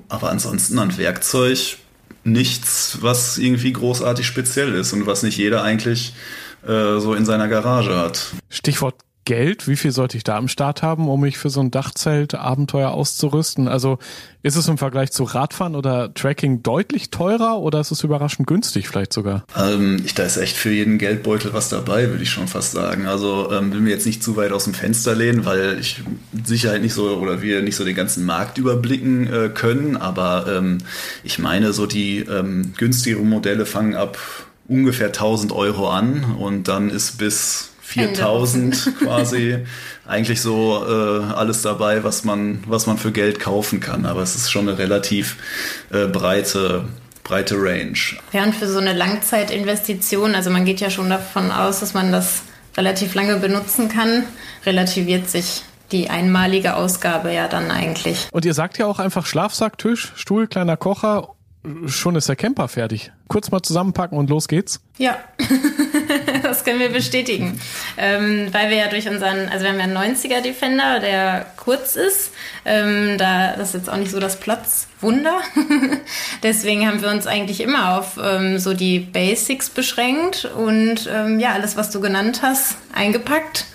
Aber 0.07 0.29
ansonsten 0.29 0.79
an 0.79 0.97
Werkzeug 0.97 1.77
nichts, 2.23 2.99
was 3.01 3.37
irgendwie 3.37 3.73
großartig 3.73 4.25
speziell 4.25 4.73
ist 4.73 4.93
und 4.93 5.05
was 5.05 5.23
nicht 5.23 5.37
jeder 5.37 5.63
eigentlich 5.63 6.13
so 6.65 7.13
in 7.13 7.25
seiner 7.25 7.47
Garage 7.47 7.95
hat. 7.95 8.33
Stichwort 8.49 8.95
Geld, 9.27 9.67
wie 9.67 9.75
viel 9.75 9.91
sollte 9.91 10.15
ich 10.15 10.23
da 10.23 10.37
am 10.37 10.47
Start 10.47 10.81
haben, 10.81 11.09
um 11.09 11.19
mich 11.19 11.37
für 11.37 11.49
so 11.49 11.59
ein 11.59 11.69
Dachzelt-Abenteuer 11.69 12.91
auszurüsten? 12.91 13.67
Also 13.67 13.99
ist 14.41 14.55
es 14.55 14.69
im 14.69 14.77
Vergleich 14.77 15.11
zu 15.11 15.25
Radfahren 15.25 15.75
oder 15.75 16.13
Tracking 16.13 16.63
deutlich 16.63 17.09
teurer 17.09 17.59
oder 17.59 17.81
ist 17.81 17.91
es 17.91 18.05
überraschend 18.05 18.47
günstig 18.47 18.87
vielleicht 18.87 19.11
sogar? 19.11 19.45
Ähm, 19.57 20.01
ich, 20.05 20.13
da 20.13 20.23
ist 20.23 20.37
echt 20.37 20.55
für 20.55 20.71
jeden 20.71 20.97
Geldbeutel 20.97 21.51
was 21.51 21.67
dabei, 21.67 22.07
würde 22.07 22.23
ich 22.23 22.29
schon 22.29 22.47
fast 22.47 22.71
sagen. 22.71 23.05
Also 23.05 23.51
ähm, 23.51 23.73
will 23.73 23.81
mir 23.81 23.89
jetzt 23.89 24.05
nicht 24.05 24.23
zu 24.23 24.37
weit 24.37 24.53
aus 24.53 24.63
dem 24.63 24.73
Fenster 24.73 25.13
lehnen, 25.13 25.43
weil 25.43 25.77
ich 25.77 26.03
mit 26.31 26.47
Sicherheit 26.47 26.81
nicht 26.81 26.93
so 26.93 27.17
oder 27.17 27.41
wir 27.41 27.61
nicht 27.61 27.75
so 27.75 27.83
den 27.83 27.97
ganzen 27.97 28.23
Markt 28.25 28.57
überblicken 28.57 29.27
äh, 29.27 29.49
können, 29.49 29.97
aber 29.97 30.45
ähm, 30.47 30.77
ich 31.25 31.37
meine, 31.37 31.73
so 31.73 31.85
die 31.85 32.19
ähm, 32.19 32.71
günstigeren 32.77 33.27
Modelle 33.27 33.65
fangen 33.65 33.93
ab 33.93 34.17
ungefähr 34.69 35.07
1000 35.07 35.51
Euro 35.51 35.89
an 35.89 36.23
und 36.39 36.69
dann 36.69 36.89
ist 36.89 37.17
bis 37.17 37.71
4000 37.87 38.95
quasi 38.99 39.59
eigentlich 40.05 40.41
so 40.41 40.85
äh, 40.85 41.33
alles 41.33 41.61
dabei, 41.61 42.03
was 42.03 42.25
man, 42.25 42.61
was 42.67 42.85
man 42.85 42.97
für 42.97 43.13
Geld 43.13 43.39
kaufen 43.39 43.79
kann. 43.79 44.05
Aber 44.05 44.21
es 44.21 44.35
ist 44.35 44.51
schon 44.51 44.67
eine 44.67 44.77
relativ 44.77 45.37
äh, 45.91 46.05
breite, 46.07 46.83
breite 47.23 47.55
Range. 47.55 47.97
Während 48.31 48.55
für 48.55 48.67
so 48.67 48.79
eine 48.79 48.91
Langzeitinvestition, 48.93 50.35
also 50.35 50.49
man 50.49 50.65
geht 50.65 50.81
ja 50.81 50.89
schon 50.89 51.09
davon 51.09 51.49
aus, 51.49 51.79
dass 51.79 51.93
man 51.93 52.11
das 52.11 52.41
relativ 52.75 53.15
lange 53.15 53.37
benutzen 53.37 53.87
kann, 53.87 54.25
relativiert 54.65 55.29
sich 55.29 55.63
die 55.93 56.09
einmalige 56.09 56.75
Ausgabe 56.75 57.33
ja 57.33 57.47
dann 57.47 57.71
eigentlich. 57.71 58.27
Und 58.33 58.43
ihr 58.43 58.53
sagt 58.53 58.77
ja 58.77 58.85
auch 58.85 58.99
einfach 58.99 59.25
Schlafsack, 59.25 59.77
Tisch, 59.77 60.11
Stuhl, 60.17 60.47
kleiner 60.47 60.75
Kocher 60.75 61.36
schon 61.87 62.15
ist 62.15 62.29
der 62.29 62.35
Camper 62.35 62.67
fertig. 62.67 63.11
Kurz 63.27 63.51
mal 63.51 63.61
zusammenpacken 63.61 64.17
und 64.17 64.29
los 64.29 64.47
geht's. 64.47 64.79
Ja, 64.97 65.17
das 66.43 66.63
können 66.63 66.79
wir 66.79 66.89
bestätigen. 66.89 67.59
Ähm, 67.97 68.47
weil 68.51 68.69
wir 68.69 68.77
ja 68.77 68.87
durch 68.87 69.09
unseren, 69.09 69.49
also 69.49 69.65
wir 69.65 69.71
haben 69.71 69.79
ja 69.79 69.83
einen 69.83 70.15
90er 70.15 70.41
Defender, 70.41 70.99
der 70.99 71.45
kurz 71.57 71.95
ist. 71.95 72.31
Ähm, 72.65 73.17
da, 73.17 73.55
das 73.57 73.69
ist 73.69 73.73
jetzt 73.75 73.89
auch 73.89 73.97
nicht 73.97 74.11
so 74.11 74.19
das 74.19 74.39
Platzwunder. 74.39 75.41
Deswegen 76.43 76.87
haben 76.87 77.01
wir 77.01 77.09
uns 77.09 77.27
eigentlich 77.27 77.59
immer 77.59 77.97
auf 77.97 78.17
ähm, 78.21 78.59
so 78.59 78.73
die 78.73 78.99
Basics 78.99 79.69
beschränkt 79.69 80.45
und 80.45 81.09
ähm, 81.11 81.39
ja, 81.39 81.53
alles, 81.53 81.75
was 81.75 81.89
du 81.89 81.99
genannt 81.99 82.41
hast, 82.41 82.77
eingepackt 82.93 83.65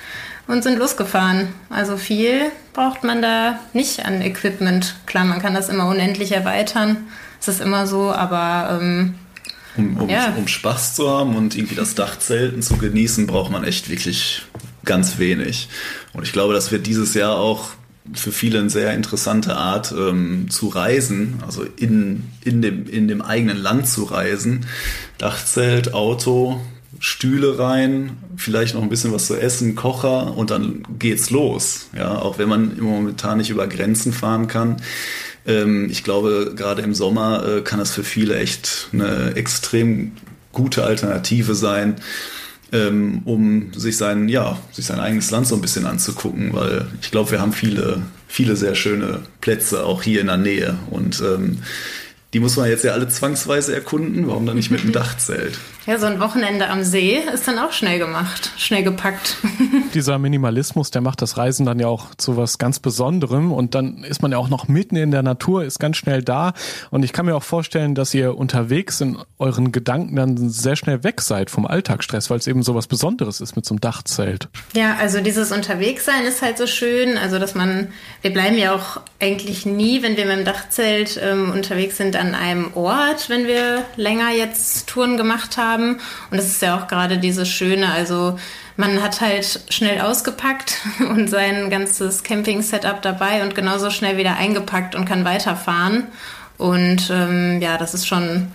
und 0.46 0.62
sind 0.62 0.78
losgefahren. 0.78 1.48
Also 1.68 1.96
viel 1.96 2.50
braucht 2.72 3.04
man 3.04 3.22
da 3.22 3.58
nicht 3.72 4.04
an 4.06 4.22
Equipment. 4.22 4.96
Klar, 5.06 5.24
man 5.24 5.40
kann 5.42 5.54
das 5.54 5.68
immer 5.68 5.86
unendlich 5.86 6.32
erweitern. 6.32 7.08
Es 7.42 7.48
ist 7.48 7.60
immer 7.60 7.88
so, 7.88 8.12
aber 8.12 8.78
ähm, 8.80 9.14
um, 9.76 9.96
um, 9.96 10.08
ja. 10.08 10.32
um 10.38 10.46
Spaß 10.46 10.94
zu 10.94 11.10
haben 11.10 11.34
und 11.34 11.56
irgendwie 11.56 11.74
das 11.74 11.96
Dachzelten 11.96 12.62
zu 12.62 12.76
genießen, 12.76 13.26
braucht 13.26 13.50
man 13.50 13.64
echt 13.64 13.90
wirklich 13.90 14.42
ganz 14.84 15.18
wenig. 15.18 15.68
Und 16.12 16.22
ich 16.22 16.32
glaube, 16.32 16.54
das 16.54 16.70
wird 16.70 16.86
dieses 16.86 17.14
Jahr 17.14 17.34
auch 17.34 17.70
für 18.12 18.30
viele 18.30 18.60
eine 18.60 18.70
sehr 18.70 18.94
interessante 18.94 19.56
Art 19.56 19.92
ähm, 19.92 20.50
zu 20.50 20.68
reisen, 20.68 21.42
also 21.44 21.64
in, 21.76 22.30
in, 22.44 22.62
dem, 22.62 22.86
in 22.86 23.08
dem 23.08 23.22
eigenen 23.22 23.56
Land 23.56 23.88
zu 23.88 24.04
reisen. 24.04 24.66
Dachzelt, 25.18 25.94
Auto, 25.94 26.60
Stühle 27.00 27.58
rein, 27.58 28.18
vielleicht 28.36 28.76
noch 28.76 28.82
ein 28.82 28.88
bisschen 28.88 29.12
was 29.12 29.26
zu 29.26 29.34
essen, 29.34 29.74
Kocher 29.74 30.36
und 30.36 30.50
dann 30.50 30.84
geht's 31.00 31.30
los. 31.30 31.88
Ja, 31.96 32.18
auch 32.18 32.38
wenn 32.38 32.48
man 32.48 32.78
momentan 32.78 33.38
nicht 33.38 33.50
über 33.50 33.66
Grenzen 33.66 34.12
fahren 34.12 34.46
kann, 34.46 34.76
ähm, 35.46 35.88
ich 35.90 36.04
glaube, 36.04 36.52
gerade 36.56 36.82
im 36.82 36.94
Sommer 36.94 37.46
äh, 37.46 37.60
kann 37.62 37.78
das 37.78 37.92
für 37.92 38.04
viele 38.04 38.36
echt 38.38 38.88
eine 38.92 39.34
extrem 39.34 40.12
gute 40.52 40.84
Alternative 40.84 41.54
sein, 41.54 41.96
ähm, 42.72 43.22
um 43.24 43.72
sich 43.74 43.96
sein, 43.96 44.28
ja, 44.28 44.58
sich 44.70 44.86
sein 44.86 45.00
eigenes 45.00 45.30
Land 45.30 45.46
so 45.46 45.54
ein 45.54 45.60
bisschen 45.60 45.86
anzugucken, 45.86 46.52
weil 46.52 46.86
ich 47.00 47.10
glaube, 47.10 47.30
wir 47.32 47.40
haben 47.40 47.52
viele, 47.52 48.02
viele 48.28 48.56
sehr 48.56 48.74
schöne 48.74 49.20
Plätze 49.40 49.84
auch 49.84 50.02
hier 50.02 50.20
in 50.20 50.28
der 50.28 50.36
Nähe 50.36 50.78
und 50.90 51.20
ähm, 51.20 51.58
die 52.32 52.40
muss 52.40 52.56
man 52.56 52.68
jetzt 52.68 52.84
ja 52.84 52.92
alle 52.92 53.08
zwangsweise 53.08 53.74
erkunden. 53.74 54.26
Warum 54.26 54.46
dann 54.46 54.56
nicht 54.56 54.70
mit 54.70 54.82
dem 54.82 54.92
Dachzelt? 54.92 55.58
Ja, 55.84 55.98
so 55.98 56.06
ein 56.06 56.20
Wochenende 56.20 56.70
am 56.70 56.84
See 56.84 57.18
ist 57.34 57.48
dann 57.48 57.58
auch 57.58 57.72
schnell 57.72 57.98
gemacht, 57.98 58.52
schnell 58.56 58.84
gepackt. 58.84 59.38
Dieser 59.94 60.16
Minimalismus, 60.20 60.92
der 60.92 61.02
macht 61.02 61.20
das 61.22 61.36
Reisen 61.36 61.66
dann 61.66 61.80
ja 61.80 61.88
auch 61.88 62.14
zu 62.14 62.36
was 62.36 62.58
ganz 62.58 62.78
Besonderem 62.78 63.50
und 63.50 63.74
dann 63.74 64.04
ist 64.04 64.22
man 64.22 64.30
ja 64.30 64.38
auch 64.38 64.48
noch 64.48 64.68
mitten 64.68 64.94
in 64.94 65.10
der 65.10 65.24
Natur, 65.24 65.64
ist 65.64 65.80
ganz 65.80 65.96
schnell 65.96 66.22
da 66.22 66.52
und 66.90 67.04
ich 67.04 67.12
kann 67.12 67.26
mir 67.26 67.34
auch 67.34 67.42
vorstellen, 67.42 67.96
dass 67.96 68.14
ihr 68.14 68.36
unterwegs 68.36 69.00
in 69.00 69.18
euren 69.40 69.72
Gedanken 69.72 70.14
dann 70.14 70.50
sehr 70.50 70.76
schnell 70.76 71.02
weg 71.02 71.20
seid 71.20 71.50
vom 71.50 71.66
Alltagsstress, 71.66 72.30
weil 72.30 72.38
es 72.38 72.46
eben 72.46 72.62
so 72.62 72.76
was 72.76 72.86
Besonderes 72.86 73.40
ist 73.40 73.56
mit 73.56 73.66
so 73.66 73.74
einem 73.74 73.80
Dachzelt. 73.80 74.48
Ja, 74.74 74.94
also 75.00 75.20
dieses 75.20 75.50
Unterwegssein 75.50 76.24
ist 76.26 76.42
halt 76.42 76.58
so 76.58 76.68
schön, 76.68 77.18
also 77.18 77.40
dass 77.40 77.56
man, 77.56 77.88
wir 78.20 78.32
bleiben 78.32 78.56
ja 78.56 78.72
auch 78.72 79.00
eigentlich 79.20 79.66
nie, 79.66 80.00
wenn 80.02 80.16
wir 80.16 80.26
mit 80.26 80.38
dem 80.38 80.44
Dachzelt 80.44 81.18
ähm, 81.20 81.50
unterwegs 81.50 81.96
sind, 81.96 82.14
an 82.14 82.36
einem 82.36 82.70
Ort, 82.74 83.28
wenn 83.28 83.48
wir 83.48 83.84
länger 83.96 84.30
jetzt 84.30 84.86
Touren 84.86 85.16
gemacht 85.16 85.56
haben 85.56 85.71
haben. 85.72 85.98
Und 86.30 86.36
das 86.36 86.46
ist 86.46 86.62
ja 86.62 86.78
auch 86.78 86.88
gerade 86.88 87.18
dieses 87.18 87.48
Schöne. 87.48 87.90
Also 87.90 88.38
man 88.76 89.02
hat 89.02 89.20
halt 89.20 89.64
schnell 89.68 90.00
ausgepackt 90.00 90.78
und 91.10 91.28
sein 91.28 91.70
ganzes 91.70 92.22
Camping-Setup 92.22 93.02
dabei 93.02 93.42
und 93.42 93.54
genauso 93.54 93.90
schnell 93.90 94.16
wieder 94.16 94.36
eingepackt 94.36 94.94
und 94.94 95.04
kann 95.04 95.24
weiterfahren. 95.24 96.04
Und 96.58 97.10
ähm, 97.10 97.60
ja, 97.60 97.76
das 97.76 97.92
ist 97.92 98.06
schon, 98.06 98.48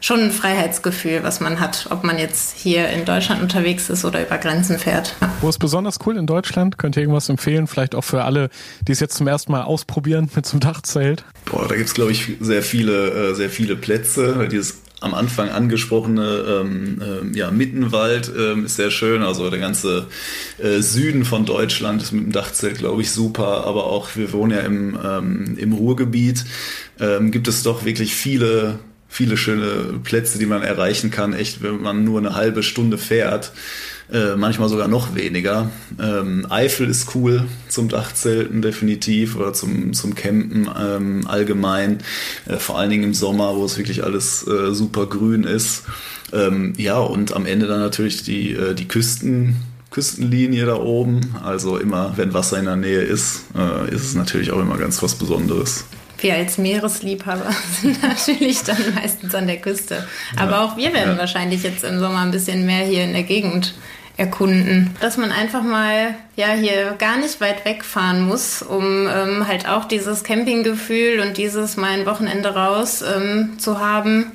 schon 0.00 0.20
ein 0.20 0.30
Freiheitsgefühl, 0.30 1.22
was 1.22 1.40
man 1.40 1.58
hat, 1.58 1.88
ob 1.90 2.04
man 2.04 2.18
jetzt 2.18 2.56
hier 2.56 2.88
in 2.90 3.04
Deutschland 3.04 3.40
unterwegs 3.40 3.88
ist 3.88 4.04
oder 4.04 4.20
über 4.22 4.36
Grenzen 4.36 4.78
fährt. 4.78 5.14
Wo 5.40 5.48
ist 5.48 5.58
besonders 5.58 5.98
cool 6.06 6.18
in 6.18 6.26
Deutschland? 6.26 6.76
Könnt 6.76 6.96
ihr 6.96 7.02
irgendwas 7.02 7.28
empfehlen? 7.28 7.66
Vielleicht 7.66 7.94
auch 7.94 8.04
für 8.04 8.24
alle, 8.24 8.50
die 8.86 8.92
es 8.92 9.00
jetzt 9.00 9.16
zum 9.16 9.26
ersten 9.26 9.52
Mal 9.52 9.62
ausprobieren 9.62 10.30
mit 10.34 10.44
so 10.44 10.52
einem 10.52 10.60
Dachzelt? 10.60 11.24
Boah, 11.46 11.66
da 11.66 11.76
gibt 11.76 11.88
es, 11.88 11.94
glaube 11.94 12.12
ich, 12.12 12.36
sehr 12.40 12.62
viele, 12.62 13.30
äh, 13.30 13.34
sehr 13.34 13.50
viele 13.50 13.76
Plätze. 13.76 14.48
Dieses 14.50 14.82
am 15.00 15.14
Anfang 15.14 15.50
angesprochene 15.50 16.62
ähm, 16.62 17.02
äh, 17.02 17.38
ja, 17.38 17.50
Mittenwald 17.50 18.32
ähm, 18.36 18.64
ist 18.64 18.76
sehr 18.76 18.90
schön. 18.90 19.22
Also 19.22 19.50
der 19.50 19.58
ganze 19.58 20.06
äh, 20.58 20.80
Süden 20.80 21.24
von 21.24 21.44
Deutschland 21.44 22.02
ist 22.02 22.12
mit 22.12 22.24
dem 22.24 22.32
Dachzelt, 22.32 22.78
glaube 22.78 23.02
ich, 23.02 23.10
super. 23.10 23.64
Aber 23.66 23.86
auch 23.86 24.16
wir 24.16 24.32
wohnen 24.32 24.52
ja 24.52 24.60
im, 24.60 24.98
ähm, 25.04 25.58
im 25.58 25.72
Ruhrgebiet. 25.72 26.44
Ähm, 26.98 27.30
gibt 27.30 27.46
es 27.48 27.62
doch 27.62 27.84
wirklich 27.84 28.14
viele 28.14 28.78
viele 29.08 29.36
schöne 29.36 30.00
Plätze, 30.02 30.38
die 30.38 30.44
man 30.46 30.62
erreichen 30.62 31.10
kann, 31.10 31.32
echt, 31.32 31.62
wenn 31.62 31.80
man 31.80 32.04
nur 32.04 32.18
eine 32.18 32.34
halbe 32.34 32.62
Stunde 32.62 32.98
fährt. 32.98 33.52
Äh, 34.12 34.36
manchmal 34.36 34.68
sogar 34.68 34.86
noch 34.86 35.16
weniger. 35.16 35.68
Ähm, 36.00 36.46
Eifel 36.48 36.88
ist 36.88 37.14
cool 37.16 37.44
zum 37.68 37.88
Dachzelten 37.88 38.62
definitiv 38.62 39.34
oder 39.36 39.52
zum, 39.52 39.94
zum 39.94 40.14
Campen 40.14 40.68
ähm, 40.80 41.26
allgemein. 41.26 41.98
Äh, 42.46 42.56
vor 42.56 42.78
allen 42.78 42.90
Dingen 42.90 43.02
im 43.02 43.14
Sommer, 43.14 43.56
wo 43.56 43.64
es 43.64 43.76
wirklich 43.78 44.04
alles 44.04 44.46
äh, 44.46 44.72
super 44.72 45.06
grün 45.06 45.42
ist. 45.42 45.82
Ähm, 46.32 46.74
ja, 46.76 46.98
und 46.98 47.34
am 47.34 47.46
Ende 47.46 47.66
dann 47.66 47.80
natürlich 47.80 48.22
die, 48.22 48.52
äh, 48.52 48.74
die 48.74 48.88
Küsten. 48.88 49.56
Küstenlinie 49.90 50.66
da 50.66 50.76
oben. 50.76 51.36
Also 51.42 51.78
immer, 51.78 52.12
wenn 52.16 52.34
Wasser 52.34 52.58
in 52.58 52.66
der 52.66 52.76
Nähe 52.76 53.00
ist, 53.00 53.44
äh, 53.56 53.92
ist 53.92 54.04
es 54.04 54.14
natürlich 54.14 54.50
auch 54.50 54.60
immer 54.60 54.76
ganz 54.76 55.02
was 55.02 55.14
Besonderes. 55.14 55.86
Wir 56.18 56.34
als 56.34 56.58
Meeresliebhaber 56.58 57.50
sind 57.80 58.02
natürlich 58.02 58.62
dann 58.62 58.78
meistens 58.94 59.34
an 59.34 59.46
der 59.46 59.56
Küste. 59.56 60.06
Aber 60.36 60.52
ja, 60.52 60.64
auch 60.64 60.76
wir 60.76 60.92
werden 60.92 61.14
ja. 61.14 61.18
wahrscheinlich 61.18 61.62
jetzt 61.62 61.84
im 61.84 61.98
Sommer 61.98 62.20
ein 62.20 62.30
bisschen 62.30 62.66
mehr 62.66 62.84
hier 62.84 63.04
in 63.04 63.12
der 63.12 63.22
Gegend 63.22 63.74
erkunden. 64.16 64.94
Dass 65.00 65.16
man 65.16 65.30
einfach 65.30 65.62
mal 65.62 66.14
ja 66.36 66.48
hier 66.52 66.94
gar 66.98 67.18
nicht 67.18 67.40
weit 67.40 67.64
wegfahren 67.64 68.26
muss, 68.26 68.62
um 68.62 69.06
ähm, 69.06 69.46
halt 69.46 69.68
auch 69.68 69.84
dieses 69.84 70.24
Campinggefühl 70.24 71.20
und 71.20 71.36
dieses 71.36 71.76
mal 71.76 71.92
ein 71.92 72.06
Wochenende 72.06 72.54
raus 72.54 73.02
ähm, 73.02 73.58
zu 73.58 73.78
haben. 73.78 74.32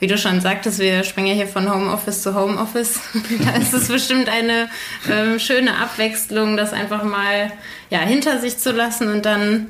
Wie 0.00 0.06
du 0.06 0.18
schon 0.18 0.40
sagtest, 0.40 0.80
wir 0.80 1.02
springen 1.04 1.28
ja 1.28 1.34
hier 1.34 1.46
von 1.48 1.72
Homeoffice 1.72 2.22
zu 2.22 2.34
Homeoffice. 2.34 3.00
da 3.44 3.58
ist 3.60 3.74
es 3.74 3.88
bestimmt 3.88 4.28
eine 4.28 4.68
ähm, 5.10 5.38
schöne 5.38 5.78
Abwechslung, 5.78 6.56
das 6.56 6.72
einfach 6.72 7.04
mal 7.04 7.50
ja 7.90 8.00
hinter 8.00 8.38
sich 8.40 8.58
zu 8.58 8.72
lassen 8.72 9.08
und 9.08 9.24
dann 9.24 9.66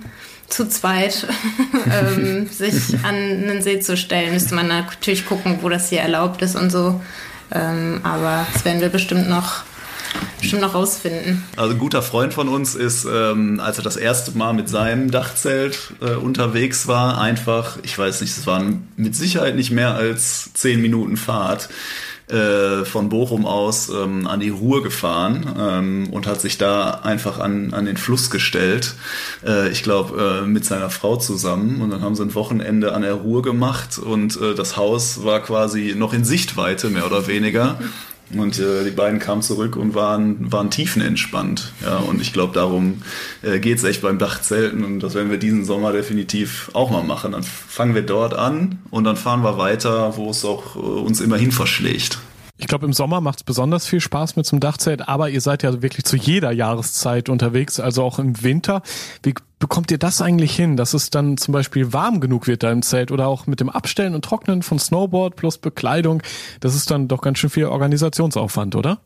zu 0.48 0.68
zweit 0.68 1.26
ähm, 1.90 2.46
sich 2.48 2.94
an 3.02 3.14
einen 3.14 3.62
See 3.62 3.80
zu 3.80 3.96
stellen. 3.96 4.34
Müsste 4.34 4.54
man 4.54 4.68
natürlich 4.68 5.26
gucken, 5.26 5.58
wo 5.62 5.68
das 5.68 5.88
hier 5.88 6.00
erlaubt 6.00 6.42
ist 6.42 6.54
und 6.54 6.70
so. 6.70 7.00
Ähm, 7.54 8.00
aber 8.02 8.46
das 8.52 8.64
werden 8.64 8.80
wir 8.80 8.88
bestimmt 8.88 9.28
noch 9.28 9.62
bestimmt 10.40 10.62
noch 10.62 10.74
rausfinden. 10.74 11.42
Also 11.56 11.72
ein 11.74 11.78
guter 11.78 12.02
Freund 12.02 12.34
von 12.34 12.48
uns 12.48 12.74
ist, 12.74 13.04
ähm, 13.04 13.60
als 13.60 13.78
er 13.78 13.84
das 13.84 13.96
erste 13.96 14.36
Mal 14.36 14.52
mit 14.52 14.68
seinem 14.68 15.10
Dachzelt 15.10 15.94
äh, 16.00 16.14
unterwegs 16.14 16.86
war, 16.86 17.20
einfach, 17.20 17.78
ich 17.82 17.98
weiß 17.98 18.20
nicht, 18.20 18.36
es 18.36 18.46
waren 18.46 18.86
mit 18.96 19.16
Sicherheit 19.16 19.56
nicht 19.56 19.70
mehr 19.70 19.94
als 19.94 20.52
zehn 20.54 20.80
Minuten 20.80 21.16
Fahrt 21.16 21.68
äh, 22.28 22.84
von 22.84 23.10
Bochum 23.10 23.44
aus 23.44 23.90
ähm, 23.90 24.26
an 24.26 24.40
die 24.40 24.50
Ruhr 24.50 24.82
gefahren 24.82 25.54
ähm, 25.58 26.08
und 26.10 26.26
hat 26.26 26.40
sich 26.40 26.56
da 26.56 27.00
einfach 27.02 27.38
an, 27.38 27.74
an 27.74 27.84
den 27.84 27.96
Fluss 27.96 28.30
gestellt. 28.30 28.94
Äh, 29.46 29.68
ich 29.68 29.82
glaube, 29.82 30.42
äh, 30.42 30.46
mit 30.46 30.64
seiner 30.64 30.90
Frau 30.90 31.16
zusammen. 31.16 31.82
Und 31.82 31.90
dann 31.90 32.00
haben 32.00 32.14
sie 32.14 32.22
ein 32.22 32.34
Wochenende 32.34 32.94
an 32.94 33.02
der 33.02 33.14
Ruhr 33.14 33.42
gemacht 33.42 33.98
und 33.98 34.40
äh, 34.40 34.54
das 34.54 34.76
Haus 34.76 35.24
war 35.24 35.40
quasi 35.40 35.94
noch 35.96 36.14
in 36.14 36.24
Sichtweite, 36.24 36.88
mehr 36.88 37.06
oder 37.06 37.26
weniger. 37.26 37.78
Und 38.32 38.58
äh, 38.58 38.84
die 38.84 38.90
beiden 38.90 39.18
kamen 39.18 39.42
zurück 39.42 39.76
und 39.76 39.94
waren, 39.94 40.50
waren 40.50 40.70
tiefenentspannt. 40.70 41.72
Ja, 41.82 41.98
und 41.98 42.20
ich 42.20 42.32
glaube, 42.32 42.54
darum 42.54 43.02
äh, 43.42 43.58
geht 43.58 43.78
es 43.78 43.84
echt 43.84 44.02
beim 44.02 44.18
Dachzelten. 44.18 44.82
Und 44.82 45.00
das 45.00 45.14
werden 45.14 45.30
wir 45.30 45.38
diesen 45.38 45.64
Sommer 45.64 45.92
definitiv 45.92 46.70
auch 46.72 46.90
mal 46.90 47.04
machen. 47.04 47.32
Dann 47.32 47.42
fangen 47.42 47.94
wir 47.94 48.02
dort 48.02 48.34
an 48.34 48.78
und 48.90 49.04
dann 49.04 49.16
fahren 49.16 49.42
wir 49.42 49.58
weiter, 49.58 50.16
wo 50.16 50.30
es 50.30 50.44
auch 50.44 50.74
äh, 50.76 50.78
uns 50.78 51.20
immerhin 51.20 51.52
verschlägt. 51.52 52.18
Ich 52.64 52.68
glaube, 52.68 52.86
im 52.86 52.94
Sommer 52.94 53.20
macht 53.20 53.40
es 53.40 53.44
besonders 53.44 53.86
viel 53.86 54.00
Spaß 54.00 54.36
mit 54.36 54.46
zum 54.46 54.58
Dachzelt, 54.58 55.06
aber 55.06 55.28
ihr 55.28 55.42
seid 55.42 55.62
ja 55.62 55.82
wirklich 55.82 56.06
zu 56.06 56.16
jeder 56.16 56.50
Jahreszeit 56.50 57.28
unterwegs, 57.28 57.78
also 57.78 58.02
auch 58.02 58.18
im 58.18 58.42
Winter. 58.42 58.80
Wie 59.22 59.34
bekommt 59.58 59.90
ihr 59.90 59.98
das 59.98 60.22
eigentlich 60.22 60.56
hin, 60.56 60.78
dass 60.78 60.94
es 60.94 61.10
dann 61.10 61.36
zum 61.36 61.52
Beispiel 61.52 61.92
warm 61.92 62.20
genug 62.20 62.46
wird 62.46 62.62
da 62.62 62.72
im 62.72 62.80
Zelt 62.80 63.10
oder 63.10 63.28
auch 63.28 63.46
mit 63.46 63.60
dem 63.60 63.68
Abstellen 63.68 64.14
und 64.14 64.24
Trocknen 64.24 64.62
von 64.62 64.78
Snowboard 64.78 65.36
plus 65.36 65.58
Bekleidung? 65.58 66.22
Das 66.60 66.74
ist 66.74 66.90
dann 66.90 67.06
doch 67.06 67.20
ganz 67.20 67.38
schön 67.38 67.50
viel 67.50 67.66
Organisationsaufwand, 67.66 68.76
oder? 68.76 68.98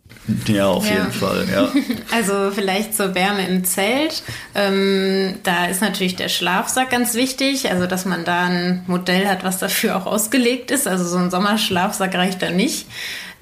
Ja, 0.47 0.69
auf 0.69 0.89
ja. 0.89 0.95
jeden 0.95 1.13
Fall, 1.13 1.47
ja. 1.53 1.69
Also 2.15 2.53
vielleicht 2.53 2.95
zur 2.95 3.17
Wärme 3.17 3.45
im 3.49 3.65
Zelt. 3.65 4.23
Ähm, 4.55 5.35
da 5.43 5.67
ist 5.67 5.83
natürlich 5.83 6.15
der 6.15 6.29
Schlafsack 6.29 6.91
ganz 6.91 7.15
wichtig, 7.15 7.73
also 7.73 7.89
dass 7.89 8.05
man 8.05 8.25
da 8.25 8.47
ein 8.47 8.85
Modell 8.87 9.27
hat, 9.27 9.43
was 9.43 9.59
dafür 9.59 9.97
auch 9.97 10.07
ausgelegt 10.07 10.71
ist. 10.71 10.87
Also 10.87 11.05
so 11.05 11.19
ein 11.19 11.31
Sommerschlafsack 11.31 12.15
reicht 12.15 12.41
da 12.41 12.53
nicht. 12.53 12.87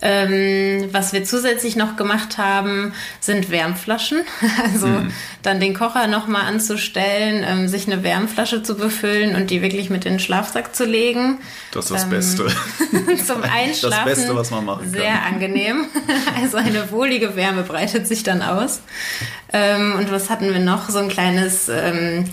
Ähm, 0.02 0.88
was 0.92 1.14
wir 1.14 1.24
zusätzlich 1.24 1.74
noch 1.74 1.96
gemacht 1.96 2.36
haben, 2.36 2.92
sind 3.20 3.50
Wärmflaschen. 3.50 4.18
Also 4.62 4.86
mhm. 4.88 5.12
dann 5.42 5.60
den 5.60 5.74
Kocher 5.74 6.06
nochmal 6.06 6.42
anzustellen, 6.42 7.44
ähm, 7.46 7.68
sich 7.68 7.86
eine 7.86 8.02
Wärmflasche 8.02 8.62
zu 8.62 8.76
befüllen 8.76 9.36
und 9.36 9.50
die 9.50 9.62
wirklich 9.62 9.90
mit 9.90 10.04
in 10.04 10.14
den 10.14 10.20
Schlafsack 10.20 10.74
zu 10.74 10.84
legen. 10.84 11.38
Das 11.72 11.86
ist 11.86 11.92
das 11.92 12.02
ähm, 12.04 12.10
Beste. 12.10 12.46
zum 13.24 13.42
Einschlafen. 13.42 14.06
Das 14.06 14.16
Beste, 14.16 14.34
was 14.34 14.50
man 14.50 14.64
machen 14.64 14.92
kann. 14.92 14.92
Sehr 14.92 15.22
angenehm. 15.24 15.86
Also 16.40 16.58
eine 16.58 16.90
wohlige 16.90 17.36
Wärme 17.36 17.62
breitet 17.62 18.06
sich 18.06 18.22
dann 18.22 18.42
aus. 18.42 18.80
Ähm, 19.52 19.94
und 19.96 20.10
was 20.10 20.28
hatten 20.28 20.52
wir 20.52 20.60
noch? 20.60 20.90
So 20.90 20.98
ein 20.98 21.08
kleines 21.08 21.68
ähm, 21.68 22.24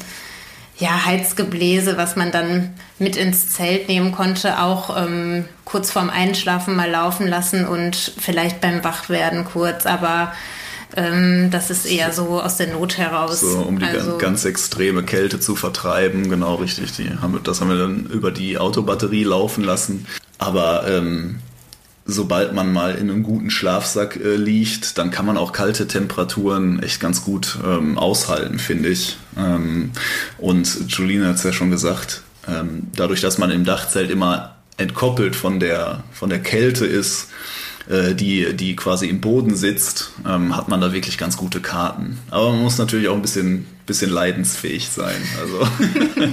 ja, 0.80 1.06
Heizgebläse, 1.06 1.98
was 1.98 2.16
man 2.16 2.32
dann 2.32 2.74
mit 3.00 3.16
ins 3.16 3.52
Zelt 3.52 3.88
nehmen 3.88 4.12
konnte, 4.12 4.60
auch 4.60 4.96
ähm, 4.98 5.46
kurz 5.66 5.92
vorm 5.92 6.10
Einschlafen 6.10 6.76
mal 6.76 6.90
laufen 6.90 7.28
lassen 7.28 7.68
und 7.68 7.96
vielleicht 7.96 8.60
beim 8.60 8.84
Wachwerden 8.84 9.46
kurz, 9.46 9.86
aber 9.86 10.34
ähm, 10.96 11.50
das 11.52 11.70
ist 11.70 11.86
eher 11.86 12.12
so 12.12 12.42
aus 12.42 12.58
der 12.58 12.68
Not 12.68 12.98
heraus. 12.98 13.42
So, 13.42 13.60
um 13.60 13.80
die 13.80 13.86
also, 13.86 14.18
ganz 14.18 14.46
extreme 14.46 15.04
Kälte 15.04 15.40
zu 15.40 15.56
vertreiben, 15.56 16.30
genau 16.30 16.56
richtig. 16.56 16.92
Die 16.94 17.10
haben, 17.10 17.40
das 17.44 17.62
haben 17.62 17.70
wir 17.70 17.78
dann 17.78 18.06
über 18.08 18.32
die 18.32 18.58
Autobatterie 18.58 19.24
laufen 19.24 19.64
lassen. 19.64 20.06
Aber 20.38 20.88
ähm, 20.88 21.40
sobald 22.06 22.54
man 22.54 22.74
mal 22.74 22.96
in 22.96 23.10
einem 23.10 23.24
guten 23.24 23.50
Schlafsack 23.50 24.18
äh, 24.18 24.36
liegt, 24.36 24.98
dann 24.98 25.12
kann 25.12 25.26
man 25.26 25.38
auch 25.38 25.54
kalte 25.54 25.88
Temperaturen 25.88 26.82
echt 26.84 27.00
ganz 27.00 27.24
gut 27.24 27.58
ähm, 27.66 27.98
aushalten, 27.98 28.60
finde 28.60 28.90
ich. 28.90 29.18
Ähm, 29.38 29.92
und 30.38 30.92
Julina 30.92 31.28
hat 31.28 31.36
es 31.36 31.44
ja 31.44 31.54
schon 31.54 31.72
gesagt, 31.72 32.24
ähm, 32.48 32.88
dadurch, 32.96 33.22
dass 33.22 33.38
man 33.38 33.52
im 33.52 33.64
Dachzelt 33.64 34.12
immer 34.12 34.56
entkoppelt 34.78 35.36
von 35.36 35.60
der, 35.60 36.04
von 36.12 36.30
der 36.30 36.40
Kälte 36.40 36.86
ist, 36.86 37.30
äh, 37.90 38.16
die, 38.16 38.54
die 38.56 38.76
quasi 38.76 39.08
im 39.08 39.20
Boden 39.20 39.56
sitzt, 39.56 40.12
ähm, 40.28 40.56
hat 40.56 40.70
man 40.70 40.80
da 40.80 40.94
wirklich 40.94 41.18
ganz 41.18 41.36
gute 41.36 41.60
Karten. 41.60 42.18
Aber 42.30 42.52
man 42.52 42.62
muss 42.62 42.78
natürlich 42.78 43.10
auch 43.10 43.16
ein 43.16 43.22
bisschen, 43.22 43.66
bisschen 43.86 44.10
leidensfähig 44.10 44.90
sein. 44.90 45.22
Also 45.42 45.68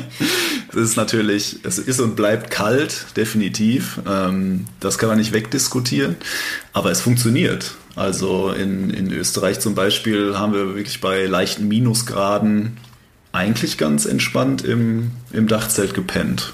es 0.69 0.77
ist 0.77 0.97
natürlich, 0.97 1.59
es 1.65 1.79
ist 1.79 2.01
und 2.01 2.15
bleibt 2.15 2.51
kalt, 2.51 3.07
definitiv. 3.17 4.01
Ähm, 4.09 4.67
das 4.79 4.99
kann 4.99 5.09
man 5.09 5.19
nicht 5.19 5.33
wegdiskutieren, 5.33 6.17
aber 6.73 6.91
es 6.91 7.01
funktioniert. 7.01 7.75
Also 7.97 8.51
in, 8.51 8.91
in 8.91 9.13
Österreich 9.13 9.59
zum 9.59 9.75
Beispiel 9.75 10.39
haben 10.39 10.53
wir 10.53 10.77
wirklich 10.77 11.01
bei 11.01 11.27
leichten 11.27 11.67
Minusgraden 11.67 12.77
eigentlich 13.33 13.79
ganz 13.79 14.07
entspannt 14.07 14.65
im, 14.65 15.11
im 15.33 15.49
Dachzelt 15.49 15.95
gepennt. 15.95 16.53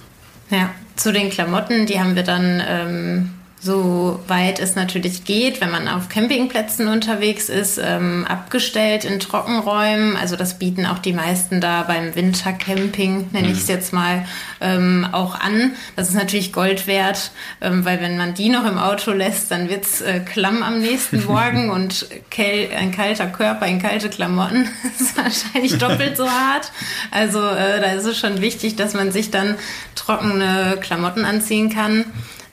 Ja, 0.50 0.70
zu 0.96 1.12
den 1.12 1.30
Klamotten, 1.30 1.86
die 1.86 2.00
haben 2.00 2.16
wir 2.16 2.22
dann 2.22 2.62
ähm, 2.66 3.30
so 3.58 4.20
weit 4.28 4.60
es 4.60 4.76
natürlich 4.76 5.24
geht, 5.24 5.60
wenn 5.60 5.70
man 5.70 5.88
auf 5.88 6.08
Campingplätzen 6.08 6.88
unterwegs 6.88 7.48
ist, 7.48 7.78
ähm, 7.82 8.26
abgestellt 8.28 9.04
in 9.04 9.18
Trockenräumen. 9.18 10.16
Also 10.16 10.36
das 10.36 10.58
bieten 10.58 10.86
auch 10.86 10.98
die 10.98 11.14
meisten 11.14 11.60
da 11.60 11.82
beim 11.82 12.14
Wintercamping, 12.14 13.28
nenne 13.32 13.48
ich 13.48 13.58
es 13.58 13.68
mhm. 13.68 13.74
jetzt 13.74 13.92
mal, 13.92 14.26
ähm, 14.60 15.08
auch 15.10 15.40
an. 15.40 15.72
Das 15.96 16.08
ist 16.08 16.14
natürlich 16.14 16.52
Gold 16.52 16.86
wert, 16.86 17.30
ähm, 17.60 17.84
weil 17.84 18.00
wenn 18.00 18.18
man 18.18 18.34
die 18.34 18.50
noch 18.50 18.66
im 18.66 18.78
Auto 18.78 19.12
lässt, 19.12 19.50
dann 19.50 19.68
wird's 19.70 20.00
äh, 20.02 20.20
klamm 20.20 20.62
am 20.62 20.80
nächsten 20.80 21.24
Morgen 21.26 21.70
und 21.70 22.06
ein 22.38 22.92
kalter 22.92 23.26
Körper 23.26 23.66
in 23.66 23.80
kalte 23.80 24.10
Klamotten 24.10 24.68
ist 24.98 25.16
wahrscheinlich 25.16 25.78
doppelt 25.78 26.16
so 26.16 26.28
hart. 26.30 26.72
Also 27.10 27.40
äh, 27.40 27.80
da 27.80 27.92
ist 27.92 28.04
es 28.04 28.18
schon 28.18 28.40
wichtig, 28.40 28.76
dass 28.76 28.92
man 28.92 29.12
sich 29.12 29.30
dann 29.30 29.56
trockene 29.94 30.76
Klamotten 30.80 31.24
anziehen 31.24 31.70
kann. 31.70 32.04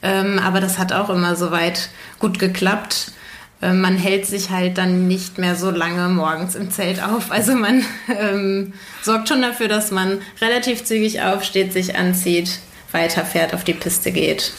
Ähm, 0.03 0.37
aber 0.37 0.59
das 0.59 0.77
hat 0.77 0.91
auch 0.91 1.09
immer 1.09 1.35
soweit 1.35 1.89
gut 2.19 2.37
geklappt. 2.37 3.13
Ähm, 3.61 3.79
man 3.79 3.95
hält 3.95 4.25
sich 4.25 4.49
halt 4.49 4.77
dann 4.77 5.07
nicht 5.07 5.37
mehr 5.37 5.55
so 5.55 5.71
lange 5.71 6.09
morgens 6.09 6.55
im 6.55 6.69
Zelt 6.69 7.01
auf. 7.01 7.31
Also 7.31 7.55
man 7.55 7.83
ähm, 8.19 8.73
sorgt 9.01 9.29
schon 9.29 9.41
dafür, 9.41 9.69
dass 9.69 9.89
man 9.89 10.19
relativ 10.41 10.83
zügig 10.83 11.21
aufsteht, 11.21 11.71
sich 11.71 11.97
anzieht, 11.97 12.59
weiterfährt, 12.91 13.53
auf 13.53 13.63
die 13.63 13.73
Piste 13.73 14.11
geht. 14.11 14.51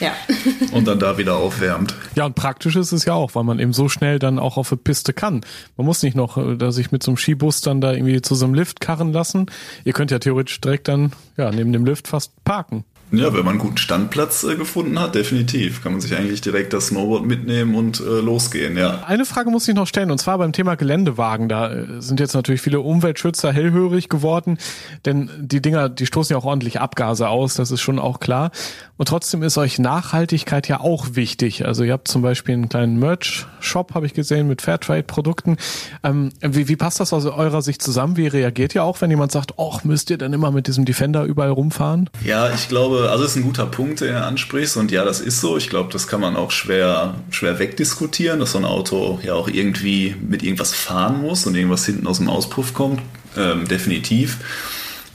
Ja. 0.00 0.12
Und 0.72 0.86
dann 0.86 0.98
da 0.98 1.16
wieder 1.16 1.36
aufwärmt. 1.36 1.94
Ja, 2.16 2.26
und 2.26 2.34
praktisch 2.34 2.76
ist 2.76 2.92
es 2.92 3.04
ja 3.04 3.14
auch, 3.14 3.34
weil 3.34 3.44
man 3.44 3.58
eben 3.58 3.72
so 3.72 3.88
schnell 3.88 4.18
dann 4.18 4.38
auch 4.38 4.56
auf 4.56 4.68
der 4.68 4.76
Piste 4.76 5.12
kann. 5.12 5.42
Man 5.76 5.86
muss 5.86 6.02
nicht 6.02 6.16
noch 6.16 6.36
äh, 6.36 6.56
da 6.56 6.72
sich 6.72 6.92
mit 6.92 7.02
so 7.02 7.12
einem 7.12 7.16
Skibus 7.16 7.62
dann 7.62 7.80
da 7.80 7.92
irgendwie 7.92 8.20
zu 8.20 8.34
so 8.34 8.44
einem 8.44 8.52
Lift 8.52 8.80
karren 8.80 9.12
lassen. 9.12 9.46
Ihr 9.84 9.92
könnt 9.92 10.10
ja 10.10 10.18
theoretisch 10.18 10.60
direkt 10.60 10.88
dann 10.88 11.12
ja 11.38 11.50
neben 11.50 11.72
dem 11.72 11.86
Lift 11.86 12.08
fast 12.08 12.32
parken. 12.44 12.84
Ja, 13.12 13.32
wenn 13.32 13.44
man 13.44 13.50
einen 13.50 13.58
guten 13.58 13.76
Standplatz 13.76 14.42
äh, 14.42 14.56
gefunden 14.56 14.98
hat, 14.98 15.14
definitiv. 15.14 15.82
Kann 15.82 15.92
man 15.92 16.00
sich 16.00 16.16
eigentlich 16.16 16.40
direkt 16.40 16.72
das 16.72 16.88
Snowboard 16.88 17.24
mitnehmen 17.24 17.76
und 17.76 18.00
äh, 18.00 18.20
losgehen, 18.20 18.76
ja. 18.76 19.04
Eine 19.06 19.24
Frage 19.24 19.50
muss 19.50 19.68
ich 19.68 19.76
noch 19.76 19.86
stellen, 19.86 20.10
und 20.10 20.18
zwar 20.18 20.38
beim 20.38 20.52
Thema 20.52 20.74
Geländewagen. 20.74 21.48
Da 21.48 21.72
äh, 21.72 21.86
sind 22.00 22.18
jetzt 22.18 22.34
natürlich 22.34 22.60
viele 22.60 22.80
Umweltschützer 22.80 23.52
hellhörig 23.52 24.08
geworden, 24.08 24.58
denn 25.04 25.30
die 25.38 25.62
Dinger, 25.62 25.88
die 25.88 26.06
stoßen 26.06 26.34
ja 26.34 26.38
auch 26.38 26.44
ordentlich 26.44 26.80
Abgase 26.80 27.28
aus, 27.28 27.54
das 27.54 27.70
ist 27.70 27.80
schon 27.80 28.00
auch 28.00 28.18
klar. 28.18 28.50
Und 28.98 29.08
trotzdem 29.08 29.42
ist 29.42 29.58
euch 29.58 29.78
Nachhaltigkeit 29.78 30.68
ja 30.68 30.80
auch 30.80 31.08
wichtig. 31.12 31.66
Also 31.66 31.84
ihr 31.84 31.92
habt 31.92 32.08
zum 32.08 32.22
Beispiel 32.22 32.54
einen 32.54 32.68
kleinen 32.68 32.98
Merch-Shop, 32.98 33.94
habe 33.94 34.06
ich 34.06 34.14
gesehen, 34.14 34.48
mit 34.48 34.62
Fairtrade-Produkten. 34.62 35.58
Ähm, 36.02 36.32
wie, 36.40 36.68
wie 36.68 36.76
passt 36.76 37.00
das 37.00 37.12
aus 37.12 37.26
eurer 37.26 37.60
Sicht 37.60 37.82
zusammen? 37.82 38.16
Wie 38.16 38.26
reagiert 38.26 38.74
ihr 38.74 38.84
auch, 38.84 39.00
wenn 39.00 39.10
jemand 39.10 39.32
sagt, 39.32 39.54
ach, 39.58 39.84
müsst 39.84 40.08
ihr 40.10 40.16
denn 40.16 40.32
immer 40.32 40.50
mit 40.50 40.66
diesem 40.66 40.86
Defender 40.86 41.24
überall 41.24 41.50
rumfahren? 41.50 42.08
Ja, 42.24 42.52
ich 42.54 42.68
glaube, 42.68 43.10
also 43.10 43.24
ist 43.24 43.36
ein 43.36 43.42
guter 43.42 43.66
Punkt, 43.66 44.00
den 44.00 44.14
du 44.14 44.22
ansprichst. 44.22 44.78
Und 44.78 44.90
ja, 44.90 45.04
das 45.04 45.20
ist 45.20 45.40
so. 45.40 45.58
Ich 45.58 45.68
glaube, 45.68 45.92
das 45.92 46.08
kann 46.08 46.20
man 46.20 46.36
auch 46.36 46.50
schwer, 46.50 47.16
schwer 47.30 47.58
wegdiskutieren, 47.58 48.40
dass 48.40 48.52
so 48.52 48.58
ein 48.58 48.64
Auto 48.64 49.18
ja 49.22 49.34
auch 49.34 49.48
irgendwie 49.48 50.16
mit 50.26 50.42
irgendwas 50.42 50.72
fahren 50.72 51.20
muss 51.20 51.46
und 51.46 51.54
irgendwas 51.54 51.84
hinten 51.84 52.06
aus 52.06 52.18
dem 52.18 52.28
Auspuff 52.28 52.72
kommt. 52.72 53.02
Ähm, 53.36 53.68
definitiv. 53.68 54.38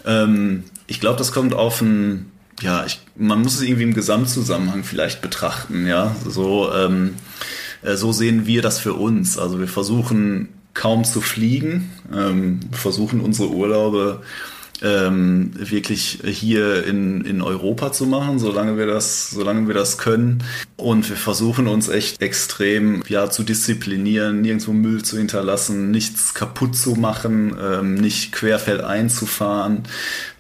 Ähm, 0.05 0.63
ich 0.87 0.99
glaube, 0.99 1.17
das 1.17 1.31
kommt 1.31 1.53
auf 1.53 1.81
ein, 1.81 2.31
ja, 2.61 2.85
ich, 2.85 2.99
man 3.15 3.41
muss 3.41 3.55
es 3.55 3.61
irgendwie 3.61 3.83
im 3.83 3.93
Gesamtzusammenhang 3.93 4.83
vielleicht 4.83 5.21
betrachten, 5.21 5.87
ja. 5.87 6.15
So, 6.27 6.71
ähm, 6.73 7.15
äh, 7.81 7.95
so 7.95 8.11
sehen 8.11 8.45
wir 8.45 8.61
das 8.61 8.79
für 8.79 8.93
uns. 8.93 9.37
Also 9.37 9.59
wir 9.59 9.67
versuchen 9.67 10.49
kaum 10.73 11.03
zu 11.03 11.21
fliegen, 11.21 11.91
ähm, 12.13 12.59
versuchen 12.71 13.19
unsere 13.19 13.49
Urlaube 13.49 14.21
ähm, 14.81 15.51
wirklich 15.53 16.19
hier 16.23 16.85
in, 16.85 17.21
in 17.21 17.41
Europa 17.41 17.91
zu 17.91 18.05
machen, 18.05 18.39
solange 18.39 18.77
wir 18.77 18.87
das, 18.87 19.29
solange 19.29 19.67
wir 19.67 19.75
das 19.75 19.97
können. 19.97 20.43
Und 20.75 21.07
wir 21.09 21.17
versuchen 21.17 21.67
uns 21.67 21.87
echt 21.87 22.21
extrem 22.21 23.03
ja, 23.07 23.29
zu 23.29 23.43
disziplinieren, 23.43 24.41
nirgendwo 24.41 24.73
Müll 24.73 25.03
zu 25.03 25.17
hinterlassen, 25.17 25.91
nichts 25.91 26.33
kaputt 26.33 26.75
zu 26.75 26.95
machen, 26.95 27.55
ähm, 27.61 27.95
nicht 27.95 28.31
querfeldein 28.31 29.09
zu 29.09 29.27
fahren. 29.27 29.83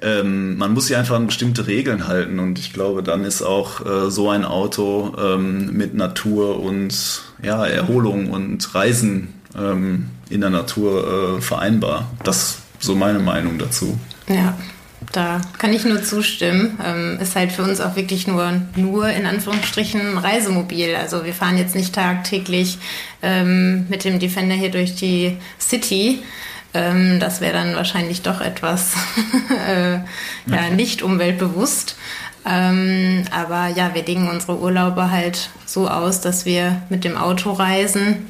Ähm, 0.01 0.57
man 0.57 0.73
muss 0.73 0.87
sich 0.87 0.97
einfach 0.97 1.15
an 1.15 1.27
bestimmte 1.27 1.67
Regeln 1.67 2.07
halten 2.07 2.39
und 2.39 2.57
ich 2.57 2.73
glaube, 2.73 3.03
dann 3.03 3.23
ist 3.23 3.43
auch 3.43 3.85
äh, 3.85 4.09
so 4.09 4.29
ein 4.29 4.45
Auto 4.45 5.15
ähm, 5.19 5.71
mit 5.73 5.93
Natur 5.93 6.59
und 6.59 7.21
ja, 7.43 7.65
Erholung 7.65 8.31
und 8.31 8.73
Reisen 8.73 9.33
ähm, 9.55 10.07
in 10.29 10.41
der 10.41 10.49
Natur 10.49 11.37
äh, 11.37 11.41
vereinbar. 11.41 12.11
Das 12.23 12.37
ist 12.37 12.61
so 12.79 12.95
meine 12.95 13.19
Meinung 13.19 13.59
dazu. 13.59 13.99
Ja, 14.27 14.57
da 15.11 15.41
kann 15.57 15.73
ich 15.73 15.83
nur 15.83 16.03
zustimmen. 16.03 16.79
Ähm, 16.83 17.19
ist 17.19 17.35
halt 17.35 17.51
für 17.51 17.63
uns 17.63 17.81
auch 17.81 17.95
wirklich 17.95 18.27
nur, 18.27 18.61
nur 18.75 19.09
in 19.09 19.25
Anführungsstrichen 19.25 20.17
Reisemobil. 20.17 20.95
Also 20.95 21.25
wir 21.25 21.33
fahren 21.33 21.57
jetzt 21.57 21.75
nicht 21.75 21.93
tagtäglich 21.93 22.77
ähm, 23.21 23.87
mit 23.89 24.03
dem 24.03 24.19
Defender 24.19 24.55
hier 24.55 24.71
durch 24.71 24.95
die 24.95 25.37
City. 25.59 26.19
Ähm, 26.73 27.19
das 27.19 27.41
wäre 27.41 27.53
dann 27.53 27.75
wahrscheinlich 27.75 28.21
doch 28.21 28.41
etwas 28.41 28.93
äh, 29.67 29.93
ja, 30.45 30.69
nicht 30.73 31.01
umweltbewusst. 31.01 31.95
Ähm, 32.45 33.25
aber 33.31 33.67
ja, 33.67 33.93
wir 33.93 34.03
dingen 34.03 34.29
unsere 34.29 34.57
Urlaube 34.59 35.11
halt 35.11 35.49
so 35.65 35.87
aus, 35.87 36.21
dass 36.21 36.45
wir 36.45 36.81
mit 36.89 37.03
dem 37.03 37.17
Auto 37.17 37.51
reisen. 37.51 38.29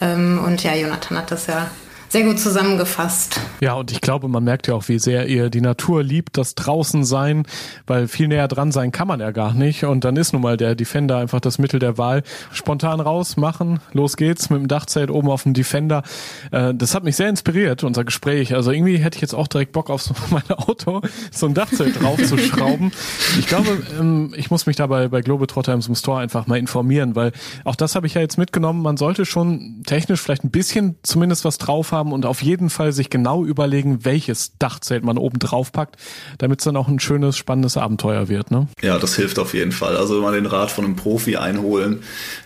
Ähm, 0.00 0.40
und 0.44 0.62
ja, 0.62 0.74
Jonathan 0.74 1.16
hat 1.16 1.30
das 1.30 1.46
ja 1.46 1.70
sehr 2.08 2.24
gut 2.24 2.38
zusammengefasst. 2.38 3.38
Ja, 3.60 3.74
und 3.74 3.90
ich 3.92 4.00
glaube, 4.00 4.28
man 4.28 4.42
merkt 4.42 4.66
ja 4.66 4.74
auch, 4.74 4.88
wie 4.88 4.98
sehr 4.98 5.26
ihr 5.26 5.50
die 5.50 5.60
Natur 5.60 6.02
liebt, 6.02 6.38
das 6.38 6.54
draußen 6.54 7.04
sein, 7.04 7.44
weil 7.86 8.08
viel 8.08 8.28
näher 8.28 8.48
dran 8.48 8.72
sein 8.72 8.92
kann 8.92 9.08
man 9.08 9.20
ja 9.20 9.30
gar 9.30 9.52
nicht. 9.52 9.84
Und 9.84 10.04
dann 10.04 10.16
ist 10.16 10.32
nun 10.32 10.40
mal 10.40 10.56
der 10.56 10.74
Defender 10.74 11.18
einfach 11.18 11.40
das 11.40 11.58
Mittel 11.58 11.80
der 11.80 11.98
Wahl. 11.98 12.22
Spontan 12.50 13.00
raus, 13.00 13.36
machen, 13.36 13.80
los 13.92 14.16
geht's 14.16 14.48
mit 14.48 14.60
dem 14.60 14.68
Dachzelt 14.68 15.10
oben 15.10 15.28
auf 15.28 15.42
dem 15.42 15.52
Defender. 15.52 16.02
Äh, 16.50 16.72
das 16.74 16.94
hat 16.94 17.04
mich 17.04 17.16
sehr 17.16 17.28
inspiriert, 17.28 17.84
unser 17.84 18.04
Gespräch. 18.04 18.54
Also 18.54 18.70
irgendwie 18.70 18.96
hätte 18.96 19.16
ich 19.16 19.22
jetzt 19.22 19.34
auch 19.34 19.48
direkt 19.48 19.72
Bock 19.72 19.90
auf 19.90 20.00
so 20.00 20.14
mein 20.30 20.50
Auto, 20.50 21.02
so 21.30 21.46
ein 21.46 21.52
Dachzelt 21.52 22.00
draufzuschrauben. 22.00 22.90
Ich 23.38 23.46
glaube, 23.46 23.68
ähm, 24.00 24.32
ich 24.34 24.50
muss 24.50 24.64
mich 24.64 24.76
dabei 24.76 25.08
bei 25.08 25.20
Globetrotter 25.20 25.74
im 25.74 25.82
Store 25.94 26.20
einfach 26.20 26.46
mal 26.46 26.58
informieren, 26.58 27.16
weil 27.16 27.32
auch 27.64 27.76
das 27.76 27.94
habe 27.94 28.06
ich 28.06 28.14
ja 28.14 28.22
jetzt 28.22 28.38
mitgenommen. 28.38 28.82
Man 28.82 28.96
sollte 28.96 29.26
schon 29.26 29.82
technisch 29.86 30.22
vielleicht 30.22 30.44
ein 30.44 30.50
bisschen 30.50 30.96
zumindest 31.02 31.44
was 31.44 31.58
drauf 31.58 31.92
haben 31.92 31.97
haben 31.98 32.12
und 32.12 32.24
auf 32.24 32.42
jeden 32.42 32.70
Fall 32.70 32.92
sich 32.92 33.10
genau 33.10 33.44
überlegen, 33.44 34.04
welches 34.04 34.52
Dachzelt 34.58 35.04
man 35.04 35.18
oben 35.18 35.38
drauf 35.38 35.72
packt, 35.72 35.96
damit 36.38 36.60
es 36.60 36.64
dann 36.64 36.76
auch 36.76 36.88
ein 36.88 37.00
schönes, 37.00 37.36
spannendes 37.36 37.76
Abenteuer 37.76 38.28
wird. 38.28 38.50
Ne? 38.50 38.68
Ja, 38.80 38.98
das 38.98 39.16
hilft 39.16 39.38
auf 39.38 39.54
jeden 39.54 39.72
Fall. 39.72 39.96
Also 39.96 40.18
immer 40.18 40.32
den 40.32 40.46
Rat 40.46 40.70
von 40.70 40.84
einem 40.84 40.96
Profi 40.96 41.36
einholen, 41.36 42.02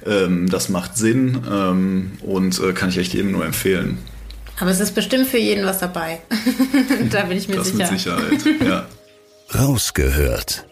ähm, 0.07 0.49
das 0.49 0.69
macht 0.69 0.97
Sinn 0.97 1.43
ähm, 1.51 2.13
und 2.21 2.59
äh, 2.61 2.73
kann 2.73 2.89
ich 2.89 2.99
echt 2.99 3.15
jedem 3.15 3.33
nur 3.33 3.45
empfehlen. 3.45 3.99
Aber 4.59 4.71
es 4.71 4.81
ist 4.81 4.95
bestimmt 4.95 5.27
für 5.27 5.39
jeden 5.39 5.65
was 5.67 5.79
dabei. 5.79 6.21
da 7.11 7.23
bin 7.25 7.37
ich 7.37 7.49
mir 7.49 7.57
das 7.57 7.69
sicher. 7.69 7.91
Mit 7.91 8.01
Sicherheit, 8.01 8.63
ja. 8.65 8.87
Rausgehört 9.55 10.67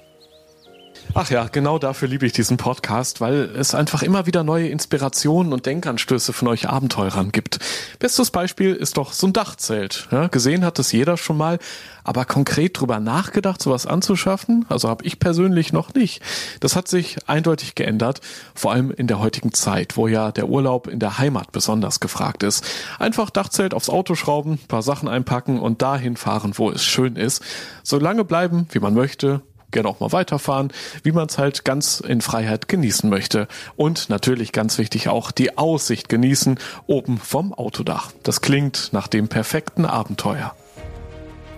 Ach 1.12 1.28
ja, 1.28 1.48
genau 1.50 1.80
dafür 1.80 2.06
liebe 2.06 2.24
ich 2.24 2.32
diesen 2.32 2.56
Podcast, 2.56 3.20
weil 3.20 3.50
es 3.56 3.74
einfach 3.74 4.02
immer 4.04 4.26
wieder 4.26 4.44
neue 4.44 4.68
Inspirationen 4.68 5.52
und 5.52 5.66
Denkanstöße 5.66 6.32
von 6.32 6.46
euch 6.46 6.68
Abenteurern 6.68 7.32
gibt. 7.32 7.58
Bestes 7.98 8.30
Beispiel 8.30 8.74
ist 8.74 8.96
doch 8.96 9.12
so 9.12 9.26
ein 9.26 9.32
Dachzelt. 9.32 10.06
Ja, 10.12 10.28
gesehen 10.28 10.64
hat 10.64 10.78
es 10.78 10.92
jeder 10.92 11.16
schon 11.16 11.36
mal, 11.36 11.58
aber 12.04 12.24
konkret 12.24 12.78
drüber 12.78 13.00
nachgedacht, 13.00 13.60
sowas 13.60 13.86
anzuschaffen, 13.86 14.66
also 14.68 14.88
habe 14.88 15.04
ich 15.04 15.18
persönlich 15.18 15.72
noch 15.72 15.94
nicht. 15.94 16.22
Das 16.60 16.76
hat 16.76 16.86
sich 16.86 17.16
eindeutig 17.28 17.74
geändert, 17.74 18.20
vor 18.54 18.72
allem 18.72 18.92
in 18.92 19.08
der 19.08 19.18
heutigen 19.18 19.52
Zeit, 19.52 19.96
wo 19.96 20.06
ja 20.06 20.30
der 20.30 20.48
Urlaub 20.48 20.86
in 20.86 21.00
der 21.00 21.18
Heimat 21.18 21.50
besonders 21.50 21.98
gefragt 21.98 22.44
ist. 22.44 22.64
Einfach 23.00 23.30
Dachzelt 23.30 23.74
aufs 23.74 23.90
Auto 23.90 24.14
schrauben, 24.14 24.58
paar 24.68 24.82
Sachen 24.82 25.08
einpacken 25.08 25.58
und 25.58 25.82
dahin 25.82 26.16
fahren, 26.16 26.52
wo 26.54 26.70
es 26.70 26.84
schön 26.84 27.16
ist. 27.16 27.42
So 27.82 27.98
lange 27.98 28.24
bleiben, 28.24 28.68
wie 28.70 28.78
man 28.78 28.94
möchte, 28.94 29.42
gerne 29.70 29.88
auch 29.88 30.00
mal 30.00 30.12
weiterfahren, 30.12 30.72
wie 31.02 31.12
man 31.12 31.26
es 31.26 31.38
halt 31.38 31.64
ganz 31.64 32.00
in 32.00 32.20
Freiheit 32.20 32.68
genießen 32.68 33.08
möchte. 33.08 33.48
Und 33.76 34.08
natürlich 34.10 34.52
ganz 34.52 34.78
wichtig 34.78 35.08
auch 35.08 35.30
die 35.30 35.56
Aussicht 35.58 36.08
genießen 36.08 36.58
oben 36.86 37.18
vom 37.18 37.52
Autodach. 37.52 38.12
Das 38.22 38.40
klingt 38.40 38.90
nach 38.92 39.08
dem 39.08 39.28
perfekten 39.28 39.84
Abenteuer. 39.84 40.54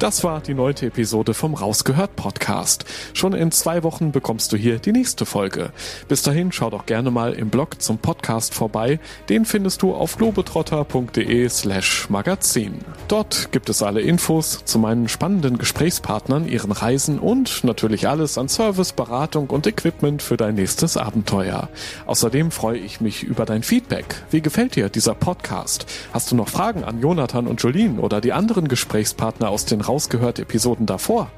Das 0.03 0.24
war 0.24 0.40
die 0.40 0.55
neunte 0.55 0.86
Episode 0.86 1.32
vom 1.32 1.55
Rausgehört 1.55 2.16
Podcast. 2.16 2.84
Schon 3.14 3.34
in 3.34 3.53
zwei 3.53 3.84
Wochen 3.84 4.11
bekommst 4.11 4.53
du 4.53 4.57
hier 4.57 4.80
die 4.80 4.90
nächste 4.90 5.24
Folge. 5.26 5.70
Bis 6.09 6.22
dahin 6.22 6.50
schau 6.50 6.70
doch 6.70 6.86
gerne 6.86 7.12
mal 7.12 7.34
im 7.34 7.50
Blog 7.50 7.80
zum 7.80 7.98
Podcast 7.98 8.53
vorbei. 8.53 8.98
Den 9.28 9.44
findest 9.44 9.80
du 9.80 9.94
auf 9.94 10.16
globetrotter.de 10.16 11.48
slash 11.48 12.11
magazin. 12.11 12.80
Dort 13.07 13.53
gibt 13.53 13.68
es 13.68 13.80
alle 13.80 14.00
Infos 14.00 14.64
zu 14.64 14.80
meinen 14.80 15.09
spannenden 15.09 15.57
Gesprächspartnern, 15.57 16.48
ihren 16.48 16.72
Reisen 16.72 17.20
und 17.20 17.62
natürlich 17.62 18.09
alles 18.09 18.38
an 18.38 18.48
Service, 18.48 18.94
Beratung 18.94 19.50
und 19.50 19.68
Equipment 19.68 20.20
für 20.20 20.36
dein 20.36 20.57
nächstes 20.57 20.96
Abenteuer. 20.96 21.68
Außerdem 22.07 22.50
freue 22.50 22.78
ich 22.78 23.00
mich 23.00 23.22
über 23.22 23.44
dein 23.44 23.62
Feedback. 23.62 24.16
Wie 24.32 24.42
gefällt 24.42 24.74
dir 24.74 24.88
dieser 24.88 25.14
Podcast? 25.14 25.86
Hast 26.12 26.32
du 26.32 26.34
noch 26.34 26.48
Fragen 26.48 26.82
an 26.82 27.00
Jonathan 27.00 27.46
und 27.46 27.62
Jolien 27.62 28.00
oder 28.00 28.20
die 28.20 28.32
anderen 28.32 28.66
Gesprächspartner 28.66 29.48
aus 29.48 29.64
den 29.64 29.80
rausgehört 29.93 30.38
Episoden 30.38 30.86
davor? 30.86 31.30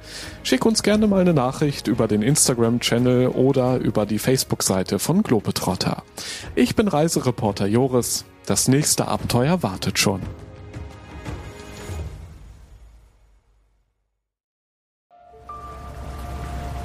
Schick 0.44 0.64
uns 0.64 0.84
gerne 0.84 1.08
mal 1.08 1.20
eine 1.20 1.34
Nachricht 1.34 1.88
über 1.88 2.06
den 2.06 2.22
Instagram-Channel 2.22 3.28
oder 3.28 3.78
über 3.78 4.06
die 4.06 4.20
Facebook-Seite 4.20 5.00
von 5.00 5.24
Globetrotter. 5.24 6.04
Ich 6.54 6.76
bin 6.76 6.86
Reisereporter 6.86 7.66
Joris. 7.66 8.24
Das 8.46 8.68
nächste 8.68 9.08
Abenteuer 9.08 9.64
wartet 9.64 9.98
schon. 9.98 10.20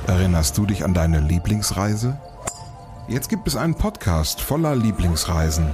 Erinnerst 0.07 0.57
du 0.57 0.65
dich 0.65 0.83
an 0.83 0.95
deine 0.95 1.19
Lieblingsreise? 1.19 2.17
Jetzt 3.07 3.29
gibt 3.29 3.47
es 3.47 3.55
einen 3.55 3.75
Podcast 3.75 4.41
voller 4.41 4.75
Lieblingsreisen. 4.75 5.67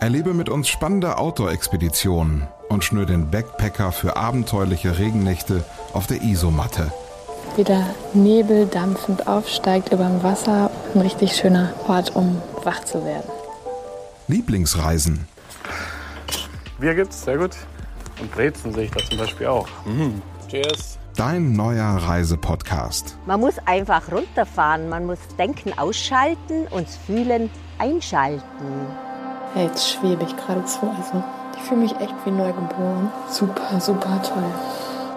Erlebe 0.00 0.34
mit 0.34 0.50
uns 0.50 0.68
spannende 0.68 1.16
Outdoor-Expeditionen 1.16 2.46
und 2.68 2.84
schnür 2.84 3.06
den 3.06 3.30
Backpacker 3.30 3.92
für 3.92 4.16
abenteuerliche 4.16 4.98
Regennächte 4.98 5.64
auf 5.92 6.06
der 6.06 6.22
Isomatte. 6.22 6.92
Wie 7.56 7.64
der 7.64 7.86
Nebel 8.12 8.66
dampfend 8.66 9.26
aufsteigt 9.28 9.92
über 9.92 10.04
dem 10.04 10.22
Wasser. 10.22 10.70
Ein 10.94 11.00
richtig 11.02 11.36
schöner 11.36 11.72
Ort, 11.86 12.16
um 12.16 12.42
wach 12.64 12.84
zu 12.84 13.04
werden. 13.04 13.30
Lieblingsreisen. 14.26 15.28
Bier 16.78 16.94
gibt's, 16.94 17.22
sehr 17.22 17.38
gut. 17.38 17.52
Und 18.20 18.32
Brezen 18.32 18.72
sehe 18.72 18.84
ich 18.84 18.90
da 18.90 19.04
zum 19.04 19.18
Beispiel 19.18 19.46
auch. 19.46 19.68
Mhm. 19.84 20.22
Cheers. 20.48 20.98
Dein 21.16 21.52
neuer 21.52 21.84
Reisepodcast. 21.84 23.16
Man 23.26 23.38
muss 23.38 23.54
einfach 23.66 24.10
runterfahren, 24.10 24.88
man 24.88 25.06
muss 25.06 25.18
Denken 25.38 25.78
ausschalten 25.78 26.66
und 26.70 26.88
Fühlen 26.88 27.50
einschalten. 27.78 28.42
Jetzt 29.54 29.92
schwebe 29.92 30.24
ich 30.24 30.36
geradezu. 30.36 30.92
Also, 30.96 31.22
fühle 31.64 31.80
mich 31.80 31.92
echt 31.96 32.14
wie 32.24 32.30
neugeboren. 32.30 33.10
Super, 33.30 33.80
super 33.80 34.22
toll. 34.22 34.44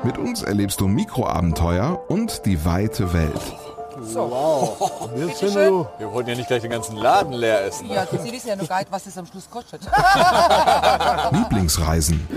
Mit 0.03 0.17
uns 0.17 0.43
erlebst 0.43 0.79
du 0.79 0.87
Mikroabenteuer 0.87 2.01
und 2.09 2.45
die 2.45 2.63
weite 2.65 3.13
Welt. 3.13 3.41
Wow. 3.99 5.09
Wir 5.97 6.11
wollen 6.11 6.27
ja 6.27 6.35
nicht 6.35 6.47
gleich 6.47 6.61
den 6.61 6.69
ganzen 6.69 6.97
Laden 6.97 7.33
leer 7.33 7.65
essen. 7.65 7.89
Ja, 7.89 8.05
das 8.05 8.23
ist 8.25 8.45
ja 8.45 8.55
nur 8.55 8.67
geil, 8.67 8.85
was 8.91 9.07
es 9.07 9.17
am 9.17 9.25
Schluss 9.25 9.49
kostet. 9.49 9.81
Lieblingsreisen. 11.31 12.27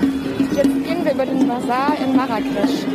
Jetzt 0.54 0.64
gehen 0.64 1.04
wir 1.04 1.12
über 1.12 1.26
den 1.26 1.46
Bazar 1.46 1.98
in 1.98 2.16
Marrakesch. 2.16 2.86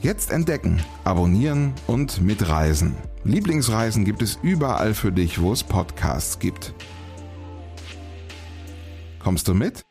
Jetzt 0.00 0.30
entdecken, 0.30 0.82
abonnieren 1.02 1.74
und 1.86 2.20
mitreisen. 2.20 2.96
Lieblingsreisen 3.24 4.04
gibt 4.04 4.22
es 4.22 4.38
überall 4.42 4.94
für 4.94 5.10
dich, 5.10 5.40
wo 5.40 5.52
es 5.52 5.64
Podcasts 5.64 6.38
gibt. 6.38 6.72
Kommst 9.22 9.48
du 9.48 9.54
mit? 9.54 9.82